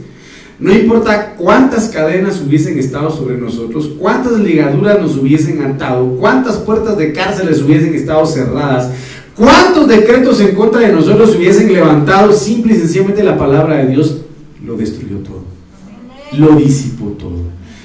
no 0.59 0.73
importa 0.73 1.35
cuántas 1.37 1.89
cadenas 1.89 2.41
hubiesen 2.41 2.77
estado 2.77 3.09
sobre 3.09 3.37
nosotros, 3.37 3.91
cuántas 3.97 4.33
ligaduras 4.33 4.99
nos 4.99 5.15
hubiesen 5.17 5.63
atado, 5.63 6.17
cuántas 6.19 6.57
puertas 6.57 6.97
de 6.97 7.13
cárceles 7.13 7.61
hubiesen 7.61 7.95
estado 7.95 8.25
cerradas, 8.25 8.91
cuántos 9.35 9.87
decretos 9.87 10.41
en 10.41 10.53
contra 10.53 10.81
de 10.81 10.91
nosotros 10.91 11.35
hubiesen 11.35 11.71
levantado, 11.71 12.33
simple 12.33 12.73
y 12.73 12.79
sencillamente 12.79 13.23
la 13.23 13.37
palabra 13.37 13.77
de 13.77 13.87
Dios 13.87 14.17
lo 14.65 14.75
destruyó 14.75 15.17
todo, 15.19 15.45
lo 16.37 16.57
disipó 16.57 17.05
todo. 17.17 17.41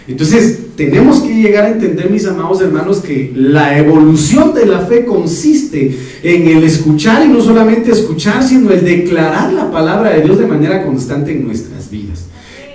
Entonces, 0.09 0.66
tenemos 0.77 1.21
que 1.21 1.35
llegar 1.35 1.65
a 1.65 1.71
entender, 1.71 2.11
mis 2.11 2.27
amados 2.27 2.61
hermanos, 2.61 2.99
que 2.99 3.33
la 3.35 3.79
evolución 3.79 4.55
de 4.55 4.67
la 4.67 4.81
fe 4.81 5.05
consiste 5.05 5.97
en 6.23 6.49
el 6.49 6.65
escuchar 6.65 7.25
y 7.25 7.29
no 7.29 7.41
solamente 7.41 7.91
escuchar, 7.93 8.43
sino 8.43 8.71
el 8.71 8.85
declarar 8.85 9.53
la 9.53 9.71
palabra 9.71 10.11
de 10.11 10.23
Dios 10.23 10.39
de 10.39 10.47
manera 10.47 10.85
constante 10.85 11.33
en 11.33 11.47
nuestras 11.47 11.91
vidas 11.91 12.27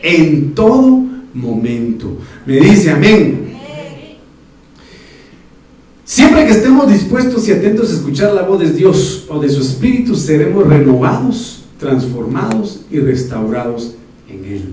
en 0.02 0.54
todo 0.54 1.04
momento. 1.34 2.18
Me 2.46 2.60
dice 2.60 2.92
amén. 2.92 3.52
Siempre 6.04 6.46
que 6.46 6.52
estemos 6.52 6.92
dispuestos 6.92 7.48
y 7.48 7.54
atentos 7.54 7.90
a 7.90 7.94
escuchar 7.94 8.34
la 8.34 8.42
voz 8.42 8.60
de 8.60 8.72
Dios 8.72 9.26
o 9.30 9.40
de 9.40 9.50
su 9.50 9.62
Espíritu, 9.62 10.16
seremos 10.16 10.68
renovados, 10.68 11.64
transformados 11.80 12.82
y 12.92 13.00
restaurados 13.00 13.96
en 14.28 14.46
Él. 14.46 14.64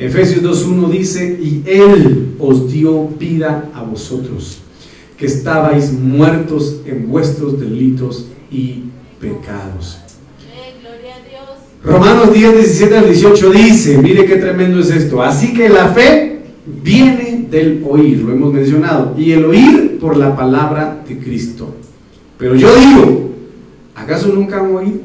Efesios 0.00 0.42
2.1 0.42 0.90
dice, 0.90 1.38
y 1.42 1.62
Él 1.66 2.34
os 2.38 2.72
dio 2.72 3.06
vida 3.06 3.70
a 3.74 3.82
vosotros, 3.82 4.60
que 5.18 5.26
estabais 5.26 5.92
muertos 5.92 6.80
en 6.86 7.06
vuestros 7.06 7.60
delitos 7.60 8.24
y 8.50 8.84
pecados. 9.20 9.98
Romanos 11.84 12.32
10, 12.32 12.54
17 12.54 12.96
al 12.96 13.04
18 13.04 13.50
dice, 13.50 13.98
mire 13.98 14.24
qué 14.24 14.36
tremendo 14.36 14.80
es 14.80 14.90
esto. 14.90 15.22
Así 15.22 15.52
que 15.52 15.68
la 15.68 15.88
fe 15.88 16.40
viene 16.82 17.46
del 17.50 17.84
oír, 17.86 18.20
lo 18.20 18.32
hemos 18.32 18.54
mencionado, 18.54 19.14
y 19.18 19.32
el 19.32 19.44
oír 19.44 19.98
por 20.00 20.16
la 20.16 20.34
palabra 20.34 21.04
de 21.06 21.18
Cristo. 21.18 21.74
Pero 22.38 22.54
yo 22.54 22.74
digo, 22.74 23.32
¿acaso 23.94 24.28
nunca 24.28 24.60
han 24.60 24.74
oído? 24.74 25.00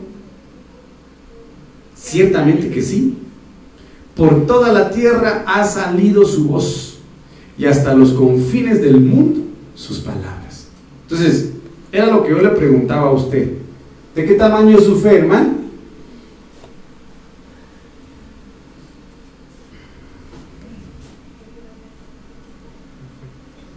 Ciertamente 1.97 2.69
que 2.69 2.81
sí. 2.81 3.17
Por 4.15 4.47
toda 4.47 4.71
la 4.71 4.91
tierra 4.91 5.43
ha 5.45 5.65
salido 5.65 6.25
su 6.25 6.47
voz, 6.47 6.99
y 7.57 7.65
hasta 7.65 7.93
los 7.93 8.13
confines 8.13 8.81
del 8.81 8.99
mundo 9.01 9.41
sus 9.75 9.99
palabras. 9.99 10.67
Entonces, 11.03 11.51
era 11.91 12.07
lo 12.07 12.23
que 12.23 12.31
yo 12.31 12.41
le 12.41 12.49
preguntaba 12.49 13.09
a 13.09 13.13
usted. 13.13 13.53
¿De 14.15 14.25
qué 14.25 14.35
tamaño 14.35 14.79
su 14.79 14.97
fe, 14.99 15.17
hermano? 15.17 15.55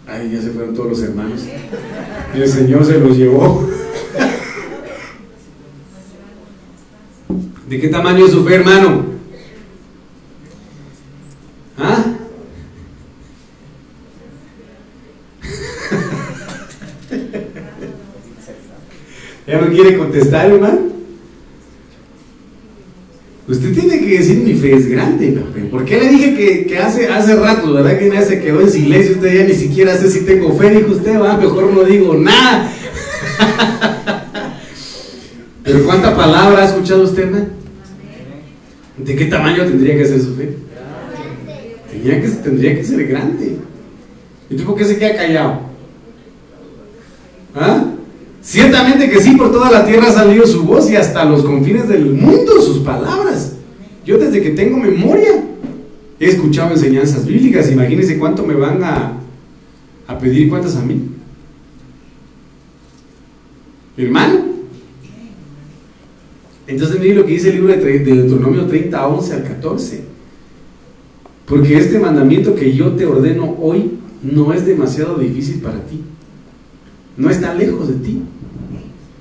Ay, 0.06 0.30
ya 0.32 0.40
se 0.40 0.50
fueron 0.50 0.74
todos 0.74 0.90
los 0.90 1.02
hermanos. 1.02 1.42
Y 2.34 2.40
el 2.40 2.48
Señor 2.48 2.84
se 2.84 2.98
los 2.98 3.16
llevó. 3.16 3.68
¿De 7.68 7.80
qué 7.80 7.88
tamaño 7.88 8.24
es 8.24 8.32
su 8.32 8.44
fe, 8.44 8.54
hermano? 8.54 9.17
¿Ah? 11.78 12.04
¿Ya 19.46 19.60
no 19.60 19.68
quiere 19.70 19.96
contestar, 19.96 20.50
hermano? 20.50 20.88
Usted 23.48 23.72
tiene 23.72 24.00
que 24.00 24.18
decir 24.18 24.36
mi 24.38 24.52
fe 24.54 24.74
es 24.74 24.88
grande, 24.88 25.28
¿no? 25.28 25.70
¿Por 25.70 25.86
qué 25.86 25.98
le 25.98 26.08
dije 26.10 26.34
que, 26.34 26.66
que, 26.66 26.78
hace, 26.78 27.08
hace 27.08 27.34
rato, 27.34 27.72
verdad 27.72 27.98
que 27.98 28.08
nadie 28.08 28.26
se 28.26 28.40
quedó 28.40 28.60
en 28.60 28.70
silencio? 28.70 29.14
Usted 29.14 29.38
ya 29.38 29.44
ni 29.44 29.54
siquiera 29.54 29.96
sé 29.96 30.10
si 30.10 30.26
tengo 30.26 30.52
fe, 30.58 30.70
dijo 30.70 30.92
usted, 30.92 31.18
va, 31.18 31.38
mejor 31.38 31.72
no 31.72 31.84
digo 31.84 32.14
nada. 32.14 32.70
Pero 35.64 35.84
¿cuánta 35.84 36.14
palabra 36.14 36.62
ha 36.62 36.66
escuchado 36.66 37.04
usted, 37.04 37.30
man? 37.30 37.48
¿De 38.98 39.16
qué 39.16 39.24
tamaño 39.26 39.64
tendría 39.64 39.96
que 39.96 40.04
ser 40.04 40.20
su 40.20 40.34
fe? 40.34 40.67
Tendría 41.98 42.74
que, 42.74 42.84
ser 42.84 43.06
grande. 43.06 43.56
¿Y 44.50 44.56
tú 44.56 44.64
por 44.64 44.76
qué 44.76 44.84
se 44.84 44.98
queda 44.98 45.16
callado? 45.16 45.60
¿Ah? 47.54 47.84
Ciertamente 48.40 49.10
que 49.10 49.20
sí, 49.20 49.34
por 49.36 49.52
toda 49.52 49.70
la 49.70 49.84
tierra 49.84 50.08
ha 50.08 50.12
salido 50.12 50.46
su 50.46 50.62
voz 50.62 50.90
y 50.90 50.96
hasta 50.96 51.24
los 51.24 51.42
confines 51.42 51.88
del 51.88 52.06
mundo 52.06 52.60
sus 52.62 52.78
palabras. 52.78 53.54
Yo 54.04 54.16
desde 54.16 54.40
que 54.40 54.50
tengo 54.50 54.78
memoria 54.78 55.44
he 56.18 56.26
escuchado 56.26 56.72
enseñanzas 56.72 57.26
bíblicas. 57.26 57.70
Imagínense 57.70 58.18
cuánto 58.18 58.44
me 58.44 58.54
van 58.54 58.82
a, 58.82 59.12
a 60.06 60.18
pedir 60.18 60.48
cuántas 60.48 60.76
a 60.76 60.82
mí. 60.82 61.10
Hermano. 63.96 64.46
Entonces 66.66 67.00
mire 67.00 67.14
lo 67.14 67.26
que 67.26 67.32
dice 67.32 67.48
el 67.48 67.56
libro 67.56 67.76
de 67.76 67.98
Deuteronomio 67.98 68.66
30, 68.66 69.06
11 69.06 69.34
al 69.34 69.42
14. 69.42 70.17
Porque 71.48 71.78
este 71.78 71.98
mandamiento 71.98 72.54
que 72.54 72.74
yo 72.74 72.92
te 72.92 73.06
ordeno 73.06 73.56
hoy 73.60 73.92
no 74.22 74.52
es 74.52 74.66
demasiado 74.66 75.16
difícil 75.16 75.60
para 75.60 75.80
ti. 75.80 76.02
No 77.16 77.30
está 77.30 77.54
lejos 77.54 77.88
de 77.88 77.94
ti. 77.94 78.22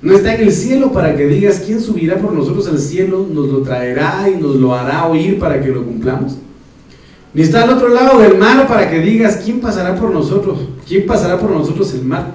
No 0.02 0.14
está 0.14 0.34
en 0.34 0.42
el 0.42 0.52
cielo 0.52 0.92
para 0.92 1.16
que 1.16 1.26
digas 1.26 1.62
quién 1.64 1.80
subirá 1.80 2.18
por 2.18 2.32
nosotros 2.32 2.68
al 2.68 2.78
cielo, 2.78 3.26
nos 3.32 3.48
lo 3.48 3.62
traerá 3.62 4.28
y 4.28 4.40
nos 4.40 4.56
lo 4.56 4.74
hará 4.74 5.06
oír 5.06 5.38
para 5.38 5.60
que 5.60 5.68
lo 5.68 5.84
cumplamos. 5.84 6.36
Ni 7.34 7.42
está 7.42 7.64
al 7.64 7.70
otro 7.70 7.88
lado 7.88 8.20
del 8.20 8.38
mar 8.38 8.68
para 8.68 8.90
que 8.90 9.00
digas 9.00 9.40
quién 9.44 9.60
pasará 9.60 9.96
por 9.96 10.12
nosotros, 10.12 10.58
quién 10.86 11.06
pasará 11.06 11.38
por 11.38 11.50
nosotros 11.50 11.92
el 11.94 12.04
mar. 12.04 12.34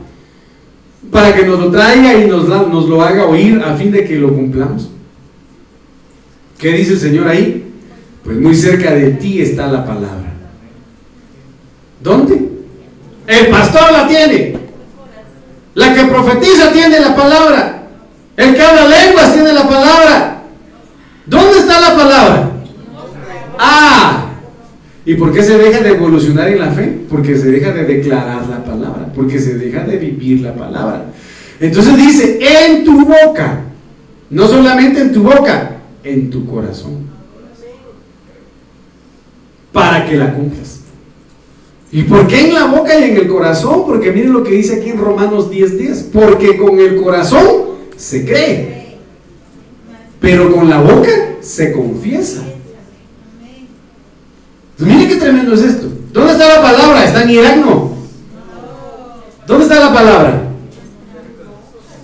Para 1.09 1.33
que 1.33 1.45
nos 1.45 1.59
lo 1.59 1.71
traiga 1.71 2.15
y 2.21 2.27
nos, 2.27 2.47
nos 2.47 2.89
lo 2.89 3.01
haga 3.01 3.25
oír 3.27 3.61
a 3.63 3.75
fin 3.75 3.91
de 3.91 4.03
que 4.03 4.15
lo 4.15 4.33
cumplamos. 4.33 4.89
¿Qué 6.57 6.71
dice 6.73 6.93
el 6.93 6.99
Señor 6.99 7.27
ahí? 7.27 7.62
Pues 8.23 8.37
muy 8.37 8.55
cerca 8.55 8.91
de 8.91 9.11
ti 9.11 9.41
está 9.41 9.67
la 9.67 9.85
palabra. 9.85 10.31
¿Dónde? 12.01 12.49
El 13.27 13.47
pastor 13.47 13.91
la 13.91 14.07
tiene. 14.07 14.57
La 15.75 15.93
que 15.93 16.05
profetiza 16.05 16.71
tiene 16.71 16.99
la 16.99 17.15
palabra. 17.15 17.83
El 18.37 18.55
que 18.55 18.61
habla 18.61 18.87
lenguas 18.87 19.33
tiene 19.33 19.53
la 19.53 19.67
palabra. 19.67 20.43
¿Dónde 21.25 21.59
está 21.59 21.81
la 21.81 21.95
palabra? 21.95 22.51
Ah. 23.57 24.25
¿Y 25.05 25.15
por 25.15 25.33
qué 25.33 25.43
se 25.43 25.57
deja 25.57 25.81
de 25.81 25.89
evolucionar 25.89 26.47
en 26.47 26.59
la 26.59 26.71
fe? 26.71 27.01
Porque 27.09 27.37
se 27.37 27.51
deja 27.51 27.71
de 27.71 27.83
declarar 27.83 28.47
la 28.47 28.63
palabra. 28.63 29.07
Porque 29.13 29.39
se 29.39 29.57
deja 29.57 29.83
de 29.83 29.97
vivir 29.97 30.41
la 30.41 30.53
palabra. 30.53 31.05
Entonces 31.59 31.97
dice, 31.97 32.39
en 32.41 32.85
tu 32.85 33.05
boca. 33.05 33.61
No 34.29 34.47
solamente 34.47 35.01
en 35.01 35.13
tu 35.13 35.23
boca, 35.23 35.77
en 36.03 36.29
tu 36.29 36.45
corazón. 36.45 37.12
Para 39.73 40.05
que 40.05 40.15
la 40.15 40.33
cumplas. 40.33 40.79
¿Y 41.91 42.03
por 42.03 42.25
qué 42.27 42.47
en 42.47 42.53
la 42.53 42.65
boca 42.65 42.97
y 42.97 43.03
en 43.03 43.17
el 43.17 43.27
corazón? 43.27 43.85
Porque 43.85 44.11
miren 44.11 44.33
lo 44.33 44.43
que 44.43 44.51
dice 44.51 44.75
aquí 44.75 44.89
en 44.89 44.97
Romanos 44.97 45.51
10:10. 45.51 46.09
Porque 46.13 46.57
con 46.57 46.79
el 46.79 47.01
corazón 47.01 47.45
se 47.97 48.25
cree, 48.25 48.97
pero 50.19 50.51
con 50.55 50.69
la 50.69 50.79
boca 50.79 51.11
se 51.41 51.71
confiesa. 51.71 52.43
Pues 54.77 54.89
miren 54.89 55.07
qué 55.07 55.15
tremendo 55.17 55.53
es 55.53 55.61
esto. 55.61 55.87
¿Dónde 56.11 56.31
está 56.31 56.47
la 56.47 56.61
palabra? 56.61 57.05
¿Está 57.05 57.23
en 57.23 57.29
Irak? 57.29 57.57
No. 57.57 57.91
¿Dónde 59.45 59.63
está 59.63 59.79
la 59.79 59.93
palabra? 59.93 60.43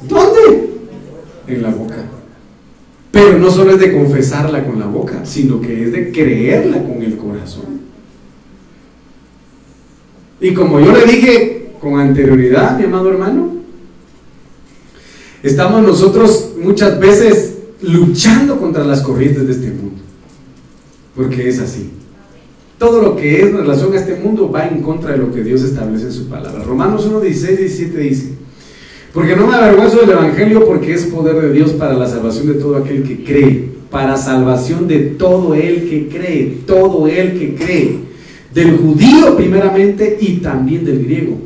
¿Dónde? 0.07 0.69
En 1.47 1.61
la 1.61 1.69
boca. 1.69 2.08
Pero 3.19 3.37
no 3.37 3.51
solo 3.51 3.71
es 3.71 3.79
de 3.79 3.91
confesarla 3.91 4.65
con 4.65 4.79
la 4.79 4.85
boca, 4.85 5.25
sino 5.25 5.59
que 5.59 5.83
es 5.83 5.91
de 5.91 6.09
creerla 6.09 6.81
con 6.81 7.01
el 7.01 7.17
corazón. 7.17 7.81
Y 10.39 10.53
como 10.53 10.79
yo 10.79 10.93
le 10.93 11.03
dije 11.03 11.71
con 11.81 11.99
anterioridad, 11.99 12.77
mi 12.77 12.85
amado 12.85 13.09
hermano, 13.09 13.57
estamos 15.43 15.81
nosotros 15.81 16.53
muchas 16.63 16.97
veces 16.97 17.55
luchando 17.81 18.57
contra 18.57 18.85
las 18.85 19.01
corrientes 19.01 19.45
de 19.47 19.51
este 19.51 19.67
mundo. 19.67 20.01
Porque 21.13 21.49
es 21.49 21.59
así. 21.59 21.91
todo 22.77 23.01
lo 23.01 23.17
que 23.17 23.41
es 23.41 23.49
en 23.49 23.57
relación 23.57 23.91
a 23.91 23.97
este 23.97 24.15
mundo 24.15 24.49
va 24.49 24.65
en 24.65 24.81
contra 24.81 25.11
de 25.11 25.17
lo 25.17 25.33
que 25.33 25.43
Dios 25.43 25.61
establece 25.63 26.05
en 26.05 26.13
su 26.13 26.29
palabra. 26.29 26.63
Romanos 26.63 27.05
1, 27.05 27.19
16, 27.19 27.59
17 27.59 27.97
dice, 27.97 28.33
porque 29.13 29.35
no 29.35 29.47
me 29.47 29.55
avergüenzo 29.55 30.01
del 30.01 30.11
Evangelio 30.11 30.65
porque 30.65 30.93
es 30.93 31.05
poder 31.05 31.35
de 31.41 31.53
Dios 31.53 31.71
para 31.71 31.93
la 31.93 32.07
salvación 32.07 32.47
de 32.47 32.53
todo 32.55 32.77
aquel 32.77 33.03
que 33.03 33.23
cree, 33.23 33.69
para 33.89 34.15
salvación 34.17 34.87
de 34.87 34.99
todo 34.99 35.55
el 35.55 35.89
que 35.89 36.07
cree, 36.07 36.57
todo 36.67 37.07
el 37.07 37.39
que 37.39 37.55
cree, 37.55 37.97
del 38.53 38.77
judío 38.77 39.35
primeramente 39.35 40.17
y 40.21 40.37
también 40.37 40.85
del 40.85 41.03
griego. 41.03 41.37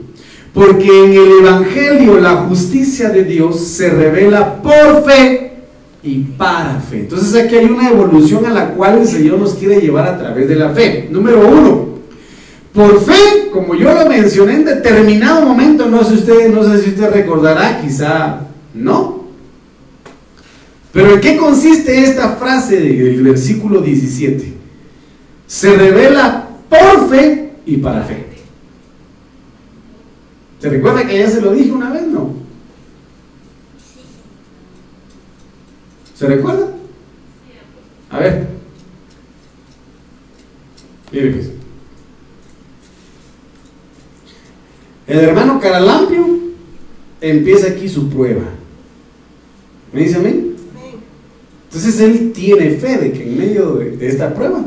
Porque 0.53 1.05
en 1.05 1.11
el 1.13 1.31
Evangelio 1.41 2.19
la 2.19 2.35
justicia 2.47 3.09
de 3.09 3.23
Dios 3.23 3.59
se 3.59 3.89
revela 3.89 4.61
por 4.61 5.03
fe 5.03 5.53
y 6.03 6.19
para 6.19 6.79
fe. 6.79 6.99
Entonces 6.99 7.33
aquí 7.43 7.55
hay 7.55 7.65
una 7.65 7.89
evolución 7.89 8.45
a 8.45 8.51
la 8.51 8.73
cual 8.73 8.99
el 8.99 9.07
Señor 9.07 9.39
nos 9.39 9.53
quiere 9.53 9.79
llevar 9.79 10.07
a 10.07 10.17
través 10.17 10.47
de 10.47 10.55
la 10.55 10.69
fe. 10.69 11.07
Número 11.09 11.47
uno, 11.47 11.92
por 12.73 12.99
fe, 13.01 13.49
como 13.51 13.75
yo 13.75 13.93
lo 13.93 14.09
mencioné 14.09 14.55
en 14.55 14.65
determinado 14.65 15.45
momento, 15.45 15.87
no 15.87 16.03
sé 16.03 16.15
usted, 16.15 16.51
no 16.51 16.63
sé 16.63 16.81
si 16.81 16.89
usted 16.89 17.11
recordará, 17.11 17.79
quizá 17.81 18.47
no. 18.73 19.25
Pero 20.91 21.13
¿en 21.13 21.21
qué 21.21 21.37
consiste 21.37 22.03
esta 22.03 22.35
frase 22.35 22.79
del 22.79 23.23
versículo 23.23 23.81
17? 23.81 24.53
Se 25.45 25.75
revela 25.75 26.49
por 26.69 27.09
fe 27.09 27.53
y 27.65 27.77
para 27.77 28.03
fe. 28.03 28.25
¿Se 30.59 30.69
recuerda 30.69 31.05
que 31.05 31.19
ya 31.19 31.29
se 31.29 31.41
lo 31.41 31.51
dije 31.51 31.71
una 31.71 31.91
vez? 31.91 32.07
No. 32.07 32.33
¿Se 36.15 36.25
recuerda? 36.25 36.67
A 38.09 38.19
ver. 38.19 38.47
Mire 41.11 41.31
pues. 41.31 41.49
El 45.13 45.19
hermano 45.19 45.59
Caralampio 45.59 46.25
empieza 47.21 47.67
aquí 47.67 47.87
su 47.87 48.09
prueba. 48.09 48.45
¿Me 49.93 50.01
dice 50.01 50.15
amén? 50.15 50.55
Entonces 51.65 51.99
él 51.99 52.31
tiene 52.33 52.71
fe 52.71 52.97
de 52.97 53.11
que 53.11 53.21
en 53.21 53.37
medio 53.37 53.75
de, 53.75 53.95
de 53.95 54.07
esta 54.07 54.33
prueba 54.33 54.65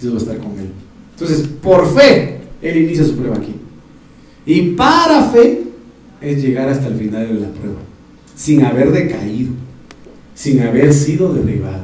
Dios 0.00 0.14
va 0.14 0.16
a 0.16 0.20
estar 0.22 0.38
con 0.38 0.58
él. 0.58 0.70
Entonces, 1.10 1.46
por 1.60 1.92
fe, 1.94 2.38
él 2.62 2.78
inicia 2.78 3.04
su 3.04 3.16
prueba 3.16 3.36
aquí. 3.36 3.52
Y 4.46 4.70
para 4.70 5.24
fe 5.24 5.64
es 6.22 6.42
llegar 6.42 6.70
hasta 6.70 6.86
el 6.86 6.94
final 6.94 7.28
de 7.28 7.40
la 7.40 7.48
prueba, 7.48 7.80
sin 8.34 8.64
haber 8.64 8.92
decaído, 8.92 9.50
sin 10.34 10.62
haber 10.62 10.94
sido 10.94 11.34
derribado. 11.34 11.82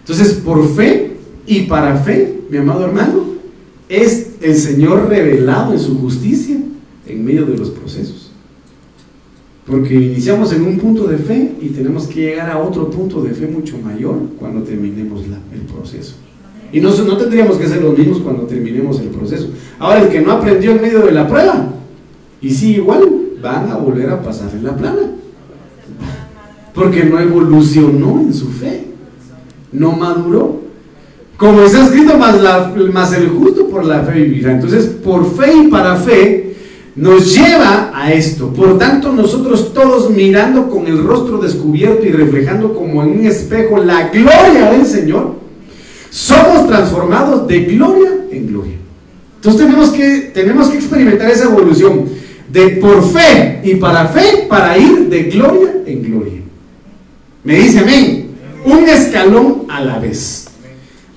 Entonces, 0.00 0.32
por 0.32 0.68
fe 0.74 1.12
y 1.46 1.60
para 1.62 1.96
fe, 1.98 2.40
mi 2.50 2.56
amado 2.56 2.86
hermano, 2.86 3.24
es 3.88 4.30
el 4.40 4.56
Señor 4.56 5.08
revelado 5.08 5.74
en 5.74 5.78
su 5.78 5.96
justicia 6.00 6.56
en 7.06 7.24
medio 7.24 7.46
de 7.46 7.56
los 7.56 7.70
procesos. 7.70 8.30
Porque 9.66 9.94
iniciamos 9.94 10.52
en 10.52 10.62
un 10.66 10.78
punto 10.78 11.04
de 11.04 11.16
fe 11.18 11.52
y 11.60 11.68
tenemos 11.68 12.06
que 12.06 12.20
llegar 12.22 12.50
a 12.50 12.58
otro 12.58 12.90
punto 12.90 13.22
de 13.22 13.30
fe 13.30 13.46
mucho 13.46 13.78
mayor 13.78 14.16
cuando 14.38 14.62
terminemos 14.62 15.22
el 15.24 15.60
proceso. 15.60 16.14
Y 16.72 16.80
no, 16.80 16.90
no 17.04 17.16
tendríamos 17.16 17.56
que 17.56 17.66
ser 17.68 17.82
los 17.82 17.96
mismos 17.96 18.18
cuando 18.18 18.42
terminemos 18.44 18.98
el 19.00 19.08
proceso. 19.08 19.48
Ahora, 19.78 20.02
el 20.02 20.08
que 20.08 20.20
no 20.20 20.32
aprendió 20.32 20.72
en 20.72 20.80
medio 20.82 21.00
de 21.00 21.12
la 21.12 21.28
prueba, 21.28 21.68
y 22.40 22.50
sí, 22.50 22.76
igual, 22.76 23.08
van 23.42 23.70
a 23.70 23.76
volver 23.76 24.08
a 24.10 24.22
pasar 24.22 24.50
en 24.54 24.64
la 24.64 24.76
plana. 24.76 25.12
Porque 26.74 27.04
no 27.04 27.18
evolucionó 27.18 28.20
en 28.20 28.32
su 28.32 28.48
fe, 28.48 28.84
no 29.72 29.92
maduró. 29.92 30.60
Como 31.36 31.62
está 31.62 31.84
escrito, 31.84 32.16
más, 32.16 32.40
la- 32.40 32.72
más 32.92 33.12
el 33.14 33.28
justo 33.28 33.66
por 33.68 33.84
la 33.84 34.02
fe 34.02 34.22
vivirá. 34.22 34.52
Entonces, 34.52 34.86
por 34.86 35.26
fe 35.34 35.52
y 35.64 35.68
para 35.68 35.96
fe, 35.96 36.49
nos 36.96 37.34
lleva 37.34 37.92
a 37.94 38.12
esto. 38.12 38.52
Por 38.52 38.78
tanto, 38.78 39.12
nosotros 39.12 39.72
todos 39.72 40.10
mirando 40.10 40.68
con 40.68 40.86
el 40.86 41.02
rostro 41.02 41.38
descubierto 41.38 42.04
y 42.06 42.10
reflejando 42.10 42.74
como 42.74 43.02
en 43.02 43.20
un 43.20 43.26
espejo 43.26 43.78
la 43.78 44.08
gloria 44.08 44.72
del 44.72 44.86
Señor, 44.86 45.36
somos 46.10 46.66
transformados 46.66 47.46
de 47.46 47.64
gloria 47.64 48.10
en 48.30 48.46
gloria. 48.48 48.76
Entonces 49.36 49.62
tenemos 49.62 49.90
que, 49.90 50.30
tenemos 50.34 50.68
que 50.68 50.78
experimentar 50.78 51.30
esa 51.30 51.44
evolución 51.44 52.06
de 52.52 52.68
por 52.76 53.08
fe 53.10 53.60
y 53.62 53.76
para 53.76 54.08
fe 54.08 54.46
para 54.48 54.76
ir 54.76 55.08
de 55.08 55.22
gloria 55.24 55.70
en 55.86 56.02
gloria. 56.02 56.40
Me 57.44 57.54
dice 57.54 57.78
amén. 57.78 58.26
Un 58.64 58.86
escalón 58.88 59.64
a 59.68 59.80
la 59.80 59.98
vez. 59.98 60.48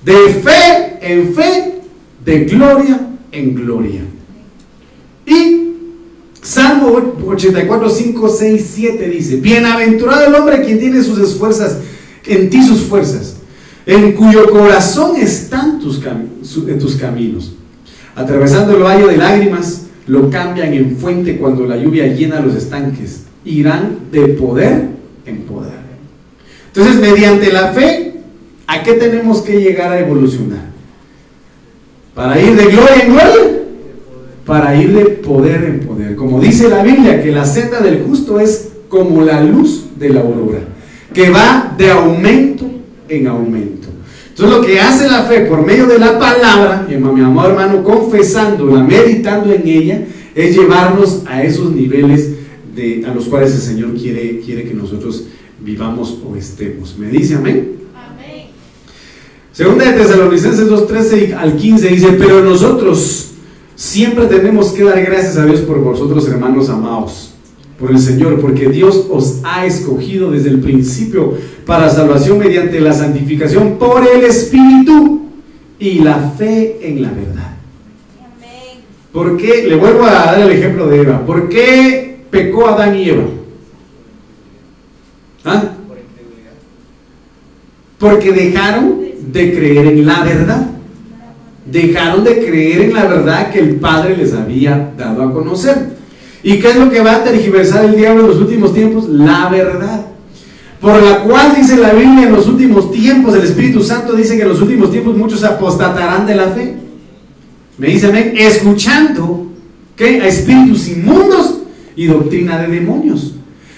De 0.02 0.14
fe 0.14 0.98
en 1.02 1.34
fe, 1.34 1.80
de 2.24 2.44
gloria 2.44 3.00
en 3.32 3.54
gloria. 3.54 4.00
Y 5.26 5.64
Salmo 6.42 7.16
84, 7.26 7.88
5, 7.88 8.28
6, 8.28 8.70
7 8.74 9.08
dice, 9.08 9.36
Bienaventurado 9.36 10.26
el 10.26 10.34
hombre 10.34 10.62
quien 10.62 10.78
tiene 10.78 11.02
sus 11.02 11.18
esfuerzas, 11.18 11.78
en 12.26 12.50
ti 12.50 12.62
sus 12.62 12.82
fuerzas, 12.82 13.36
en 13.86 14.12
cuyo 14.12 14.50
corazón 14.50 15.16
están 15.16 15.80
tus, 15.80 16.00
tus 16.78 16.96
caminos. 16.96 17.52
Atravesando 18.14 18.76
el 18.76 18.82
valle 18.82 19.06
de 19.06 19.16
lágrimas, 19.16 19.86
lo 20.06 20.28
cambian 20.30 20.74
en 20.74 20.96
fuente 20.98 21.38
cuando 21.38 21.66
la 21.66 21.76
lluvia 21.76 22.06
llena 22.06 22.40
los 22.40 22.54
estanques. 22.54 23.22
Irán 23.44 23.98
de 24.12 24.28
poder 24.28 24.88
en 25.26 25.42
poder. 25.42 25.84
Entonces, 26.66 26.96
mediante 27.00 27.52
la 27.52 27.68
fe, 27.68 28.14
¿a 28.66 28.82
qué 28.82 28.94
tenemos 28.94 29.40
que 29.42 29.60
llegar 29.60 29.92
a 29.92 30.00
evolucionar? 30.00 30.66
Para 32.14 32.40
ir 32.40 32.54
de 32.54 32.64
gloria 32.66 33.02
en 33.02 33.12
gloria, 33.12 33.53
para 34.44 34.76
ir 34.76 34.92
de 34.92 35.04
poder 35.06 35.64
en 35.64 35.80
poder. 35.80 36.16
Como 36.16 36.40
dice 36.40 36.68
la 36.68 36.82
Biblia, 36.82 37.22
que 37.22 37.32
la 37.32 37.44
senda 37.44 37.80
del 37.80 38.02
justo 38.02 38.38
es 38.38 38.72
como 38.88 39.22
la 39.22 39.40
luz 39.42 39.86
de 39.98 40.10
la 40.10 40.20
aurora, 40.20 40.60
que 41.12 41.30
va 41.30 41.74
de 41.76 41.90
aumento 41.90 42.66
en 43.08 43.26
aumento. 43.26 43.88
Entonces 44.28 44.56
lo 44.56 44.64
que 44.64 44.80
hace 44.80 45.08
la 45.08 45.22
fe 45.22 45.42
por 45.42 45.64
medio 45.64 45.86
de 45.86 45.98
la 45.98 46.18
palabra, 46.18 46.86
mi 46.88 46.94
amado 46.96 47.50
hermano, 47.50 47.84
confesándola, 47.84 48.82
meditando 48.82 49.52
en 49.52 49.66
ella, 49.66 50.04
es 50.34 50.56
llevarnos 50.56 51.22
a 51.26 51.42
esos 51.44 51.70
niveles 51.72 52.30
de, 52.74 53.04
a 53.06 53.14
los 53.14 53.26
cuales 53.26 53.54
el 53.54 53.60
Señor 53.60 53.94
quiere, 53.94 54.40
quiere 54.40 54.64
que 54.64 54.74
nosotros 54.74 55.26
vivamos 55.60 56.18
o 56.28 56.34
estemos. 56.34 56.98
¿Me 56.98 57.08
dice 57.08 57.36
amén? 57.36 57.74
Amén. 57.94 58.46
Segunda 59.52 59.84
de 59.84 60.02
Tesalonicenses 60.02 60.68
2.13 60.68 61.34
al 61.36 61.56
15 61.56 61.88
dice, 61.88 62.08
pero 62.18 62.42
nosotros 62.42 63.33
siempre 63.76 64.26
tenemos 64.26 64.72
que 64.72 64.84
dar 64.84 65.00
gracias 65.02 65.36
a 65.36 65.46
Dios 65.46 65.60
por 65.60 65.80
vosotros, 65.80 66.28
hermanos 66.28 66.68
amados, 66.68 67.34
por 67.78 67.90
el 67.90 67.98
Señor, 67.98 68.40
porque 68.40 68.68
Dios 68.68 69.06
os 69.10 69.40
ha 69.44 69.66
escogido 69.66 70.30
desde 70.30 70.50
el 70.50 70.60
principio 70.60 71.34
para 71.66 71.90
salvación 71.90 72.38
mediante 72.38 72.80
la 72.80 72.92
santificación 72.92 73.76
por 73.78 74.06
el 74.06 74.24
Espíritu 74.24 75.22
y 75.78 75.98
la 76.00 76.32
fe 76.36 76.78
en 76.82 77.02
la 77.02 77.10
verdad. 77.10 77.54
¿Por 79.12 79.36
qué? 79.36 79.64
Le 79.68 79.76
vuelvo 79.76 80.04
a 80.04 80.10
dar 80.10 80.40
el 80.40 80.50
ejemplo 80.50 80.88
de 80.88 81.02
Eva. 81.02 81.24
¿Por 81.24 81.48
qué 81.48 82.24
pecó 82.30 82.66
Adán 82.66 82.96
y 82.96 83.10
Eva? 83.10 83.22
¿Ah? 85.44 85.70
Porque 87.98 88.32
dejaron 88.32 89.02
de 89.30 89.54
creer 89.54 89.86
en 89.86 90.04
la 90.04 90.24
verdad. 90.24 90.73
Dejaron 91.66 92.24
de 92.24 92.44
creer 92.44 92.82
en 92.82 92.94
la 92.94 93.04
verdad 93.04 93.50
que 93.50 93.60
el 93.60 93.76
Padre 93.76 94.16
les 94.16 94.32
había 94.34 94.92
dado 94.96 95.22
a 95.22 95.32
conocer. 95.32 95.94
¿Y 96.42 96.58
qué 96.58 96.70
es 96.70 96.76
lo 96.76 96.90
que 96.90 97.00
va 97.00 97.16
a 97.16 97.24
tergiversar 97.24 97.86
el 97.86 97.96
diablo 97.96 98.22
en 98.22 98.28
los 98.28 98.36
últimos 98.38 98.74
tiempos? 98.74 99.08
La 99.08 99.48
verdad. 99.48 100.06
Por 100.80 101.02
la 101.02 101.20
cual 101.20 101.54
dice 101.56 101.78
la 101.78 101.94
Biblia 101.94 102.26
en 102.26 102.32
los 102.32 102.46
últimos 102.46 102.92
tiempos, 102.92 103.34
el 103.34 103.44
Espíritu 103.44 103.82
Santo 103.82 104.12
dice 104.12 104.36
que 104.36 104.42
en 104.42 104.50
los 104.50 104.60
últimos 104.60 104.90
tiempos 104.90 105.16
muchos 105.16 105.42
apostatarán 105.42 106.26
de 106.26 106.34
la 106.34 106.48
fe. 106.48 106.76
Me 107.78 107.88
dice 107.88 108.08
amén, 108.08 108.34
escuchando 108.36 109.46
que 109.96 110.20
a 110.20 110.26
espíritus 110.26 110.88
inmundos 110.88 111.60
y 111.96 112.06
doctrina 112.06 112.58
de 112.58 112.68
demonios. 112.68 113.34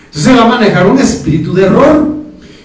Entonces 0.07 0.37
va 0.37 0.45
a 0.45 0.49
manejar 0.49 0.87
un 0.87 0.99
espíritu 0.99 1.55
de 1.55 1.65
error. 1.65 2.17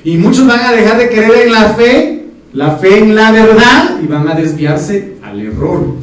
Y 0.04 0.18
muchos 0.18 0.48
van 0.48 0.62
a 0.62 0.72
dejar 0.72 0.98
de 0.98 1.10
creer 1.10 1.48
en 1.48 1.54
la 1.54 1.70
fe, 1.74 2.21
la 2.54 2.78
fe 2.78 3.00
en 3.00 3.16
la 3.16 3.32
verdad, 3.32 4.00
y 4.04 4.08
van 4.08 4.28
a 4.28 4.36
desviarse 4.36 5.16
al 5.24 5.40
error. 5.40 5.96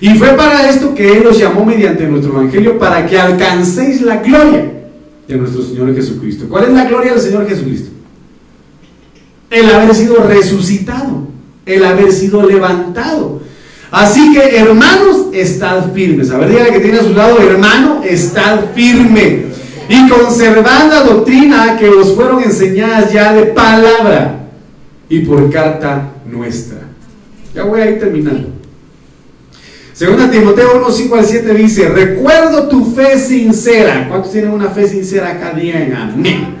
Y 0.00 0.14
fue 0.14 0.30
para 0.30 0.68
esto 0.68 0.94
que 0.94 1.16
Él 1.16 1.22
los 1.22 1.38
llamó 1.38 1.64
mediante 1.64 2.06
nuestro 2.06 2.32
Evangelio, 2.32 2.78
para 2.78 3.06
que 3.06 3.18
alcancéis 3.18 4.02
la 4.02 4.16
gloria 4.16 4.72
de 5.28 5.36
nuestro 5.36 5.62
Señor 5.62 5.94
Jesucristo. 5.94 6.46
¿Cuál 6.48 6.64
es 6.64 6.70
la 6.70 6.86
gloria 6.86 7.12
del 7.12 7.20
Señor 7.20 7.48
Jesucristo? 7.48 7.90
El 9.50 9.70
haber 9.70 9.94
sido 9.94 10.16
resucitado, 10.16 11.28
el 11.66 11.84
haber 11.84 12.10
sido 12.12 12.44
levantado. 12.44 13.40
Así 13.92 14.32
que, 14.32 14.56
hermanos, 14.56 15.26
estad 15.32 15.92
firmes. 15.92 16.30
A 16.30 16.38
ver, 16.38 16.48
diga 16.48 16.64
que 16.70 16.80
tiene 16.80 16.98
a 16.98 17.02
su 17.02 17.12
lado, 17.12 17.38
hermano, 17.38 18.00
estad 18.02 18.72
firme. 18.74 19.52
Y 19.88 20.08
conservad 20.08 20.88
la 20.88 21.02
doctrina 21.02 21.76
que 21.76 21.88
os 21.88 22.14
fueron 22.14 22.42
enseñadas 22.42 23.12
ya 23.12 23.34
de 23.34 23.42
palabra 23.46 24.41
y 25.12 25.20
por 25.20 25.50
carta 25.50 26.14
nuestra. 26.24 26.78
Ya 27.54 27.64
voy 27.64 27.82
a 27.82 27.90
ir 27.90 27.98
terminando. 27.98 28.48
Segunda 29.92 30.30
Timoteo 30.30 30.78
1, 30.78 30.90
5 30.90 31.16
al 31.16 31.26
7 31.26 31.54
dice, 31.54 31.88
recuerdo 31.90 32.66
tu 32.66 32.82
fe 32.94 33.18
sincera. 33.18 34.08
¿Cuántos 34.08 34.32
tienen 34.32 34.52
una 34.52 34.70
fe 34.70 34.88
sincera 34.88 35.32
acá? 35.32 35.52
Digan 35.52 35.92
amén. 35.92 36.56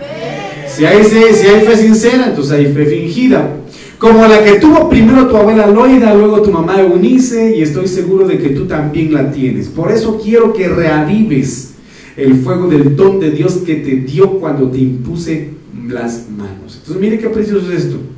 Si 0.68 0.84
hay, 0.84 1.02
si 1.02 1.16
hay 1.16 1.64
fe 1.64 1.76
sincera, 1.78 2.26
entonces 2.26 2.52
hay 2.52 2.66
fe 2.66 2.84
fingida. 2.84 3.56
Como 3.96 4.26
la 4.26 4.44
que 4.44 4.60
tuvo 4.60 4.90
primero 4.90 5.28
tu 5.28 5.36
abuela 5.38 5.66
Loida, 5.66 6.12
luego 6.12 6.42
tu 6.42 6.52
mamá 6.52 6.78
Eunice, 6.78 7.56
y 7.56 7.62
estoy 7.62 7.88
seguro 7.88 8.28
de 8.28 8.36
que 8.36 8.50
tú 8.50 8.66
también 8.66 9.14
la 9.14 9.32
tienes. 9.32 9.68
Por 9.68 9.90
eso 9.90 10.20
quiero 10.22 10.52
que 10.52 10.68
reavives 10.68 11.72
el 12.18 12.34
fuego 12.42 12.68
del 12.68 12.96
don 12.96 13.18
de 13.18 13.30
Dios 13.30 13.62
que 13.64 13.76
te 13.76 13.96
dio 13.96 14.38
cuando 14.38 14.70
te 14.70 14.76
impuse 14.76 15.52
las 15.88 16.28
manos. 16.28 16.80
Entonces, 16.80 17.00
mire 17.00 17.18
qué 17.18 17.30
precioso 17.30 17.72
es 17.72 17.86
esto. 17.86 18.11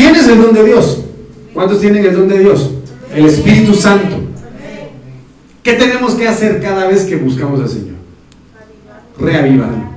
Tienes 0.00 0.26
el 0.28 0.40
don 0.40 0.54
de 0.54 0.64
Dios. 0.64 1.02
¿Cuántos 1.52 1.78
tienen 1.78 2.02
el 2.06 2.14
don 2.14 2.26
de 2.26 2.38
Dios? 2.38 2.70
El 3.14 3.26
Espíritu 3.26 3.74
Santo. 3.74 4.16
¿Qué 5.62 5.74
tenemos 5.74 6.14
que 6.14 6.26
hacer 6.26 6.58
cada 6.62 6.86
vez 6.86 7.04
que 7.04 7.16
buscamos 7.16 7.60
al 7.60 7.68
Señor? 7.68 7.96
Reavivarlo. 9.18 9.90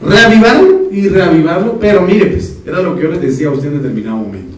Reavivarlo 0.00 0.88
y 0.90 1.06
reavivarlo, 1.06 1.78
pero 1.78 2.02
mire 2.02 2.26
pues, 2.26 2.56
era 2.66 2.82
lo 2.82 2.96
que 2.96 3.04
yo 3.04 3.12
les 3.12 3.20
decía 3.20 3.46
a 3.46 3.52
usted 3.52 3.68
en 3.68 3.80
determinado 3.80 4.16
momento. 4.16 4.56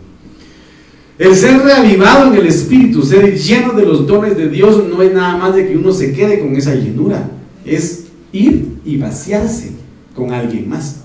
El 1.18 1.36
ser 1.36 1.61
reavivado 1.61 2.32
en 2.32 2.40
el 2.40 2.47
Espíritu, 2.47 3.03
ser 3.03 3.36
lleno 3.36 3.74
de 3.74 3.84
los 3.84 4.07
dones 4.07 4.34
de 4.34 4.49
Dios, 4.49 4.82
no 4.88 5.03
es 5.03 5.12
nada 5.12 5.36
más 5.36 5.55
de 5.55 5.68
que 5.68 5.76
uno 5.76 5.92
se 5.92 6.14
quede 6.14 6.40
con 6.40 6.57
esa 6.57 6.74
llenura, 6.74 7.28
es 7.66 8.05
ir 8.32 8.78
y 8.82 8.97
vaciarse 8.97 9.72
con 10.14 10.32
alguien 10.32 10.70
más. 10.70 11.03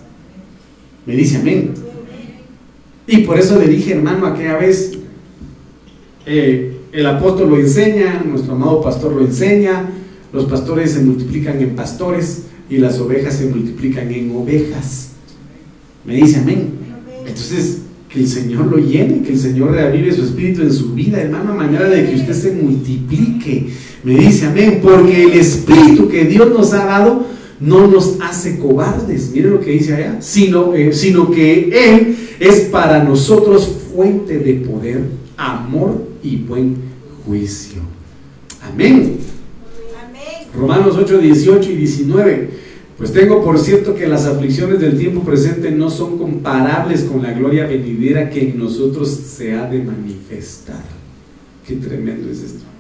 Me 1.06 1.14
dice 1.14 1.40
amén. 1.40 1.91
Y 3.08 3.18
por 3.20 3.40
eso 3.40 3.60
le 3.60 3.68
dije, 3.68 3.94
hermano, 3.94 4.26
aquella 4.26 4.58
vez, 4.58 4.94
eh, 6.26 6.78
el 6.92 7.06
apóstol 7.06 7.50
lo 7.50 7.58
enseña, 7.58 8.24
nuestro 8.26 8.54
amado 8.54 8.82
pastor 8.82 9.14
lo 9.14 9.22
enseña, 9.22 9.90
los 10.34 10.46
pastores 10.46 10.92
se 10.92 11.02
multiplican 11.02 11.60
en 11.62 11.76
pastores 11.76 12.44
y 12.70 12.78
las 12.78 13.00
ovejas 13.00 13.36
se 13.36 13.48
multiplican 13.48 14.12
en 14.12 14.36
ovejas. 14.36 15.10
Me 16.06 16.16
dice 16.16 16.40
amén. 16.40 16.70
Entonces, 17.26 17.82
que 18.10 18.20
el 18.20 18.28
Señor 18.28 18.66
lo 18.66 18.78
llene, 18.78 19.22
que 19.24 19.32
el 19.32 19.40
Señor 19.40 19.72
reavive 19.72 20.12
su 20.14 20.24
espíritu 20.24 20.62
en 20.62 20.74
su 20.74 20.94
vida, 20.94 21.22
hermano, 21.22 21.54
a 21.54 21.56
manera 21.56 21.88
de 21.88 22.10
que 22.10 22.16
usted 22.16 22.34
se 22.34 22.52
multiplique. 22.52 23.68
Me 24.04 24.16
dice 24.16 24.48
amén, 24.48 24.80
porque 24.82 25.24
el 25.24 25.34
espíritu 25.34 26.10
que 26.10 26.26
Dios 26.26 26.50
nos 26.50 26.74
ha 26.74 26.86
dado 26.86 27.26
no 27.60 27.88
nos 27.88 28.18
hace 28.22 28.58
cobardes, 28.58 29.32
mire 29.34 29.52
lo 29.52 29.60
que 29.60 29.72
dice 29.72 29.94
allá, 29.94 30.18
sino, 30.20 30.74
eh, 30.74 30.92
sino 30.94 31.30
que 31.30 31.70
Él 31.72 32.11
es 32.42 32.62
para 32.62 33.04
nosotros 33.04 33.72
fuente 33.94 34.40
de 34.40 34.56
poder, 34.56 35.04
amor 35.38 36.08
y 36.24 36.38
buen 36.38 36.76
juicio. 37.24 37.84
Amén. 38.64 39.20
Amén. 40.04 40.48
Romanos 40.52 40.96
8, 40.98 41.20
18 41.20 41.70
y 41.70 41.76
19. 41.76 42.50
Pues 42.98 43.14
tengo 43.14 43.44
por 43.44 43.60
cierto 43.60 43.94
que 43.94 44.08
las 44.08 44.26
aflicciones 44.26 44.80
del 44.80 44.98
tiempo 44.98 45.22
presente 45.22 45.70
no 45.70 45.92
son 45.92 46.18
comparables 46.18 47.04
con 47.04 47.22
la 47.22 47.32
gloria 47.32 47.68
venidera 47.68 48.32
que 48.32 48.50
en 48.50 48.58
nosotros 48.58 49.10
se 49.10 49.54
ha 49.54 49.70
de 49.70 49.84
manifestar. 49.84 50.84
Qué 51.68 51.76
tremendo 51.76 52.32
es 52.32 52.42
esto. 52.42 52.71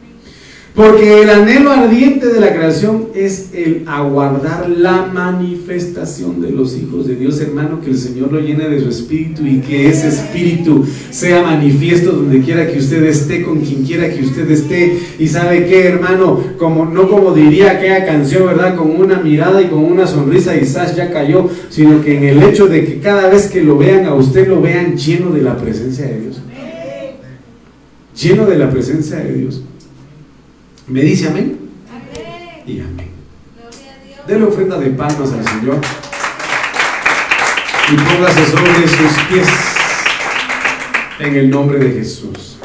Porque 0.74 1.22
el 1.22 1.30
anhelo 1.30 1.70
ardiente 1.70 2.28
de 2.28 2.40
la 2.40 2.54
creación 2.54 3.08
es 3.14 3.50
el 3.54 3.84
aguardar 3.88 4.70
la 4.70 5.06
manifestación 5.06 6.42
de 6.42 6.52
los 6.52 6.78
hijos 6.78 7.08
de 7.08 7.18
Dios, 7.18 7.42
hermano, 7.42 7.82
que 7.82 7.90
el 7.90 7.98
Señor 7.98 8.32
lo 8.32 8.40
llene 8.40 8.70
de 8.70 8.80
su 8.80 8.88
espíritu 8.88 9.46
y 9.46 9.60
que 9.60 9.90
ese 9.90 10.08
espíritu 10.08 10.86
sea 11.10 11.44
manifiesto 11.44 12.14
donde 12.14 12.40
quiera 12.40 12.72
que 12.72 12.80
usted 12.80 13.04
esté, 13.04 13.44
con 13.44 13.60
quien 13.60 13.84
quiera 13.84 14.10
que 14.10 14.22
usted 14.22 14.50
esté. 14.50 14.98
Y 15.20 15.28
sabe 15.28 15.66
qué, 15.66 15.88
hermano, 15.88 16.42
como 16.58 16.86
no 16.86 17.10
como 17.10 17.34
diría 17.34 17.72
aquella 17.72 18.06
canción, 18.06 18.46
¿verdad? 18.46 18.78
Con 18.78 18.92
una 18.92 19.20
mirada 19.20 19.62
y 19.62 19.66
con 19.66 19.84
una 19.84 20.08
sonrisa 20.08 20.54
Sash 20.64 20.96
ya 20.96 21.12
cayó, 21.12 21.50
sino 21.70 22.02
que 22.02 22.16
en 22.16 22.24
el 22.24 22.44
hecho 22.44 22.68
de 22.68 22.86
que 22.86 23.00
cada 23.00 23.28
vez 23.28 23.48
que 23.48 23.62
lo 23.62 23.78
vean 23.78 24.06
a 24.06 24.14
usted 24.14 24.48
lo 24.48 24.62
vean 24.62 24.96
lleno 24.96 25.32
de 25.32 25.42
la 25.42 25.58
presencia 25.58 26.06
de 26.06 26.22
Dios. 26.22 26.42
Lleno 28.16 28.46
de 28.46 28.58
la 28.58 28.70
presencia 28.70 29.18
de 29.18 29.34
Dios. 29.34 29.64
¿Me 30.92 31.04
dice 31.04 31.30
amén? 31.30 31.58
Amén. 31.90 32.64
Y 32.68 32.82
amén. 32.82 33.12
Dele 34.28 34.44
ofrenda 34.44 34.78
de 34.78 34.90
palmas 34.90 35.32
al 35.32 35.48
Señor. 35.48 35.80
Y 37.90 37.96
póngase 37.96 38.46
sobre 38.46 38.88
sus 38.90 39.24
pies 39.30 39.48
en 41.20 41.36
el 41.38 41.50
nombre 41.50 41.80
de 41.80 41.94
Jesús. 41.94 42.58